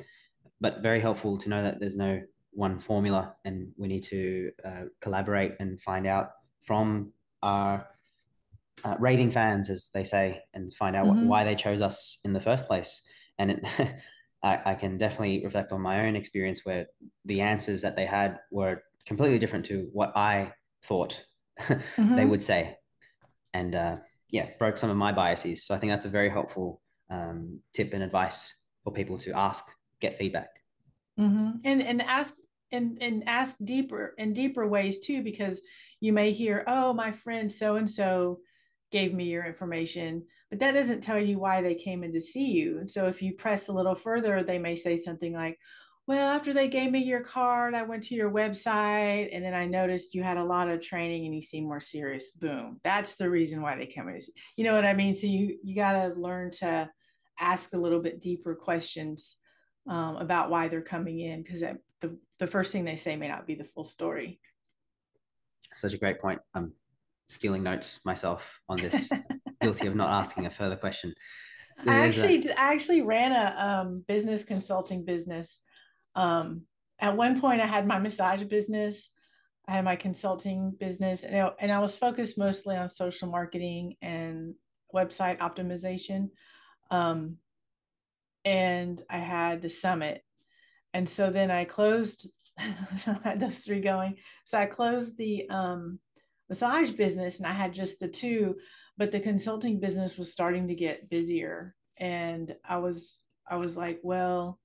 But 0.60 0.82
very 0.82 1.00
helpful 1.00 1.36
to 1.38 1.48
know 1.48 1.62
that 1.62 1.80
there's 1.80 1.96
no 1.96 2.22
one 2.52 2.78
formula, 2.78 3.34
and 3.44 3.72
we 3.76 3.88
need 3.88 4.04
to 4.04 4.50
uh, 4.64 4.82
collaborate 5.00 5.52
and 5.60 5.80
find 5.80 6.06
out 6.06 6.30
from 6.62 7.12
our 7.42 7.86
uh, 8.84 8.96
raving 8.98 9.30
fans, 9.30 9.70
as 9.70 9.90
they 9.92 10.04
say, 10.04 10.40
and 10.54 10.72
find 10.74 10.96
out 10.96 11.06
mm-hmm. 11.06 11.28
why 11.28 11.44
they 11.44 11.54
chose 11.54 11.80
us 11.80 12.18
in 12.24 12.32
the 12.32 12.40
first 12.40 12.66
place. 12.66 13.02
And 13.38 13.50
it, 13.52 13.64
I, 14.44 14.60
I, 14.66 14.74
can 14.74 14.98
definitely 14.98 15.42
reflect 15.42 15.72
on 15.72 15.80
my 15.80 16.06
own 16.06 16.16
experience 16.16 16.64
where 16.64 16.86
the 17.24 17.40
answers 17.40 17.80
that 17.82 17.96
they 17.96 18.04
had 18.04 18.38
were 18.50 18.82
completely 19.06 19.38
different 19.38 19.64
to 19.66 19.88
what 19.92 20.12
I 20.14 20.52
thought 20.84 21.24
mm-hmm. 21.60 22.14
they 22.14 22.26
would 22.26 22.42
say. 22.42 22.76
And 23.54 23.74
uh, 23.74 23.96
yeah, 24.28 24.50
broke 24.58 24.76
some 24.76 24.90
of 24.90 24.98
my 24.98 25.12
biases. 25.12 25.64
So 25.64 25.74
I 25.74 25.78
think 25.78 25.92
that's 25.92 26.04
a 26.04 26.10
very 26.10 26.28
helpful 26.28 26.82
um, 27.10 27.60
tip 27.72 27.94
and 27.94 28.02
advice 28.02 28.54
for 28.82 28.92
people 28.92 29.16
to 29.18 29.32
ask, 29.32 29.64
get 30.00 30.18
feedback. 30.18 30.50
Mm-hmm. 31.18 31.50
And 31.64 31.82
and 31.82 32.02
ask 32.02 32.34
and 32.70 32.98
and 33.00 33.22
ask 33.26 33.56
deeper 33.64 34.14
in 34.18 34.32
deeper 34.32 34.66
ways 34.66 34.98
too, 34.98 35.22
because 35.22 35.62
you 36.00 36.12
may 36.12 36.32
hear, 36.32 36.64
oh, 36.66 36.92
my 36.92 37.12
friend 37.12 37.50
so 37.50 37.76
and 37.76 37.90
so 37.90 38.40
gave 38.90 39.14
me 39.14 39.24
your 39.24 39.44
information, 39.44 40.24
but 40.54 40.60
that 40.60 40.70
doesn't 40.70 41.00
tell 41.00 41.18
you 41.18 41.36
why 41.40 41.60
they 41.60 41.74
came 41.74 42.04
in 42.04 42.12
to 42.12 42.20
see 42.20 42.44
you. 42.44 42.78
And 42.78 42.88
so 42.88 43.08
if 43.08 43.20
you 43.20 43.32
press 43.32 43.66
a 43.66 43.72
little 43.72 43.96
further, 43.96 44.44
they 44.44 44.56
may 44.56 44.76
say 44.76 44.96
something 44.96 45.32
like, 45.32 45.58
well, 46.06 46.28
after 46.30 46.52
they 46.52 46.68
gave 46.68 46.92
me 46.92 47.00
your 47.00 47.22
card, 47.22 47.74
I 47.74 47.82
went 47.82 48.04
to 48.04 48.14
your 48.14 48.30
website 48.30 49.30
and 49.32 49.44
then 49.44 49.52
I 49.52 49.66
noticed 49.66 50.14
you 50.14 50.22
had 50.22 50.36
a 50.36 50.44
lot 50.44 50.68
of 50.70 50.80
training 50.80 51.26
and 51.26 51.34
you 51.34 51.42
seem 51.42 51.64
more 51.64 51.80
serious. 51.80 52.30
Boom. 52.30 52.78
That's 52.84 53.16
the 53.16 53.28
reason 53.28 53.62
why 53.62 53.74
they 53.74 53.86
come 53.86 54.08
in. 54.08 54.20
You 54.56 54.62
know 54.62 54.76
what 54.76 54.84
I 54.84 54.94
mean? 54.94 55.16
So 55.16 55.26
you 55.26 55.58
you 55.64 55.74
got 55.74 55.94
to 55.94 56.20
learn 56.20 56.52
to 56.58 56.88
ask 57.40 57.72
a 57.72 57.78
little 57.78 57.98
bit 58.00 58.20
deeper 58.20 58.54
questions 58.54 59.38
um, 59.88 60.18
about 60.18 60.50
why 60.50 60.68
they're 60.68 60.82
coming 60.82 61.18
in 61.18 61.42
because 61.42 61.62
the, 62.00 62.16
the 62.38 62.46
first 62.46 62.70
thing 62.70 62.84
they 62.84 62.94
say 62.94 63.16
may 63.16 63.26
not 63.26 63.44
be 63.44 63.56
the 63.56 63.64
full 63.64 63.82
story. 63.82 64.38
such 65.72 65.94
a 65.94 65.98
great 65.98 66.20
point. 66.20 66.38
I'm 66.54 66.74
stealing 67.28 67.62
notes 67.62 68.00
myself 68.04 68.60
on 68.68 68.78
this. 68.78 69.10
Guilty 69.60 69.86
of 69.86 69.96
not 69.96 70.10
asking 70.10 70.46
a 70.46 70.50
further 70.50 70.76
question. 70.76 71.14
I 71.86 72.06
actually, 72.06 72.46
a... 72.48 72.60
I 72.60 72.72
actually 72.72 73.02
ran 73.02 73.32
a 73.32 73.54
um, 73.58 74.04
business 74.06 74.44
consulting 74.44 75.04
business. 75.04 75.60
Um, 76.14 76.62
at 77.00 77.16
one 77.16 77.40
point, 77.40 77.60
I 77.60 77.66
had 77.66 77.86
my 77.86 77.98
massage 77.98 78.42
business. 78.44 79.10
I 79.66 79.72
had 79.72 79.84
my 79.84 79.96
consulting 79.96 80.72
business, 80.78 81.24
and 81.24 81.36
I, 81.36 81.50
and 81.58 81.72
I 81.72 81.78
was 81.78 81.96
focused 81.96 82.36
mostly 82.36 82.76
on 82.76 82.88
social 82.88 83.28
marketing 83.28 83.96
and 84.02 84.54
website 84.94 85.38
optimization. 85.38 86.28
Um, 86.90 87.36
and 88.44 89.02
I 89.08 89.18
had 89.18 89.62
the 89.62 89.70
summit, 89.70 90.22
and 90.92 91.08
so 91.08 91.30
then 91.30 91.50
I 91.50 91.64
closed. 91.64 92.30
so 92.96 93.16
I 93.24 93.30
had 93.30 93.40
those 93.40 93.58
three 93.58 93.80
going. 93.80 94.16
So 94.44 94.58
I 94.58 94.66
closed 94.66 95.16
the 95.16 95.48
um, 95.48 95.98
massage 96.48 96.90
business, 96.90 97.38
and 97.38 97.46
I 97.46 97.52
had 97.52 97.72
just 97.72 98.00
the 98.00 98.08
two 98.08 98.56
but 98.96 99.10
the 99.10 99.20
consulting 99.20 99.80
business 99.80 100.16
was 100.16 100.32
starting 100.32 100.68
to 100.68 100.74
get 100.74 101.10
busier. 101.10 101.74
And 101.98 102.54
i 102.68 102.76
was 102.76 103.20
i 103.48 103.54
was 103.54 103.76
like 103.76 104.00
well 104.02 104.58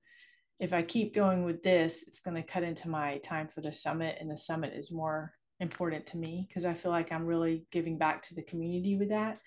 if 0.58 0.72
i 0.72 0.82
keep 0.82 1.14
going 1.14 1.44
with 1.44 1.62
this 1.62 2.02
it's 2.06 2.18
going 2.18 2.34
to 2.34 2.42
cut 2.42 2.64
into 2.64 2.88
my 2.88 3.18
time 3.18 3.46
for 3.46 3.60
the 3.60 3.72
summit 3.72 4.16
and 4.20 4.28
the 4.28 4.36
summit 4.36 4.72
is 4.74 4.90
more 4.90 5.32
important 5.60 6.06
to 6.08 6.16
me 6.16 6.46
because 6.48 6.64
i 6.64 6.74
feel 6.74 6.90
like 6.90 7.12
i'm 7.12 7.24
really 7.24 7.64
giving 7.70 7.96
back 7.98 8.20
to 8.22 8.34
the 8.34 8.42
community 8.42 8.96
with 8.96 9.10
that. 9.10 9.38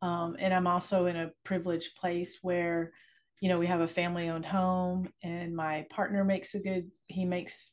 Um, 0.00 0.36
and 0.38 0.54
i'm 0.54 0.66
also 0.66 1.04
in 1.06 1.16
a 1.16 1.32
privileged 1.44 1.96
place 1.96 2.38
where 2.40 2.92
you 3.40 3.50
know 3.50 3.58
we 3.58 3.66
have 3.66 3.82
a 3.82 3.88
family 3.88 4.30
owned 4.30 4.46
home 4.46 5.10
and 5.22 5.54
my 5.54 5.86
partner 5.90 6.24
makes 6.24 6.54
a 6.54 6.60
good 6.60 6.90
he 7.08 7.26
makes 7.26 7.72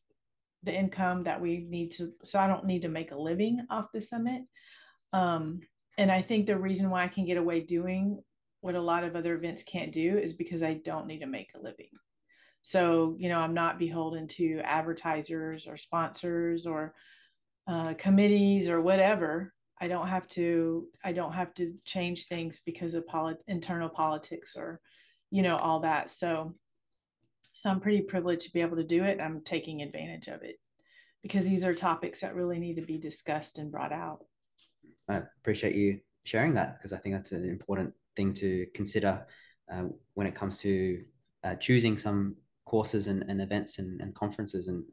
the 0.66 0.74
income 0.74 1.22
that 1.22 1.40
we 1.40 1.66
need 1.70 1.92
to 1.92 2.12
so 2.24 2.40
i 2.40 2.48
don't 2.48 2.66
need 2.66 2.82
to 2.82 2.90
make 2.90 3.12
a 3.12 3.18
living 3.18 3.66
off 3.70 3.86
the 3.94 4.02
summit 4.02 4.42
um, 5.14 5.62
and 5.98 6.12
I 6.12 6.22
think 6.22 6.46
the 6.46 6.58
reason 6.58 6.90
why 6.90 7.04
I 7.04 7.08
can 7.08 7.26
get 7.26 7.38
away 7.38 7.62
doing 7.62 8.22
what 8.62 8.76
a 8.76 8.82
lot 8.82 9.04
of 9.04 9.16
other 9.16 9.36
events 9.36 9.64
can't 9.64 9.92
do 9.92 10.18
is 10.18 10.34
because 10.34 10.62
I 10.62 10.76
don't 10.86 11.08
need 11.08 11.20
to 11.20 11.26
make 11.26 11.52
a 11.56 11.62
living. 11.62 11.90
So, 12.64 13.16
you 13.20 13.30
know, 13.30 13.40
I'm 13.40 13.54
not 13.54 13.80
beholden 13.80 14.28
to 14.30 14.60
advertisers 14.64 15.68
or 15.68 15.78
sponsors 15.78 16.66
or 16.66 16.96
uh, 17.68 17.94
committees 17.98 18.68
or 18.68 18.82
whatever. 18.82 19.54
I 19.80 19.88
don't 19.88 20.08
have 20.08 20.28
to. 20.30 20.88
I 21.04 21.12
don't 21.12 21.34
have 21.34 21.54
to 21.56 21.74
change 21.86 22.26
things 22.26 22.62
because 22.66 22.94
of 22.94 23.08
polit- 23.08 23.44
internal 23.48 23.90
politics 23.90 24.56
or, 24.58 24.80
you 25.32 25.44
know, 25.44 25.58
all 25.58 25.82
that. 25.82 26.10
So, 26.10 26.56
so 27.56 27.70
I'm 27.70 27.80
pretty 27.80 28.02
privileged 28.02 28.44
to 28.44 28.52
be 28.52 28.60
able 28.60 28.76
to 28.76 28.84
do 28.84 29.06
it. 29.06 29.22
I'm 29.22 29.40
taking 29.40 29.82
advantage 29.82 30.28
of 30.28 30.44
it 30.44 30.60
because 31.24 31.46
these 31.46 31.64
are 31.64 31.74
topics 31.74 32.20
that 32.20 32.36
really 32.36 32.60
need 32.60 32.76
to 32.76 32.82
be 32.82 32.98
discussed 32.98 33.60
and 33.60 33.72
brought 33.72 33.94
out. 33.94 34.26
I 35.08 35.22
appreciate 35.40 35.74
you 35.74 36.02
sharing 36.26 36.54
that 36.56 36.78
because 36.78 36.92
I 36.92 36.98
think 36.98 37.16
that's 37.16 37.32
an 37.32 37.50
important 37.50 37.94
thing 38.18 38.34
to 38.36 38.68
consider 38.74 39.26
uh, 39.72 39.84
when 40.16 40.28
it 40.28 40.36
comes 40.36 40.58
to 40.60 41.02
uh, 41.46 41.56
choosing 41.56 41.98
some 41.98 42.36
courses 42.66 43.08
and, 43.08 43.24
and 43.30 43.42
events 43.42 43.80
and, 43.80 44.02
and 44.02 44.14
conferences 44.14 44.68
and 44.68 44.84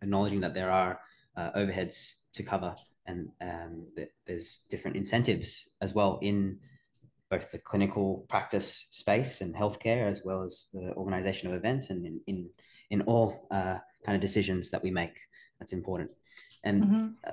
acknowledging 0.00 0.40
that 0.40 0.54
there 0.54 0.70
are 0.70 0.98
uh, 1.36 1.50
overheads 1.56 2.14
to 2.32 2.42
cover 2.42 2.74
and 3.04 3.28
um, 3.42 3.86
there's 4.26 4.60
different 4.70 4.96
incentives 4.96 5.68
as 5.82 5.92
well 5.92 6.18
in 6.22 6.58
both 7.30 7.50
the 7.50 7.58
clinical 7.58 8.24
practice 8.28 8.88
space 8.90 9.40
and 9.40 9.54
healthcare 9.54 10.10
as 10.10 10.22
well 10.24 10.42
as 10.42 10.68
the 10.72 10.94
organization 10.94 11.48
of 11.48 11.54
events 11.54 11.90
and 11.90 12.06
in 12.06 12.20
in, 12.26 12.48
in 12.90 13.02
all 13.02 13.46
uh, 13.50 13.76
kind 14.04 14.16
of 14.16 14.20
decisions 14.20 14.70
that 14.70 14.82
we 14.82 14.90
make 14.90 15.18
that's 15.58 15.72
important 15.72 16.10
and 16.64 16.82
mm-hmm. 16.84 17.06
Uh, 17.26 17.32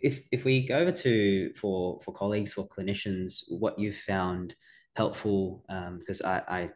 if 0.00 0.20
if 0.30 0.44
we 0.44 0.66
go 0.66 0.76
over 0.76 0.92
to 0.92 1.52
for 1.54 2.00
for 2.04 2.12
colleagues 2.12 2.52
for 2.52 2.66
clinicians, 2.68 3.42
what 3.48 3.78
you've 3.78 3.96
found 3.96 4.54
helpful 4.94 5.64
um, 5.68 5.98
because 5.98 6.22
I, 6.22 6.42
I 6.48 6.70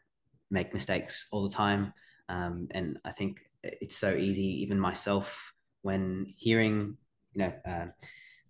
make 0.50 0.72
mistakes 0.72 1.28
all 1.30 1.44
the 1.44 1.54
time, 1.54 1.92
um, 2.28 2.68
and 2.72 2.98
I 3.04 3.12
think 3.12 3.40
it's 3.62 3.96
so 3.96 4.14
easy, 4.14 4.62
even 4.62 4.78
myself, 4.78 5.52
when 5.82 6.32
hearing 6.36 6.96
you 7.34 7.42
know. 7.42 7.52
Uh, 7.66 7.86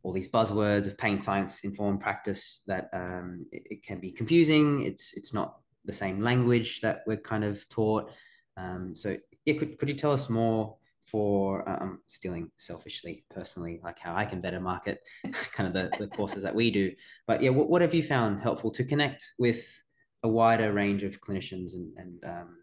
all 0.03 0.13
these 0.13 0.31
buzzwords 0.31 0.87
of 0.87 0.97
pain 0.97 1.19
science 1.21 1.65
informed 1.65 2.01
practice 2.01 2.63
that 2.67 2.89
um, 2.93 3.45
it, 3.53 3.63
it, 3.71 3.83
can 3.83 3.99
be 4.01 4.13
confusing. 4.13 4.83
It's 4.83 5.13
it's 5.15 5.35
not 5.35 5.59
the 5.85 5.93
same 5.93 6.21
language 6.21 6.81
that 6.83 7.03
we're 7.07 7.17
kind 7.17 7.45
of 7.45 7.69
taught. 7.69 8.11
Um, 8.57 8.95
so 8.95 9.17
yeah, 9.45 9.55
could 9.55 9.79
could 9.79 9.89
you 9.89 9.95
tell 9.95 10.13
us 10.13 10.29
more 10.29 10.77
for 11.11 11.69
um, 11.69 12.01
stealing 12.07 12.51
selfishly 12.59 13.25
personally 13.31 13.81
like 13.83 13.99
how 13.99 14.15
i 14.15 14.25
can 14.25 14.41
better 14.41 14.61
market 14.61 15.01
kind 15.53 15.67
of 15.67 15.73
the, 15.73 15.91
the 15.99 16.07
courses 16.09 16.43
that 16.43 16.55
we 16.55 16.71
do 16.71 16.93
but 17.27 17.41
yeah 17.43 17.49
what, 17.49 17.71
what 17.71 17.81
have 17.81 17.95
you 17.95 18.03
found 18.03 18.41
helpful 18.41 18.71
to 18.71 18.85
connect 18.85 19.33
with 19.39 19.83
a 20.23 20.29
wider 20.29 20.73
range 20.73 21.03
of 21.03 21.21
clinicians 21.21 21.73
and, 21.73 21.93
and 21.97 22.25
um, 22.25 22.59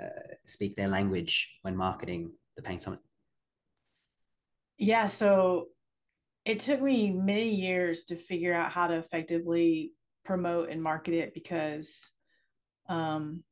uh, 0.00 0.34
speak 0.46 0.74
their 0.76 0.88
language 0.88 1.58
when 1.62 1.76
marketing 1.76 2.32
the 2.56 2.62
pain 2.62 2.80
summit 2.80 3.00
yeah 4.78 5.06
so 5.06 5.68
it 6.44 6.60
took 6.60 6.80
me 6.80 7.10
many 7.10 7.54
years 7.54 8.04
to 8.04 8.16
figure 8.16 8.54
out 8.54 8.72
how 8.72 8.88
to 8.88 8.94
effectively 8.94 9.92
promote 10.24 10.70
and 10.70 10.82
market 10.82 11.14
it 11.14 11.34
because 11.34 12.10
um, 12.88 13.42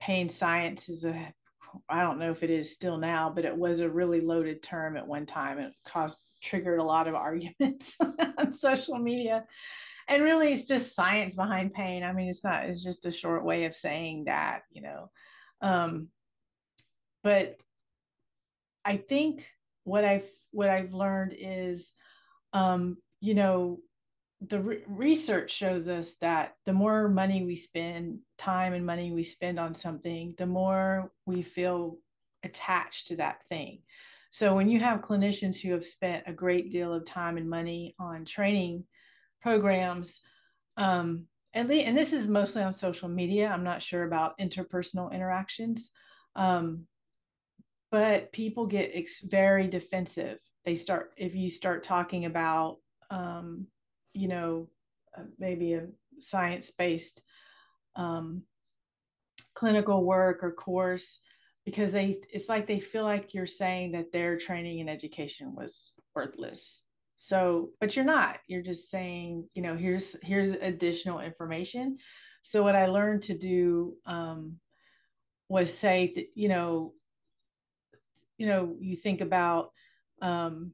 pain 0.00 0.28
science 0.28 0.88
is 0.88 1.04
a 1.04 1.32
I 1.88 2.02
don't 2.02 2.20
know 2.20 2.30
if 2.30 2.44
it 2.44 2.50
is 2.50 2.72
still 2.72 2.98
now, 2.98 3.32
but 3.34 3.44
it 3.44 3.56
was 3.56 3.80
a 3.80 3.90
really 3.90 4.20
loaded 4.20 4.62
term 4.62 4.96
at 4.96 5.06
one 5.06 5.26
time. 5.26 5.58
It 5.58 5.72
caused 5.84 6.18
triggered 6.42 6.78
a 6.78 6.84
lot 6.84 7.08
of 7.08 7.14
arguments 7.14 7.96
on 8.38 8.52
social 8.52 8.98
media. 8.98 9.44
And 10.06 10.22
really 10.22 10.52
it's 10.52 10.66
just 10.66 10.94
science 10.94 11.34
behind 11.34 11.72
pain. 11.72 12.02
I 12.02 12.12
mean, 12.12 12.28
it's 12.28 12.44
not, 12.44 12.66
it's 12.66 12.82
just 12.82 13.06
a 13.06 13.12
short 13.12 13.44
way 13.44 13.64
of 13.64 13.74
saying 13.74 14.24
that, 14.26 14.62
you 14.70 14.82
know. 14.82 15.10
Um, 15.62 16.08
but 17.22 17.56
I 18.84 18.98
think 18.98 19.48
what 19.84 20.04
I've 20.04 20.30
what 20.54 20.70
I've 20.70 20.94
learned 20.94 21.34
is 21.38 21.92
um, 22.54 22.96
you 23.20 23.34
know, 23.34 23.80
the 24.48 24.60
re- 24.60 24.82
research 24.86 25.50
shows 25.50 25.88
us 25.88 26.14
that 26.16 26.54
the 26.66 26.72
more 26.72 27.08
money 27.08 27.44
we 27.44 27.56
spend, 27.56 28.18
time 28.38 28.72
and 28.72 28.86
money 28.86 29.10
we 29.10 29.24
spend 29.24 29.58
on 29.58 29.74
something, 29.74 30.34
the 30.38 30.46
more 30.46 31.10
we 31.26 31.42
feel 31.42 31.98
attached 32.44 33.08
to 33.08 33.16
that 33.16 33.42
thing. 33.44 33.80
So 34.30 34.54
when 34.54 34.68
you 34.68 34.80
have 34.80 35.00
clinicians 35.00 35.60
who 35.60 35.72
have 35.72 35.84
spent 35.84 36.24
a 36.26 36.32
great 36.32 36.70
deal 36.70 36.92
of 36.92 37.04
time 37.04 37.36
and 37.36 37.48
money 37.48 37.94
on 37.98 38.24
training 38.24 38.84
programs, 39.40 40.20
um, 40.76 41.26
and, 41.54 41.70
and 41.70 41.96
this 41.96 42.12
is 42.12 42.26
mostly 42.26 42.62
on 42.62 42.72
social 42.72 43.08
media. 43.08 43.48
I'm 43.48 43.64
not 43.64 43.82
sure 43.82 44.04
about 44.04 44.38
interpersonal 44.38 45.12
interactions, 45.12 45.90
um, 46.34 46.86
but 47.94 48.32
people 48.32 48.66
get 48.66 48.90
ex- 48.92 49.20
very 49.20 49.68
defensive. 49.68 50.40
They 50.64 50.74
start 50.74 51.12
if 51.16 51.36
you 51.36 51.48
start 51.48 51.84
talking 51.84 52.24
about 52.24 52.78
um, 53.08 53.68
you 54.14 54.26
know, 54.26 54.68
uh, 55.16 55.22
maybe 55.38 55.74
a 55.74 55.86
science 56.18 56.72
based 56.72 57.22
um, 57.94 58.42
clinical 59.54 60.02
work 60.04 60.42
or 60.42 60.50
course 60.50 61.20
because 61.64 61.92
they 61.92 62.18
it's 62.32 62.48
like 62.48 62.66
they 62.66 62.80
feel 62.80 63.04
like 63.04 63.32
you're 63.32 63.46
saying 63.46 63.92
that 63.92 64.10
their 64.10 64.36
training 64.36 64.80
and 64.80 64.90
education 64.90 65.54
was 65.54 65.92
worthless. 66.16 66.82
So 67.14 67.70
but 67.78 67.94
you're 67.94 68.04
not. 68.04 68.38
You're 68.48 68.68
just 68.72 68.90
saying 68.90 69.48
you 69.54 69.62
know 69.62 69.76
here's 69.76 70.16
here's 70.20 70.54
additional 70.54 71.20
information. 71.20 71.98
So 72.42 72.64
what 72.64 72.74
i 72.74 72.86
learned 72.86 73.22
to 73.22 73.38
do 73.38 73.94
um, 74.04 74.56
was 75.48 75.72
say 75.72 76.12
that 76.16 76.26
you 76.34 76.48
know 76.48 76.92
you 78.38 78.46
know 78.46 78.76
you 78.80 78.96
think 78.96 79.20
about 79.20 79.70
um, 80.22 80.72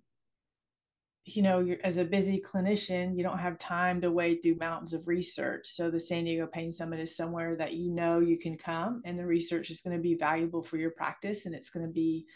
you 1.24 1.42
know, 1.42 1.60
you're, 1.60 1.78
as 1.84 1.98
a 1.98 2.04
busy 2.04 2.40
clinician, 2.40 3.16
you 3.16 3.22
don't 3.22 3.38
have 3.38 3.58
time 3.58 4.00
to 4.00 4.10
wade 4.10 4.42
through 4.42 4.56
mountains 4.56 4.92
of 4.92 5.06
research. 5.06 5.68
So 5.68 5.90
the 5.90 6.00
San 6.00 6.24
Diego 6.24 6.46
Pain 6.46 6.72
Summit 6.72 7.00
is 7.00 7.16
somewhere 7.16 7.56
that 7.56 7.74
you 7.74 7.92
know 7.92 8.20
you 8.20 8.38
can 8.38 8.56
come, 8.56 9.02
and 9.04 9.18
the 9.18 9.26
research 9.26 9.70
is 9.70 9.80
going 9.80 9.96
to 9.96 10.02
be 10.02 10.14
valuable 10.14 10.62
for 10.62 10.76
your 10.76 10.90
practice, 10.90 11.46
and 11.46 11.54
it's 11.54 11.70
going 11.70 11.86
to 11.86 11.92
be, 11.92 12.26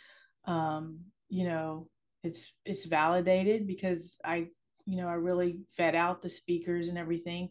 um, 0.47 0.99
you 1.29 1.45
know, 1.45 1.89
it's 2.23 2.53
it's 2.65 2.85
validated 2.85 3.67
because 3.67 4.17
I, 4.25 4.49
you 4.87 4.97
know, 4.97 5.09
I 5.09 5.15
really 5.15 5.59
vet 5.77 5.95
out 5.95 6.23
the 6.23 6.31
speakers 6.31 6.89
and 6.89 6.99
everything. 6.99 7.51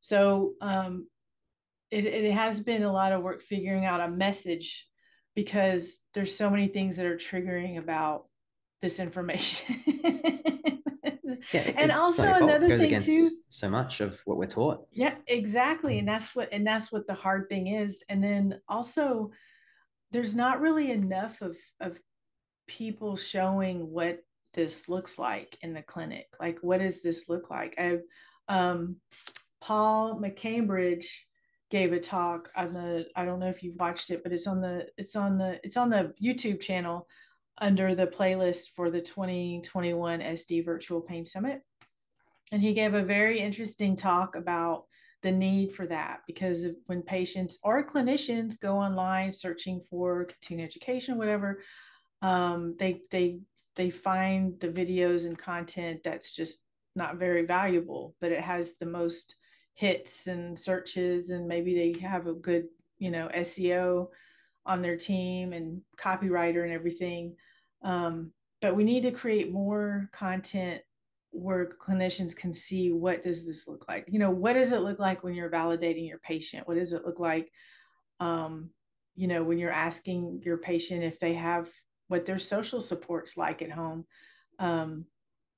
So 0.00 0.54
um, 0.60 1.08
it 1.90 2.04
it 2.04 2.32
has 2.32 2.60
been 2.60 2.82
a 2.82 2.92
lot 2.92 3.12
of 3.12 3.22
work 3.22 3.42
figuring 3.42 3.86
out 3.86 4.00
a 4.00 4.08
message 4.08 4.86
because 5.34 6.00
there's 6.12 6.36
so 6.36 6.50
many 6.50 6.68
things 6.68 6.96
that 6.96 7.06
are 7.06 7.16
triggering 7.16 7.78
about 7.78 8.26
this 8.82 9.00
information. 9.00 9.82
yeah, 11.52 11.72
and 11.76 11.90
also 11.90 12.22
another 12.22 12.78
thing 12.78 13.00
too 13.00 13.30
so 13.48 13.68
much 13.68 14.00
of 14.00 14.18
what 14.24 14.38
we're 14.38 14.46
taught 14.46 14.86
yeah 14.92 15.14
exactly 15.26 15.98
and 15.98 16.08
that's 16.08 16.34
what 16.34 16.48
and 16.52 16.66
that's 16.66 16.90
what 16.90 17.06
the 17.06 17.14
hard 17.14 17.48
thing 17.48 17.66
is 17.66 18.02
and 18.08 18.24
then 18.24 18.58
also 18.68 19.30
there's 20.10 20.34
not 20.34 20.60
really 20.60 20.90
enough 20.90 21.42
of 21.42 21.56
of 21.80 21.98
people 22.66 23.16
showing 23.16 23.90
what 23.90 24.20
this 24.54 24.88
looks 24.88 25.18
like 25.18 25.58
in 25.60 25.74
the 25.74 25.82
clinic. 25.82 26.26
Like, 26.40 26.60
what 26.62 26.80
does 26.80 27.02
this 27.02 27.28
look 27.28 27.50
like? 27.50 27.74
I've 27.78 28.02
um, 28.48 28.96
Paul 29.60 30.20
McCambridge 30.20 31.06
gave 31.74 31.92
a 31.92 31.98
talk 31.98 32.52
on 32.54 32.72
the 32.72 33.04
I 33.16 33.24
don't 33.24 33.40
know 33.40 33.48
if 33.48 33.60
you've 33.60 33.80
watched 33.80 34.10
it, 34.10 34.22
but 34.22 34.32
it's 34.32 34.46
on 34.46 34.60
the 34.60 34.86
it's 34.96 35.16
on 35.16 35.38
the 35.38 35.58
it's 35.64 35.76
on 35.76 35.90
the 35.90 36.14
YouTube 36.22 36.60
channel 36.60 37.08
under 37.58 37.96
the 37.96 38.06
playlist 38.06 38.68
for 38.76 38.92
the 38.92 39.00
2021 39.00 40.20
SD 40.20 40.64
Virtual 40.64 41.00
Pain 41.00 41.24
Summit. 41.24 41.62
And 42.52 42.62
he 42.62 42.74
gave 42.74 42.94
a 42.94 43.02
very 43.02 43.40
interesting 43.40 43.96
talk 43.96 44.36
about 44.36 44.84
the 45.24 45.32
need 45.32 45.72
for 45.72 45.84
that 45.88 46.20
because 46.28 46.64
when 46.86 47.02
patients 47.02 47.58
or 47.64 47.84
clinicians 47.84 48.60
go 48.60 48.76
online 48.76 49.32
searching 49.32 49.80
for 49.80 50.26
continuing 50.26 50.68
education, 50.68 51.18
whatever, 51.18 51.60
um, 52.22 52.76
they 52.78 53.00
they 53.10 53.40
they 53.74 53.90
find 53.90 54.60
the 54.60 54.68
videos 54.68 55.26
and 55.26 55.36
content 55.36 56.04
that's 56.04 56.30
just 56.30 56.60
not 56.94 57.16
very 57.16 57.44
valuable, 57.44 58.14
but 58.20 58.30
it 58.30 58.42
has 58.42 58.76
the 58.76 58.86
most 58.86 59.34
hits 59.74 60.26
and 60.26 60.58
searches, 60.58 61.30
and 61.30 61.46
maybe 61.46 61.74
they 61.74 61.98
have 62.00 62.26
a 62.26 62.32
good 62.32 62.66
you 62.98 63.10
know 63.10 63.28
SEO 63.34 64.08
on 64.66 64.80
their 64.80 64.96
team 64.96 65.52
and 65.52 65.82
copywriter 65.98 66.62
and 66.62 66.72
everything. 66.72 67.36
Um, 67.82 68.32
but 68.62 68.74
we 68.74 68.84
need 68.84 69.02
to 69.02 69.10
create 69.10 69.52
more 69.52 70.08
content 70.12 70.80
where 71.30 71.66
clinicians 71.66 72.34
can 72.34 72.52
see 72.52 72.92
what 72.92 73.22
does 73.22 73.44
this 73.44 73.66
look 73.68 73.84
like? 73.88 74.06
You 74.08 74.18
know 74.20 74.30
what 74.30 74.54
does 74.54 74.72
it 74.72 74.80
look 74.80 75.00
like 75.00 75.22
when 75.24 75.34
you're 75.34 75.50
validating 75.50 76.08
your 76.08 76.20
patient? 76.20 76.66
What 76.66 76.76
does 76.76 76.92
it 76.92 77.04
look 77.04 77.18
like 77.18 77.50
um, 78.20 78.70
you 79.16 79.26
know 79.26 79.42
when 79.42 79.58
you're 79.58 79.70
asking 79.70 80.40
your 80.44 80.58
patient 80.58 81.02
if 81.02 81.18
they 81.18 81.34
have 81.34 81.68
what 82.08 82.24
their 82.24 82.38
social 82.38 82.80
supports 82.80 83.36
like 83.36 83.62
at 83.62 83.72
home? 83.72 84.06
Um, 84.58 85.06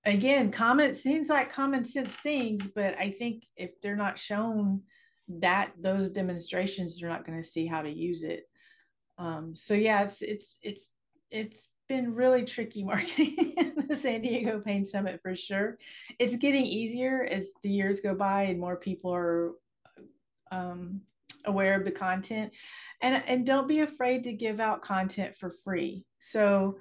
again 0.06 0.50
common 0.50 0.94
seems 0.94 1.28
like 1.28 1.52
common 1.52 1.84
sense 1.84 2.08
things 2.08 2.66
but 2.74 2.96
i 2.98 3.10
think 3.10 3.44
if 3.56 3.80
they're 3.82 3.96
not 3.96 4.18
shown 4.18 4.80
that 5.28 5.72
those 5.78 6.08
demonstrations 6.08 6.98
they're 6.98 7.10
not 7.10 7.26
going 7.26 7.40
to 7.40 7.48
see 7.48 7.66
how 7.66 7.82
to 7.82 7.90
use 7.90 8.22
it 8.22 8.48
um, 9.18 9.54
so 9.54 9.74
yeah 9.74 10.02
it's 10.02 10.22
it's 10.22 10.56
it's 10.62 10.88
it's 11.30 11.68
been 11.88 12.14
really 12.14 12.44
tricky 12.44 12.82
marketing 12.92 13.54
the 13.88 13.96
San 13.96 14.20
Diego 14.22 14.60
Pain 14.60 14.84
Summit 14.84 15.20
for 15.22 15.34
sure. 15.34 15.78
It's 16.18 16.36
getting 16.36 16.64
easier 16.64 17.26
as 17.30 17.52
the 17.62 17.70
years 17.70 18.00
go 18.00 18.14
by 18.14 18.44
and 18.44 18.58
more 18.58 18.76
people 18.76 19.14
are 19.14 19.52
um, 20.50 21.00
aware 21.44 21.78
of 21.78 21.84
the 21.84 21.90
content. 21.90 22.52
And, 23.00 23.22
and 23.26 23.46
don't 23.46 23.68
be 23.68 23.80
afraid 23.80 24.24
to 24.24 24.32
give 24.32 24.60
out 24.60 24.82
content 24.82 25.36
for 25.36 25.50
free. 25.50 26.04
So 26.20 26.78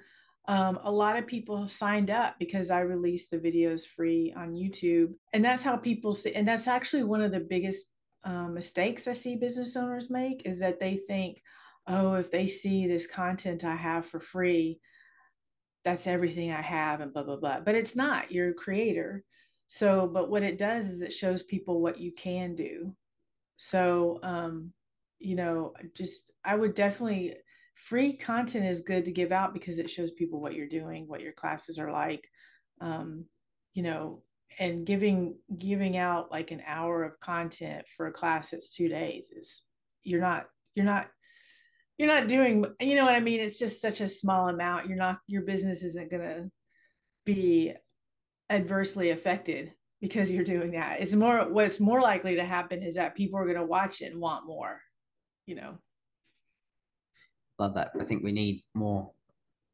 um, 0.48 0.78
a 0.84 0.90
lot 0.90 1.16
of 1.16 1.26
people 1.26 1.60
have 1.60 1.72
signed 1.72 2.10
up 2.10 2.36
because 2.38 2.70
I 2.70 2.80
release 2.80 3.28
the 3.28 3.38
videos 3.38 3.86
free 3.86 4.32
on 4.36 4.54
YouTube. 4.54 5.14
And 5.32 5.44
that's 5.44 5.62
how 5.62 5.76
people 5.76 6.12
see, 6.12 6.34
and 6.34 6.46
that's 6.46 6.68
actually 6.68 7.02
one 7.04 7.20
of 7.20 7.32
the 7.32 7.40
biggest 7.40 7.86
um, 8.24 8.54
mistakes 8.54 9.08
I 9.08 9.12
see 9.12 9.36
business 9.36 9.76
owners 9.76 10.10
make 10.10 10.42
is 10.44 10.60
that 10.60 10.80
they 10.80 10.96
think, 10.96 11.42
oh, 11.86 12.14
if 12.14 12.30
they 12.30 12.46
see 12.46 12.86
this 12.86 13.06
content 13.06 13.64
I 13.64 13.76
have 13.76 14.06
for 14.06 14.20
free, 14.20 14.80
that's 15.84 16.06
everything 16.06 16.52
I 16.52 16.62
have 16.62 17.00
and 17.00 17.12
blah, 17.12 17.22
blah, 17.22 17.36
blah. 17.36 17.60
But 17.60 17.76
it's 17.76 17.94
not, 17.94 18.32
you're 18.32 18.50
a 18.50 18.54
creator. 18.54 19.24
So, 19.68 20.08
but 20.12 20.30
what 20.30 20.42
it 20.42 20.58
does 20.58 20.88
is 20.90 21.00
it 21.00 21.12
shows 21.12 21.42
people 21.42 21.80
what 21.80 22.00
you 22.00 22.12
can 22.12 22.54
do. 22.54 22.94
So, 23.56 24.20
um, 24.22 24.72
you 25.18 25.34
know, 25.34 25.72
just 25.94 26.30
I 26.44 26.56
would 26.56 26.74
definitely 26.74 27.36
free 27.76 28.16
content 28.16 28.64
is 28.66 28.80
good 28.80 29.04
to 29.04 29.12
give 29.12 29.32
out 29.32 29.54
because 29.54 29.78
it 29.78 29.90
shows 29.90 30.10
people 30.12 30.40
what 30.40 30.54
you're 30.54 30.66
doing, 30.66 31.06
what 31.06 31.20
your 31.20 31.32
classes 31.32 31.78
are 31.78 31.92
like. 31.92 32.26
Um, 32.80 33.26
you 33.74 33.82
know, 33.82 34.22
and 34.58 34.86
giving 34.86 35.36
giving 35.58 35.96
out 35.96 36.30
like 36.30 36.50
an 36.50 36.62
hour 36.66 37.04
of 37.04 37.20
content 37.20 37.84
for 37.96 38.06
a 38.06 38.12
class 38.12 38.50
that's 38.50 38.70
two 38.70 38.88
days 38.88 39.30
is 39.36 39.62
you're 40.02 40.20
not 40.20 40.46
you're 40.74 40.86
not 40.86 41.08
you're 41.98 42.08
not 42.08 42.28
doing 42.28 42.64
you 42.80 42.94
know 42.94 43.04
what 43.04 43.14
i 43.14 43.20
mean? 43.20 43.40
It's 43.40 43.58
just 43.58 43.80
such 43.80 44.00
a 44.00 44.08
small 44.08 44.48
amount. 44.48 44.88
You're 44.88 44.96
not 44.96 45.18
your 45.26 45.42
business 45.42 45.82
isn't 45.82 46.10
going 46.10 46.22
to 46.22 46.50
be 47.26 47.74
adversely 48.48 49.10
affected 49.10 49.72
because 50.00 50.30
you're 50.30 50.44
doing 50.44 50.72
that. 50.72 51.00
It's 51.00 51.14
more 51.14 51.50
what's 51.50 51.80
more 51.80 52.00
likely 52.00 52.36
to 52.36 52.44
happen 52.44 52.82
is 52.82 52.94
that 52.94 53.14
people 53.14 53.38
are 53.38 53.44
going 53.44 53.56
to 53.56 53.64
watch 53.64 54.00
it 54.00 54.12
and 54.12 54.20
want 54.20 54.46
more 54.46 54.80
you 55.46 55.54
know 55.54 55.78
love 57.58 57.74
that 57.74 57.90
i 58.00 58.04
think 58.04 58.22
we 58.22 58.32
need 58.32 58.62
more 58.74 59.10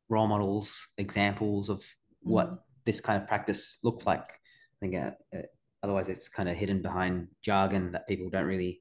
role 0.08 0.26
models 0.26 0.86
examples 0.98 1.68
of 1.68 1.82
what 2.20 2.46
mm-hmm. 2.46 2.56
this 2.84 3.00
kind 3.00 3.20
of 3.20 3.28
practice 3.28 3.78
looks 3.82 4.06
like 4.06 4.20
i 4.22 4.78
think 4.80 4.94
uh, 4.94 5.10
uh, 5.36 5.42
otherwise 5.82 6.08
it's 6.08 6.28
kind 6.28 6.48
of 6.48 6.56
hidden 6.56 6.82
behind 6.82 7.28
jargon 7.42 7.92
that 7.92 8.06
people 8.06 8.28
don't 8.30 8.44
really 8.44 8.80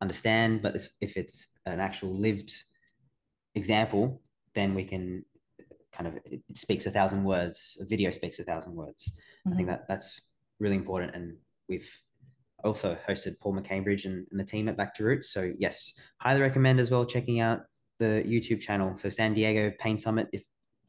understand 0.00 0.62
but 0.62 0.76
if 1.00 1.16
it's 1.16 1.48
an 1.66 1.80
actual 1.80 2.16
lived 2.16 2.52
example, 3.54 4.22
then 4.54 4.74
we 4.74 4.84
can 4.84 5.24
kind 5.92 6.06
of 6.06 6.14
it 6.24 6.42
speaks 6.56 6.86
a 6.86 6.90
thousand 6.90 7.24
words. 7.24 7.78
A 7.80 7.84
video 7.84 8.10
speaks 8.10 8.38
a 8.38 8.44
thousand 8.44 8.74
words. 8.74 9.12
Mm-hmm. 9.12 9.52
I 9.52 9.56
think 9.56 9.68
mm-hmm. 9.68 9.76
that 9.76 9.88
that's 9.88 10.22
really 10.58 10.76
important, 10.76 11.14
and 11.14 11.36
we've 11.68 11.90
also 12.64 12.96
hosted 13.08 13.38
Paul 13.40 13.54
McCambridge 13.54 14.04
and, 14.04 14.26
and 14.30 14.40
the 14.40 14.44
team 14.44 14.68
at 14.68 14.76
Back 14.76 14.94
to 14.94 15.04
Roots. 15.04 15.30
So 15.30 15.52
yes, 15.58 15.94
highly 16.18 16.40
recommend 16.40 16.80
as 16.80 16.90
well 16.90 17.04
checking 17.04 17.40
out 17.40 17.60
the 17.98 18.24
YouTube 18.26 18.60
channel. 18.60 18.96
So 18.96 19.08
San 19.08 19.34
Diego 19.34 19.72
Pain 19.78 19.98
Summit. 19.98 20.28
If 20.32 20.42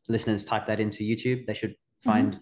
listeners 0.08 0.46
type 0.46 0.68
that 0.68 0.80
into 0.80 1.04
YouTube, 1.04 1.46
they 1.46 1.54
should 1.54 1.76
find 2.04 2.34
mm-hmm. 2.34 2.42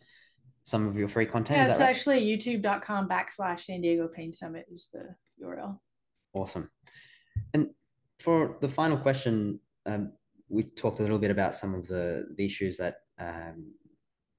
some 0.63 0.87
of 0.87 0.95
your 0.95 1.07
free 1.07 1.25
content. 1.25 1.65
Yeah, 1.65 1.71
it's 1.71 1.79
right? 1.79 1.89
actually 1.89 2.21
youtube.com 2.25 3.07
backslash 3.07 3.61
San 3.61 3.81
Diego 3.81 4.07
Pain 4.07 4.31
Summit 4.31 4.65
is 4.71 4.89
the 4.93 5.15
URL. 5.43 5.79
Awesome. 6.33 6.69
And 7.53 7.69
for 8.19 8.57
the 8.61 8.67
final 8.67 8.97
question, 8.97 9.59
um, 9.85 10.11
we 10.49 10.63
talked 10.63 10.99
a 10.99 11.01
little 11.01 11.19
bit 11.19 11.31
about 11.31 11.55
some 11.55 11.73
of 11.73 11.87
the, 11.87 12.27
the 12.35 12.45
issues 12.45 12.77
that 12.77 12.95
um, 13.19 13.73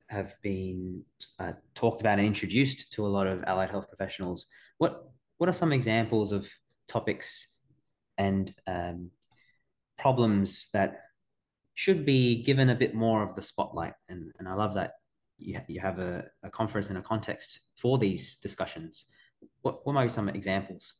have 0.08 0.34
been 0.42 1.02
uh, 1.38 1.52
talked 1.74 2.00
about 2.00 2.18
and 2.18 2.26
introduced 2.26 2.92
to 2.92 3.06
a 3.06 3.08
lot 3.08 3.26
of 3.26 3.44
allied 3.44 3.70
health 3.70 3.88
professionals. 3.88 4.46
What 4.78 5.04
what 5.36 5.48
are 5.48 5.52
some 5.52 5.72
examples 5.72 6.32
of 6.32 6.48
topics 6.88 7.52
and 8.16 8.52
um, 8.66 9.10
problems 9.98 10.70
that 10.72 11.00
should 11.74 12.04
be 12.04 12.42
given 12.42 12.70
a 12.70 12.74
bit 12.74 12.94
more 12.94 13.22
of 13.22 13.34
the 13.34 13.42
spotlight? 13.42 13.94
And, 14.08 14.32
and 14.38 14.48
I 14.48 14.54
love 14.54 14.74
that 14.74 14.94
you, 15.38 15.60
you 15.68 15.80
have 15.80 15.98
a, 15.98 16.24
a 16.42 16.50
conference 16.50 16.88
and 16.88 16.98
a 16.98 17.02
context 17.02 17.60
for 17.76 17.98
these 17.98 18.36
discussions. 18.36 19.06
What, 19.62 19.86
what 19.86 19.92
might 19.92 20.04
be 20.04 20.10
some 20.10 20.28
examples? 20.28 20.94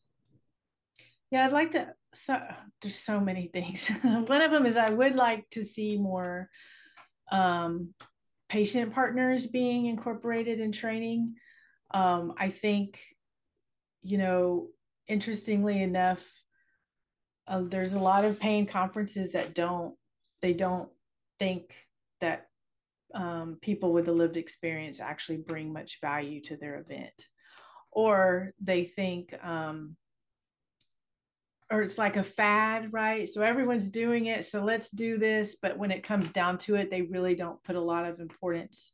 Yeah, 1.31 1.45
I'd 1.45 1.53
like 1.53 1.73
to. 1.73 1.93
So 2.15 2.41
there's 2.81 2.97
so 2.97 3.21
many 3.21 3.49
things. 3.49 3.89
One 4.03 4.41
of 4.41 4.51
them 4.51 4.65
is 4.65 4.77
I 4.77 4.91
would 4.91 5.15
like 5.15 5.49
to 5.51 5.65
see 5.65 5.99
more 5.99 6.49
um, 7.31 7.95
patient 8.49 8.95
partners 8.95 9.47
being 9.47 9.87
incorporated 9.87 10.61
in 10.61 10.73
training. 10.73 11.35
Um, 11.91 12.33
I 12.39 12.49
think, 12.49 13.01
you 14.03 14.17
know, 14.17 14.69
interestingly 15.07 15.83
enough, 15.83 16.27
uh, 17.49 17.63
there's 17.63 17.95
a 17.95 18.01
lot 18.01 18.25
of 18.25 18.39
pain 18.39 18.67
conferences 18.67 19.33
that 19.33 19.55
don't 19.55 19.95
they 20.43 20.53
don't 20.53 20.89
think 21.39 21.75
that 22.21 22.47
um, 23.15 23.59
people 23.61 23.93
with 23.93 24.09
a 24.09 24.13
lived 24.13 24.37
experience 24.37 25.01
actually 25.01 25.39
bring 25.39 25.73
much 25.73 25.99
value 26.01 26.41
to 26.43 26.57
their 26.57 26.79
event, 26.79 27.27
or 27.91 28.53
they 28.61 28.85
think 28.85 29.35
um, 29.43 29.97
or 31.71 31.83
it's 31.83 31.99
like 31.99 32.17
a 32.17 32.23
fad, 32.23 32.93
right? 32.93 33.29
So 33.29 33.43
everyone's 33.43 33.89
doing 33.89 34.27
it. 34.27 34.45
So 34.45 34.65
let's 34.65 34.91
do 34.91 35.19
this. 35.19 35.57
But 35.61 35.77
when 35.77 35.91
it 35.91 36.03
comes 36.03 36.31
down 36.31 36.57
to 36.59 36.77
it, 36.77 36.91
they 36.91 37.03
really 37.03 37.35
don't 37.35 37.63
put 37.63 37.77
a 37.77 37.81
lot 37.81 38.07
of 38.07 38.21
importance 38.21 38.93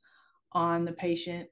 on 0.53 0.85
the 0.85 0.93
patient 0.93 1.49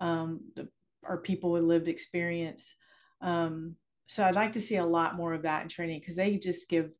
um, 0.00 0.40
the, 0.54 0.68
or 1.02 1.18
people 1.18 1.50
with 1.50 1.64
lived 1.64 1.88
experience. 1.88 2.74
Um, 3.20 3.76
so 4.10 4.24
I'd 4.24 4.34
like 4.34 4.52
to 4.54 4.60
see 4.60 4.76
a 4.76 4.84
lot 4.84 5.16
more 5.16 5.32
of 5.32 5.42
that 5.42 5.62
in 5.62 5.68
training 5.68 6.00
because 6.00 6.16
they 6.16 6.36
just 6.36 6.68
give 6.68 6.90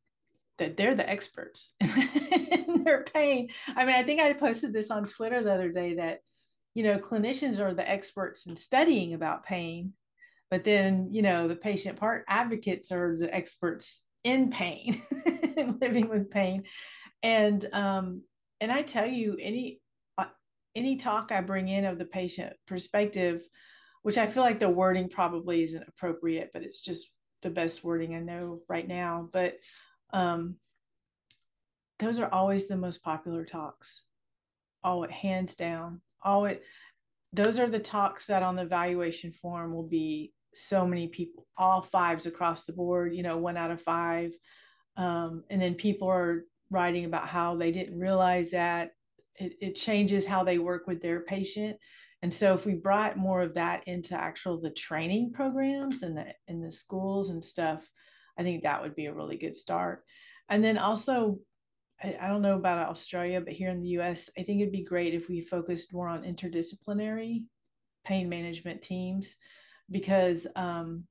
that 0.58 0.76
they're 0.76 0.94
the 0.94 1.08
experts 1.08 1.72
in 1.80 2.84
their 2.84 3.02
pain. 3.02 3.48
I 3.74 3.84
mean, 3.84 3.94
I 3.94 4.02
think 4.02 4.20
I 4.20 4.32
posted 4.34 4.72
this 4.72 4.90
on 4.90 5.06
Twitter 5.06 5.42
the 5.42 5.54
other 5.54 5.70
day 5.70 5.94
that, 5.94 6.20
you 6.74 6.84
know, 6.84 6.98
clinicians 6.98 7.58
are 7.58 7.72
the 7.72 7.88
experts 7.88 8.46
in 8.46 8.56
studying 8.56 9.14
about 9.14 9.44
pain 9.44 9.94
but 10.50 10.64
then 10.64 11.08
you 11.10 11.22
know 11.22 11.48
the 11.48 11.56
patient 11.56 11.98
part 11.98 12.24
advocates 12.28 12.92
are 12.92 13.16
the 13.16 13.32
experts 13.34 14.02
in 14.24 14.50
pain 14.50 15.00
living 15.80 16.08
with 16.08 16.30
pain 16.30 16.64
and 17.22 17.66
um 17.72 18.22
and 18.60 18.70
i 18.70 18.82
tell 18.82 19.06
you 19.06 19.36
any 19.40 19.80
uh, 20.18 20.26
any 20.74 20.96
talk 20.96 21.32
i 21.32 21.40
bring 21.40 21.68
in 21.68 21.84
of 21.84 21.98
the 21.98 22.04
patient 22.04 22.52
perspective 22.66 23.42
which 24.02 24.18
i 24.18 24.26
feel 24.26 24.42
like 24.42 24.60
the 24.60 24.68
wording 24.68 25.08
probably 25.08 25.62
isn't 25.62 25.88
appropriate 25.88 26.50
but 26.52 26.62
it's 26.62 26.80
just 26.80 27.10
the 27.42 27.50
best 27.50 27.82
wording 27.84 28.14
i 28.14 28.18
know 28.20 28.60
right 28.68 28.88
now 28.88 29.28
but 29.32 29.54
um 30.12 30.56
those 31.98 32.18
are 32.18 32.32
always 32.32 32.66
the 32.68 32.76
most 32.76 33.02
popular 33.02 33.44
talks 33.44 34.02
all 34.82 35.06
hands 35.08 35.54
down 35.54 36.00
always 36.22 36.58
those 37.32 37.58
are 37.58 37.68
the 37.68 37.78
talks 37.78 38.26
that 38.26 38.42
on 38.42 38.56
the 38.56 38.62
evaluation 38.62 39.32
form 39.32 39.72
will 39.72 39.86
be 39.86 40.32
so 40.54 40.86
many 40.86 41.08
people, 41.08 41.46
all 41.56 41.82
fives 41.82 42.26
across 42.26 42.64
the 42.64 42.72
board, 42.72 43.14
you 43.14 43.22
know, 43.22 43.38
one 43.38 43.56
out 43.56 43.70
of 43.70 43.82
five. 43.82 44.32
Um, 44.96 45.44
and 45.50 45.60
then 45.60 45.74
people 45.74 46.08
are 46.08 46.44
writing 46.70 47.04
about 47.04 47.28
how 47.28 47.56
they 47.56 47.72
didn't 47.72 47.98
realize 47.98 48.50
that 48.50 48.90
it, 49.36 49.54
it 49.60 49.74
changes 49.76 50.26
how 50.26 50.44
they 50.44 50.58
work 50.58 50.86
with 50.86 51.00
their 51.00 51.20
patient. 51.20 51.76
And 52.22 52.32
so 52.32 52.52
if 52.54 52.66
we 52.66 52.74
brought 52.74 53.16
more 53.16 53.40
of 53.42 53.54
that 53.54 53.86
into 53.86 54.14
actual 54.14 54.60
the 54.60 54.70
training 54.70 55.32
programs 55.32 56.02
and 56.02 56.16
the 56.16 56.26
in 56.48 56.60
the 56.60 56.70
schools 56.70 57.30
and 57.30 57.42
stuff, 57.42 57.88
I 58.38 58.42
think 58.42 58.62
that 58.62 58.82
would 58.82 58.94
be 58.94 59.06
a 59.06 59.14
really 59.14 59.36
good 59.36 59.56
start. 59.56 60.04
And 60.48 60.62
then 60.62 60.78
also 60.78 61.38
I, 62.02 62.16
I 62.20 62.28
don't 62.28 62.42
know 62.42 62.56
about 62.56 62.88
Australia, 62.88 63.40
but 63.40 63.52
here 63.52 63.70
in 63.70 63.80
the 63.80 64.00
US, 64.00 64.30
I 64.38 64.42
think 64.42 64.60
it'd 64.60 64.72
be 64.72 64.84
great 64.84 65.14
if 65.14 65.28
we 65.28 65.40
focused 65.40 65.92
more 65.92 66.08
on 66.08 66.24
interdisciplinary 66.24 67.44
pain 68.04 68.28
management 68.28 68.82
teams 68.82 69.36
because, 69.90 70.46
um, 70.56 71.04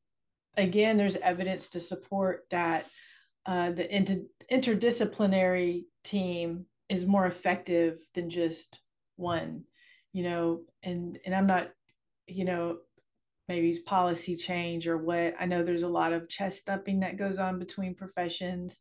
again, 0.57 0.97
there's 0.97 1.16
evidence 1.18 1.70
to 1.70 1.80
support 1.80 2.45
that 2.49 2.86
uh, 3.45 3.72
the 3.72 3.95
inter- 3.95 4.24
interdisciplinary 4.51 5.84
team 6.03 6.66
is 6.89 7.05
more 7.05 7.28
effective 7.28 7.99
than 8.14 8.30
just 8.30 8.80
one, 9.16 9.64
you 10.14 10.24
know, 10.24 10.62
and, 10.84 11.20
and 11.26 11.36
I'm 11.36 11.47
not, 11.47 11.70
you 12.28 12.45
know, 12.45 12.78
maybe 13.47 13.70
it's 13.70 13.80
policy 13.80 14.36
change 14.36 14.88
or 14.88 14.97
what. 14.97 15.34
I 15.39 15.45
know 15.45 15.64
there's 15.64 15.84
a 15.84 15.88
lot 15.88 16.14
of 16.14 16.30
chest 16.30 16.66
thumping 16.66 16.99
that 16.99 17.18
goes 17.18 17.39
on 17.39 17.60
between 17.60 17.95
professions. 17.95 18.80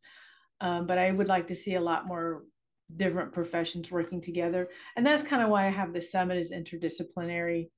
Um, 0.60 0.86
but 0.86 0.98
I 0.98 1.10
would 1.10 1.28
like 1.28 1.46
to 1.48 1.56
see 1.56 1.74
a 1.74 1.80
lot 1.80 2.06
more 2.06 2.42
different 2.96 3.32
professions 3.32 3.90
working 3.90 4.20
together. 4.20 4.68
And 4.96 5.06
that's 5.06 5.22
kind 5.22 5.42
of 5.42 5.50
why 5.50 5.66
I 5.66 5.70
have 5.70 5.92
the 5.92 6.02
summit 6.02 6.38
as 6.38 6.50
interdisciplinary, 6.50 7.68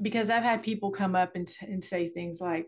because 0.00 0.30
I've 0.30 0.42
had 0.42 0.62
people 0.62 0.90
come 0.90 1.14
up 1.14 1.32
and, 1.34 1.48
and 1.60 1.82
say 1.82 2.08
things 2.08 2.40
like, 2.40 2.66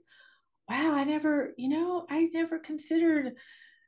wow, 0.69 0.95
I 0.95 1.05
never, 1.05 1.53
you 1.57 1.69
know, 1.69 2.07
I 2.11 2.29
never 2.33 2.59
considered 2.59 3.33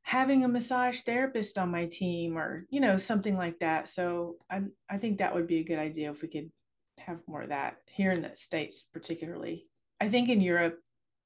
having 0.02 0.44
a 0.44 0.48
massage 0.48 1.00
therapist 1.00 1.58
on 1.58 1.70
my 1.70 1.86
team 1.86 2.36
or, 2.36 2.66
you 2.70 2.80
know, 2.80 2.96
something 2.96 3.36
like 3.36 3.58
that. 3.60 3.88
So 3.88 4.36
I, 4.50 4.62
I 4.90 4.98
think 4.98 5.18
that 5.18 5.34
would 5.34 5.46
be 5.46 5.60
a 5.60 5.64
good 5.64 5.78
idea 5.78 6.10
if 6.10 6.22
we 6.22 6.28
could 6.28 6.50
have 6.98 7.20
more 7.26 7.42
of 7.42 7.48
that 7.50 7.76
here 7.86 8.12
in 8.12 8.22
the 8.22 8.32
States, 8.34 8.86
particularly. 8.92 9.66
I 10.00 10.08
think 10.08 10.28
in 10.28 10.40
Europe 10.40 10.78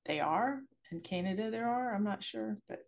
they 0.05 0.21
are, 0.21 0.61
in 0.93 1.01
Canada 1.01 1.51
there 1.51 1.69
are, 1.69 1.95
I'm 1.95 2.05
not 2.05 2.23
sure, 2.23 2.59
but 2.69 2.81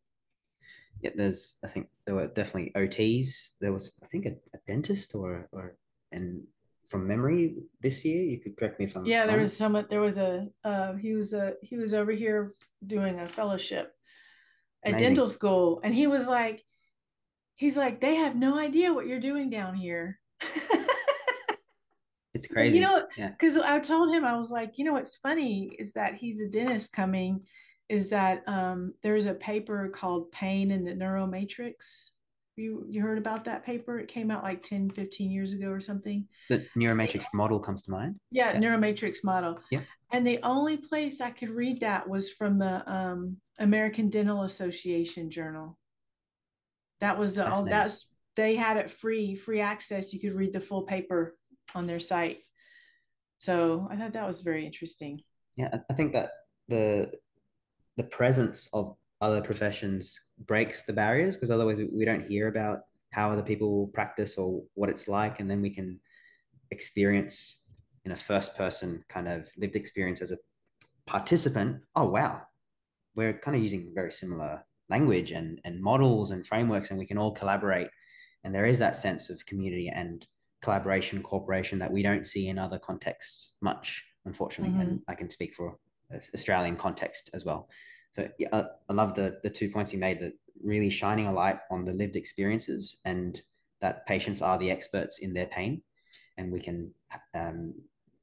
yeah, 1.00 1.10
there's 1.14 1.56
I 1.64 1.68
think 1.68 1.88
there 2.06 2.14
were 2.14 2.26
definitely 2.26 2.72
OTs. 2.74 3.50
There 3.60 3.72
was 3.72 3.92
I 4.02 4.06
think 4.06 4.26
a, 4.26 4.30
a 4.54 4.58
dentist 4.66 5.14
or 5.14 5.48
or 5.52 5.76
and 6.12 6.42
from 6.88 7.06
memory 7.06 7.54
this 7.80 8.04
year. 8.04 8.22
You 8.24 8.40
could 8.40 8.56
correct 8.56 8.78
me 8.78 8.86
if 8.86 8.96
I'm 8.96 9.06
yeah. 9.06 9.26
There 9.26 9.36
wrong. 9.36 9.40
was 9.40 9.56
some. 9.56 9.86
There 9.88 10.00
was 10.00 10.18
a 10.18 10.48
uh, 10.64 10.94
he 10.94 11.14
was 11.14 11.34
a 11.34 11.54
he 11.62 11.76
was 11.76 11.94
over 11.94 12.12
here 12.12 12.54
doing 12.84 13.20
a 13.20 13.28
fellowship 13.28 13.92
Amazing. 14.84 15.08
dental 15.08 15.26
school, 15.26 15.80
and 15.82 15.94
he 15.94 16.06
was 16.06 16.26
like, 16.26 16.64
he's 17.56 17.76
like, 17.76 18.00
they 18.00 18.14
have 18.16 18.36
no 18.36 18.58
idea 18.58 18.92
what 18.92 19.06
you're 19.06 19.20
doing 19.20 19.50
down 19.50 19.74
here. 19.74 20.18
it's 22.34 22.46
crazy. 22.46 22.78
You 22.78 22.84
know, 22.84 23.06
because 23.16 23.56
yeah. 23.56 23.74
I 23.74 23.80
told 23.80 24.14
him 24.14 24.24
I 24.24 24.38
was 24.38 24.50
like, 24.50 24.78
you 24.78 24.84
know, 24.84 24.92
what's 24.92 25.16
funny 25.16 25.74
is 25.78 25.92
that 25.94 26.14
he's 26.14 26.40
a 26.40 26.48
dentist 26.48 26.92
coming 26.92 27.42
is 27.88 28.08
that 28.10 28.42
um, 28.46 28.94
there's 29.02 29.26
a 29.26 29.34
paper 29.34 29.88
called 29.88 30.30
Pain 30.30 30.70
in 30.70 30.84
the 30.84 30.92
Neuromatrix. 30.92 32.10
You, 32.56 32.84
you 32.88 33.02
heard 33.02 33.18
about 33.18 33.44
that 33.44 33.64
paper? 33.64 33.98
It 33.98 34.08
came 34.08 34.30
out 34.30 34.42
like 34.42 34.62
10, 34.62 34.90
15 34.90 35.30
years 35.30 35.52
ago 35.52 35.68
or 35.68 35.80
something. 35.80 36.26
The 36.48 36.66
neuromatrix 36.76 37.24
model 37.32 37.60
comes 37.60 37.82
to 37.84 37.90
mind. 37.90 38.16
Yeah, 38.30 38.52
yeah. 38.52 38.58
neuromatrix 38.58 39.24
model. 39.24 39.58
Yeah. 39.70 39.80
And 40.10 40.26
the 40.26 40.40
only 40.42 40.76
place 40.76 41.20
I 41.20 41.30
could 41.30 41.50
read 41.50 41.80
that 41.80 42.08
was 42.08 42.30
from 42.30 42.58
the 42.58 42.90
um, 42.90 43.36
American 43.58 44.08
Dental 44.08 44.44
Association 44.44 45.30
journal. 45.30 45.78
That 47.00 47.18
was 47.18 47.34
the 47.34 47.52
oh, 47.52 47.64
that's 47.64 48.06
they 48.34 48.54
had 48.56 48.76
it 48.76 48.90
free, 48.90 49.34
free 49.34 49.60
access. 49.60 50.12
You 50.12 50.20
could 50.20 50.34
read 50.34 50.52
the 50.52 50.60
full 50.60 50.82
paper 50.82 51.36
on 51.74 51.86
their 51.86 52.00
site. 52.00 52.38
So 53.38 53.86
I 53.90 53.96
thought 53.96 54.14
that 54.14 54.26
was 54.26 54.40
very 54.40 54.64
interesting. 54.64 55.20
Yeah, 55.56 55.76
I 55.90 55.94
think 55.94 56.12
that 56.14 56.30
the 56.68 57.12
the 57.96 58.04
presence 58.04 58.68
of 58.72 58.96
other 59.20 59.40
professions 59.40 60.20
breaks 60.46 60.84
the 60.84 60.92
barriers 60.92 61.36
because 61.36 61.50
otherwise 61.50 61.80
we 61.92 62.04
don't 62.04 62.28
hear 62.28 62.48
about 62.48 62.80
how 63.10 63.30
other 63.30 63.42
people 63.42 63.88
practice 63.88 64.36
or 64.36 64.62
what 64.74 64.88
it's 64.88 65.08
like 65.08 65.40
and 65.40 65.50
then 65.50 65.60
we 65.60 65.70
can 65.70 65.98
experience 66.70 67.64
in 68.08 68.12
a 68.12 68.16
first 68.16 68.56
person 68.56 69.04
kind 69.08 69.28
of 69.28 69.48
lived 69.56 69.76
experience 69.76 70.22
as 70.22 70.32
a 70.32 70.38
participant 71.06 71.80
oh 71.96 72.08
wow 72.08 72.40
we're 73.14 73.32
kind 73.32 73.56
of 73.56 73.62
using 73.62 73.92
very 73.94 74.12
similar 74.12 74.62
language 74.88 75.30
and 75.32 75.60
and 75.64 75.80
models 75.80 76.30
and 76.30 76.46
frameworks 76.46 76.90
and 76.90 76.98
we 76.98 77.06
can 77.06 77.18
all 77.18 77.32
collaborate 77.32 77.88
and 78.44 78.54
there 78.54 78.66
is 78.66 78.78
that 78.78 78.96
sense 78.96 79.30
of 79.30 79.44
community 79.46 79.88
and 79.88 80.26
collaboration 80.62 81.22
cooperation 81.22 81.78
that 81.78 81.92
we 81.92 82.02
don't 82.02 82.26
see 82.26 82.48
in 82.48 82.58
other 82.58 82.78
contexts 82.78 83.54
much 83.60 84.04
unfortunately 84.24 84.72
mm-hmm. 84.72 84.90
and 84.90 85.02
i 85.08 85.14
can 85.14 85.30
speak 85.30 85.54
for 85.54 85.78
Australian 86.34 86.76
context 86.76 87.30
as 87.34 87.44
well. 87.44 87.68
So 88.12 88.28
yeah, 88.38 88.48
I, 88.52 88.64
I 88.88 88.92
love 88.92 89.14
the 89.14 89.38
the 89.42 89.50
two 89.50 89.70
points 89.70 89.92
you 89.92 89.98
made 89.98 90.20
that 90.20 90.32
really 90.62 90.90
shining 90.90 91.26
a 91.26 91.32
light 91.32 91.58
on 91.70 91.84
the 91.84 91.92
lived 91.92 92.16
experiences 92.16 92.98
and 93.04 93.40
that 93.80 94.06
patients 94.06 94.42
are 94.42 94.58
the 94.58 94.70
experts 94.70 95.18
in 95.18 95.32
their 95.34 95.46
pain, 95.46 95.82
and 96.36 96.50
we 96.50 96.60
can 96.60 96.92
um, 97.34 97.74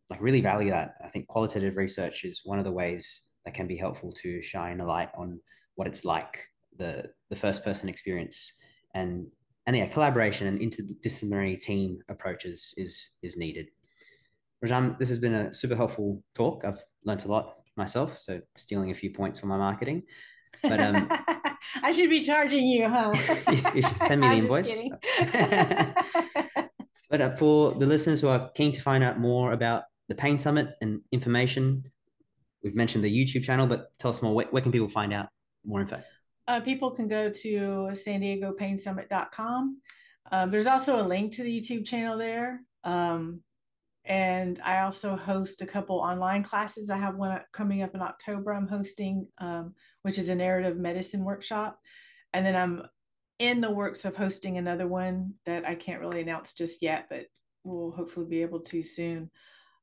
like 0.09 0.21
really 0.21 0.41
value 0.41 0.69
that. 0.69 0.95
I 1.03 1.09
think 1.09 1.27
qualitative 1.27 1.77
research 1.77 2.23
is 2.23 2.41
one 2.43 2.59
of 2.59 2.65
the 2.65 2.71
ways 2.71 3.21
that 3.43 3.53
can 3.53 3.67
be 3.67 3.75
helpful 3.75 4.11
to 4.11 4.41
shine 4.41 4.79
a 4.79 4.85
light 4.85 5.09
on 5.17 5.39
what 5.75 5.87
it's 5.87 6.05
like 6.05 6.47
the 6.77 7.09
the 7.29 7.35
first 7.35 7.63
person 7.63 7.87
experience 7.87 8.53
and 8.93 9.27
and 9.65 9.75
yeah 9.75 9.85
collaboration 9.87 10.47
and 10.47 10.59
interdisciplinary 10.59 11.59
team 11.59 11.99
approaches 12.09 12.73
is 12.77 13.11
is 13.23 13.37
needed. 13.37 13.67
Rajam, 14.63 14.97
this 14.97 15.09
has 15.09 15.19
been 15.19 15.33
a 15.33 15.53
super 15.53 15.75
helpful 15.75 16.23
talk. 16.33 16.63
I've 16.65 16.83
learned 17.03 17.25
a 17.25 17.27
lot 17.27 17.57
myself, 17.75 18.19
so 18.19 18.41
stealing 18.55 18.91
a 18.91 18.95
few 18.95 19.11
points 19.11 19.39
for 19.39 19.47
my 19.47 19.57
marketing. 19.57 20.03
But 20.61 20.79
um, 20.79 21.09
I 21.83 21.91
should 21.91 22.09
be 22.09 22.23
charging 22.23 22.65
you, 22.65 22.87
huh? 22.87 23.13
you 23.75 23.81
should 23.81 24.03
send 24.03 24.21
me 24.21 24.29
the 24.29 24.35
invoice. 24.37 24.83
but 27.09 27.21
uh, 27.21 27.35
for 27.35 27.73
the 27.73 27.85
listeners 27.85 28.21
who 28.21 28.27
are 28.27 28.49
keen 28.55 28.71
to 28.71 28.81
find 28.81 29.03
out 29.03 29.19
more 29.19 29.51
about 29.51 29.83
the 30.07 30.15
Pain 30.15 30.37
Summit 30.37 30.75
and 30.81 31.01
information, 31.11 31.83
we've 32.63 32.75
mentioned 32.75 33.03
the 33.03 33.11
YouTube 33.11 33.43
channel, 33.43 33.67
but 33.67 33.97
tell 33.99 34.11
us 34.11 34.21
more. 34.21 34.33
Where, 34.33 34.47
where 34.47 34.61
can 34.61 34.71
people 34.71 34.89
find 34.89 35.13
out 35.13 35.29
more 35.65 35.81
info? 35.81 36.01
Uh, 36.47 36.59
people 36.59 36.91
can 36.91 37.07
go 37.07 37.29
to 37.29 37.89
san 37.93 38.19
diego 38.19 38.51
pain 38.51 38.77
summit.com. 38.77 39.79
Um, 40.31 40.51
there's 40.51 40.67
also 40.67 41.01
a 41.01 41.05
link 41.07 41.33
to 41.33 41.43
the 41.43 41.59
YouTube 41.59 41.85
channel 41.85 42.17
there. 42.17 42.61
Um, 42.83 43.41
and 44.05 44.59
I 44.63 44.81
also 44.81 45.15
host 45.15 45.61
a 45.61 45.65
couple 45.65 45.97
online 45.97 46.43
classes. 46.43 46.89
I 46.89 46.97
have 46.97 47.15
one 47.15 47.41
coming 47.51 47.81
up 47.81 47.95
in 47.95 48.01
October. 48.01 48.53
I'm 48.53 48.67
hosting, 48.67 49.27
um, 49.39 49.73
which 50.03 50.19
is 50.19 50.29
a 50.29 50.35
narrative 50.35 50.77
medicine 50.77 51.23
workshop, 51.23 51.79
and 52.33 52.45
then 52.45 52.55
I'm 52.55 52.83
in 53.39 53.61
the 53.61 53.71
works 53.71 54.05
of 54.05 54.15
hosting 54.15 54.57
another 54.57 54.87
one 54.87 55.33
that 55.45 55.65
I 55.65 55.75
can't 55.75 55.99
really 55.99 56.21
announce 56.21 56.53
just 56.53 56.81
yet, 56.81 57.07
but 57.09 57.25
we'll 57.63 57.91
hopefully 57.91 58.27
be 58.27 58.43
able 58.43 58.59
to 58.59 58.83
soon. 58.83 59.31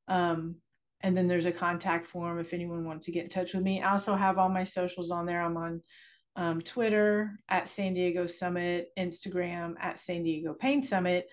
Um, 0.08 0.56
and 1.02 1.16
then 1.16 1.26
there's 1.26 1.46
a 1.46 1.52
contact 1.52 2.06
form 2.06 2.38
if 2.38 2.52
anyone 2.52 2.84
wants 2.84 3.06
to 3.06 3.12
get 3.12 3.24
in 3.24 3.30
touch 3.30 3.54
with 3.54 3.62
me. 3.62 3.82
I 3.82 3.92
also 3.92 4.14
have 4.14 4.38
all 4.38 4.48
my 4.48 4.64
socials 4.64 5.10
on 5.10 5.26
there. 5.26 5.42
I'm 5.42 5.56
on 5.56 5.82
um, 6.36 6.60
Twitter 6.60 7.38
at 7.48 7.68
San 7.68 7.94
Diego 7.94 8.26
Summit, 8.26 8.88
Instagram 8.98 9.74
at 9.80 9.98
San 9.98 10.22
Diego 10.22 10.54
Pain 10.54 10.82
Summit. 10.82 11.28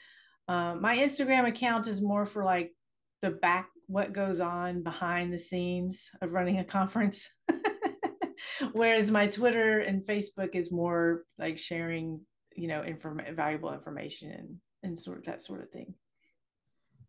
Um, 0.48 0.82
my 0.82 0.98
Instagram 0.98 1.48
account 1.48 1.88
is 1.88 2.02
more 2.02 2.26
for 2.26 2.44
like 2.44 2.74
the 3.22 3.32
back 3.32 3.70
what 3.90 4.14
goes 4.14 4.40
on 4.40 4.84
behind 4.84 5.34
the 5.34 5.40
scenes 5.40 6.10
of 6.22 6.32
running 6.32 6.60
a 6.60 6.64
conference 6.64 7.28
whereas 8.74 9.10
my 9.10 9.26
twitter 9.26 9.80
and 9.80 10.06
facebook 10.06 10.54
is 10.54 10.72
more 10.72 11.24
like 11.40 11.58
sharing 11.58 12.22
you 12.56 12.68
know 12.68 12.84
inform- 12.84 13.22
valuable 13.34 13.74
information 13.74 14.32
and 14.32 14.56
and 14.84 14.98
sort 14.98 15.18
of 15.18 15.26
that 15.26 15.44
sort 15.44 15.62
of 15.62 15.70
thing 15.72 15.94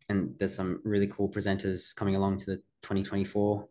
and 0.09 0.33
there's 0.39 0.55
some 0.55 0.79
really 0.83 1.07
cool 1.07 1.29
presenters 1.29 1.95
coming 1.95 2.15
along 2.15 2.37
to 2.37 2.45
the 2.45 2.57
2024 2.83 3.67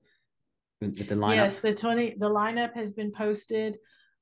with 0.81 1.09
the 1.09 1.15
lineup 1.15 1.37
yes 1.37 1.61
the 1.61 1.75
20 1.75 2.17
the 2.19 2.29
lineup 2.29 2.75
has 2.75 2.91
been 2.93 3.13
posted 3.13 3.77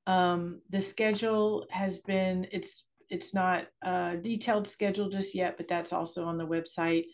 um 0.07 0.61
the 0.69 0.81
schedule 0.81 1.65
has 1.69 1.99
been 1.99 2.47
it's 2.51 2.85
it's 3.09 3.33
not 3.33 3.65
a 3.83 4.17
detailed 4.21 4.67
schedule 4.67 5.09
just 5.09 5.33
yet 5.33 5.57
but 5.57 5.67
that's 5.67 5.93
also 5.93 6.25
on 6.25 6.37
the 6.37 6.45
website 6.45 7.05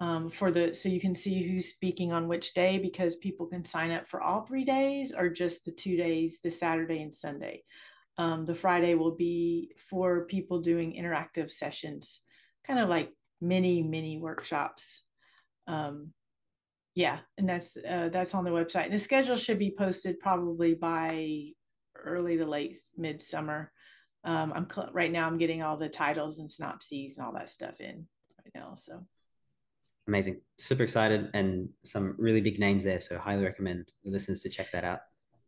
um, 0.00 0.30
for 0.30 0.50
the 0.50 0.74
so 0.74 0.88
you 0.88 1.00
can 1.00 1.14
see 1.14 1.42
who's 1.42 1.66
speaking 1.66 2.10
on 2.10 2.26
which 2.26 2.54
day 2.54 2.78
because 2.78 3.16
people 3.16 3.46
can 3.46 3.64
sign 3.64 3.90
up 3.90 4.08
for 4.08 4.22
all 4.22 4.40
three 4.40 4.64
days 4.64 5.12
or 5.16 5.28
just 5.28 5.64
the 5.64 5.72
two 5.72 5.96
days, 5.96 6.40
the 6.42 6.50
Saturday 6.50 7.02
and 7.02 7.12
Sunday. 7.12 7.62
Um, 8.16 8.46
the 8.46 8.54
Friday 8.54 8.94
will 8.94 9.14
be 9.14 9.72
for 9.76 10.24
people 10.24 10.60
doing 10.60 10.94
interactive 10.94 11.50
sessions, 11.50 12.20
kind 12.66 12.78
of 12.78 12.88
like 12.88 13.12
many 13.40 13.82
many 13.82 14.18
workshops. 14.18 15.02
Um, 15.66 16.12
yeah, 16.94 17.18
and 17.38 17.48
that's 17.48 17.76
uh, 17.76 18.08
that's 18.12 18.34
on 18.34 18.44
the 18.44 18.50
website. 18.50 18.86
And 18.86 18.92
the 18.92 18.98
schedule 18.98 19.36
should 19.36 19.58
be 19.58 19.74
posted 19.76 20.18
probably 20.18 20.74
by 20.74 21.52
early 21.96 22.36
to 22.36 22.44
late 22.44 22.78
midsummer. 22.96 23.72
Um, 24.24 24.52
I'm 24.54 24.68
cl- 24.70 24.90
right 24.92 25.10
now. 25.10 25.26
I'm 25.26 25.38
getting 25.38 25.62
all 25.62 25.76
the 25.76 25.88
titles 25.88 26.38
and 26.38 26.50
synopses 26.50 27.16
and 27.16 27.26
all 27.26 27.32
that 27.34 27.48
stuff 27.48 27.80
in 27.80 28.06
right 28.44 28.52
now. 28.54 28.74
So 28.76 29.06
amazing, 30.08 30.40
super 30.58 30.82
excited, 30.82 31.30
and 31.34 31.68
some 31.84 32.16
really 32.18 32.40
big 32.40 32.58
names 32.58 32.84
there. 32.84 33.00
So 33.00 33.18
highly 33.18 33.44
recommend 33.44 33.92
the 34.04 34.10
listeners 34.10 34.40
to 34.40 34.48
check 34.48 34.72
that 34.72 34.84
out. 34.84 35.00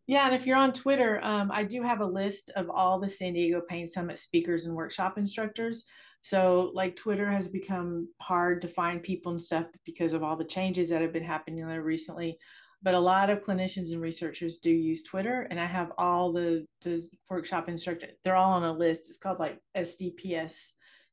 Yeah, 0.07 0.27
and 0.27 0.35
if 0.35 0.47
you're 0.47 0.57
on 0.57 0.73
Twitter, 0.73 1.21
um, 1.23 1.51
I 1.53 1.65
do 1.65 1.83
have 1.83 2.01
a 2.01 2.07
list 2.07 2.51
of 2.57 2.69
all 2.71 2.99
the 2.99 3.09
San 3.09 3.35
Diego 3.35 3.61
Pain 3.69 3.87
Summit 3.87 4.19
speakers 4.19 4.67
and 4.67 4.75
workshop 4.75 5.19
instructors. 5.19 5.85
So, 6.23 6.71
like, 6.73 6.95
Twitter 6.95 7.29
has 7.29 7.49
become 7.49 8.09
hard 8.21 8.63
to 8.63 8.69
find 8.69 9.03
people 9.03 9.33
and 9.33 9.41
stuff 9.41 9.67
because 9.85 10.13
of 10.13 10.23
all 10.23 10.37
the 10.37 10.45
changes 10.45 10.89
that 10.89 11.03
have 11.03 11.13
been 11.13 11.25
happening 11.25 11.67
there 11.67 11.83
recently. 11.83 12.39
But 12.81 12.95
a 12.95 13.01
lot 13.01 13.29
of 13.29 13.43
clinicians 13.43 13.93
and 13.93 14.01
researchers 14.01 14.59
do 14.59 14.71
use 14.71 15.03
Twitter, 15.03 15.47
and 15.51 15.59
I 15.61 15.67
have 15.67 15.93
all 15.99 16.33
the 16.33 16.67
the 16.83 17.09
workshop 17.29 17.69
instructors. 17.69 18.11
They're 18.25 18.37
all 18.37 18.53
on 18.53 18.65
a 18.65 18.73
list. 18.73 19.09
It's 19.09 19.19
called 19.19 19.39
like 19.39 19.61
SDPS 19.77 20.55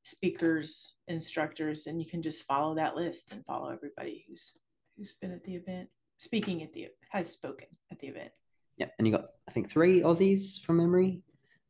speakers 0.04 0.94
instructors, 1.08 1.88
and 1.88 2.02
you 2.02 2.10
can 2.10 2.22
just 2.22 2.44
follow 2.44 2.76
that 2.76 2.96
list 2.96 3.32
and 3.32 3.46
follow 3.46 3.70
everybody 3.70 4.26
who's 4.28 4.54
who's 4.98 5.14
been 5.22 5.32
at 5.32 5.44
the 5.44 5.56
event, 5.56 5.90
speaking 6.18 6.64
at 6.64 6.74
the 6.74 6.88
has 7.10 7.30
spoken 7.30 7.68
at 7.92 8.00
the 8.00 8.08
event. 8.08 8.32
Yeah, 8.78 8.88
and 8.98 9.08
you 9.08 9.14
got 9.14 9.26
I 9.48 9.52
think 9.52 9.70
three 9.70 10.02
Aussies 10.02 10.60
from 10.62 10.78
memory. 10.78 11.22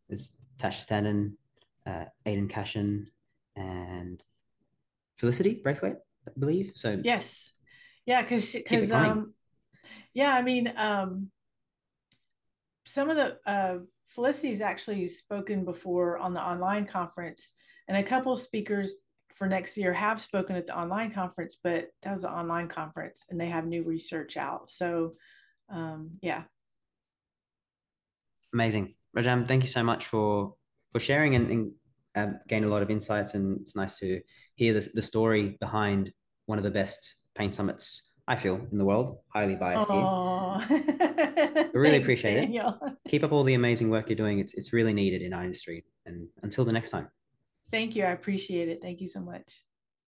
There's 0.08 0.32
Tasha 0.58 0.82
Stanton, 0.82 1.38
uh, 1.86 2.06
Aidan 2.26 2.48
Cashin, 2.48 3.08
and 3.56 4.24
Felicity 5.18 5.60
Braithwaite, 5.62 5.98
I 6.28 6.32
believe. 6.38 6.72
So 6.76 7.00
yes, 7.04 7.54
yeah, 8.06 8.22
because 8.22 8.52
because 8.54 8.92
um, 8.92 9.34
yeah, 10.14 10.34
I 10.34 10.42
mean 10.42 10.74
um, 10.78 11.30
some 12.86 13.10
of 13.10 13.18
the 13.18 13.38
uh, 13.46 13.78
Felicity's 14.08 14.62
actually 14.62 15.08
spoken 15.08 15.66
before 15.66 16.18
on 16.18 16.34
the 16.34 16.42
online 16.42 16.86
conference, 16.86 17.54
and 17.88 17.98
a 17.98 18.04
couple 18.04 18.32
of 18.32 18.40
speakers 18.40 18.98
for 19.36 19.48
next 19.48 19.78
year 19.78 19.94
have 19.94 20.22
spoken 20.22 20.56
at 20.56 20.68
the 20.68 20.78
online 20.78 21.12
conference, 21.12 21.58
but 21.64 21.88
that 22.04 22.14
was 22.14 22.24
an 22.24 22.32
online 22.32 22.68
conference, 22.68 23.26
and 23.30 23.40
they 23.40 23.48
have 23.48 23.66
new 23.66 23.84
research 23.84 24.38
out. 24.38 24.70
So 24.70 25.14
um, 25.70 26.12
yeah, 26.22 26.44
amazing, 28.54 28.96
Rajam. 29.16 29.48
Thank 29.48 29.64
you 29.64 29.70
so 29.70 29.84
much 29.84 30.06
for 30.06 30.56
for 30.92 31.00
sharing 31.00 31.36
and, 31.36 31.52
and 31.52 31.72
uh, 32.20 32.32
gained 32.48 32.66
a 32.66 32.70
lot 32.70 32.82
of 32.82 32.90
insights, 32.90 33.34
and 33.34 33.60
it's 33.62 33.76
nice 33.76 33.98
to 34.00 34.22
hear 34.56 34.74
the, 34.74 34.90
the 34.94 35.02
story 35.02 35.58
behind 35.60 36.12
one 36.46 36.58
of 36.58 36.64
the 36.64 36.72
best 36.72 37.16
pain 37.36 37.52
summits 37.52 38.12
I 38.28 38.36
feel 38.36 38.62
in 38.72 38.78
the 38.78 38.86
world. 38.86 39.18
Highly 39.34 39.56
biased 39.56 39.90
Aww. 39.90 40.64
here. 40.68 40.78
I 40.78 41.70
really 41.74 41.92
Thanks, 41.92 42.04
appreciate 42.06 42.36
Daniel. 42.36 42.78
it. 42.86 42.94
Keep 43.08 43.24
up 43.24 43.32
all 43.32 43.44
the 43.44 43.56
amazing 43.56 43.90
work 43.90 44.10
you're 44.10 44.16
doing. 44.16 44.40
It's 44.40 44.54
it's 44.54 44.72
really 44.74 44.94
needed 44.94 45.22
in 45.22 45.34
our 45.34 45.44
industry. 45.44 45.86
And 46.06 46.28
until 46.44 46.66
the 46.66 46.74
next 46.74 46.92
time. 46.92 47.10
Thank 47.72 47.96
you. 47.96 48.04
I 48.04 48.12
appreciate 48.12 48.70
it. 48.70 48.82
Thank 48.82 49.02
you 49.02 49.08
so 49.08 49.20
much. 49.20 49.64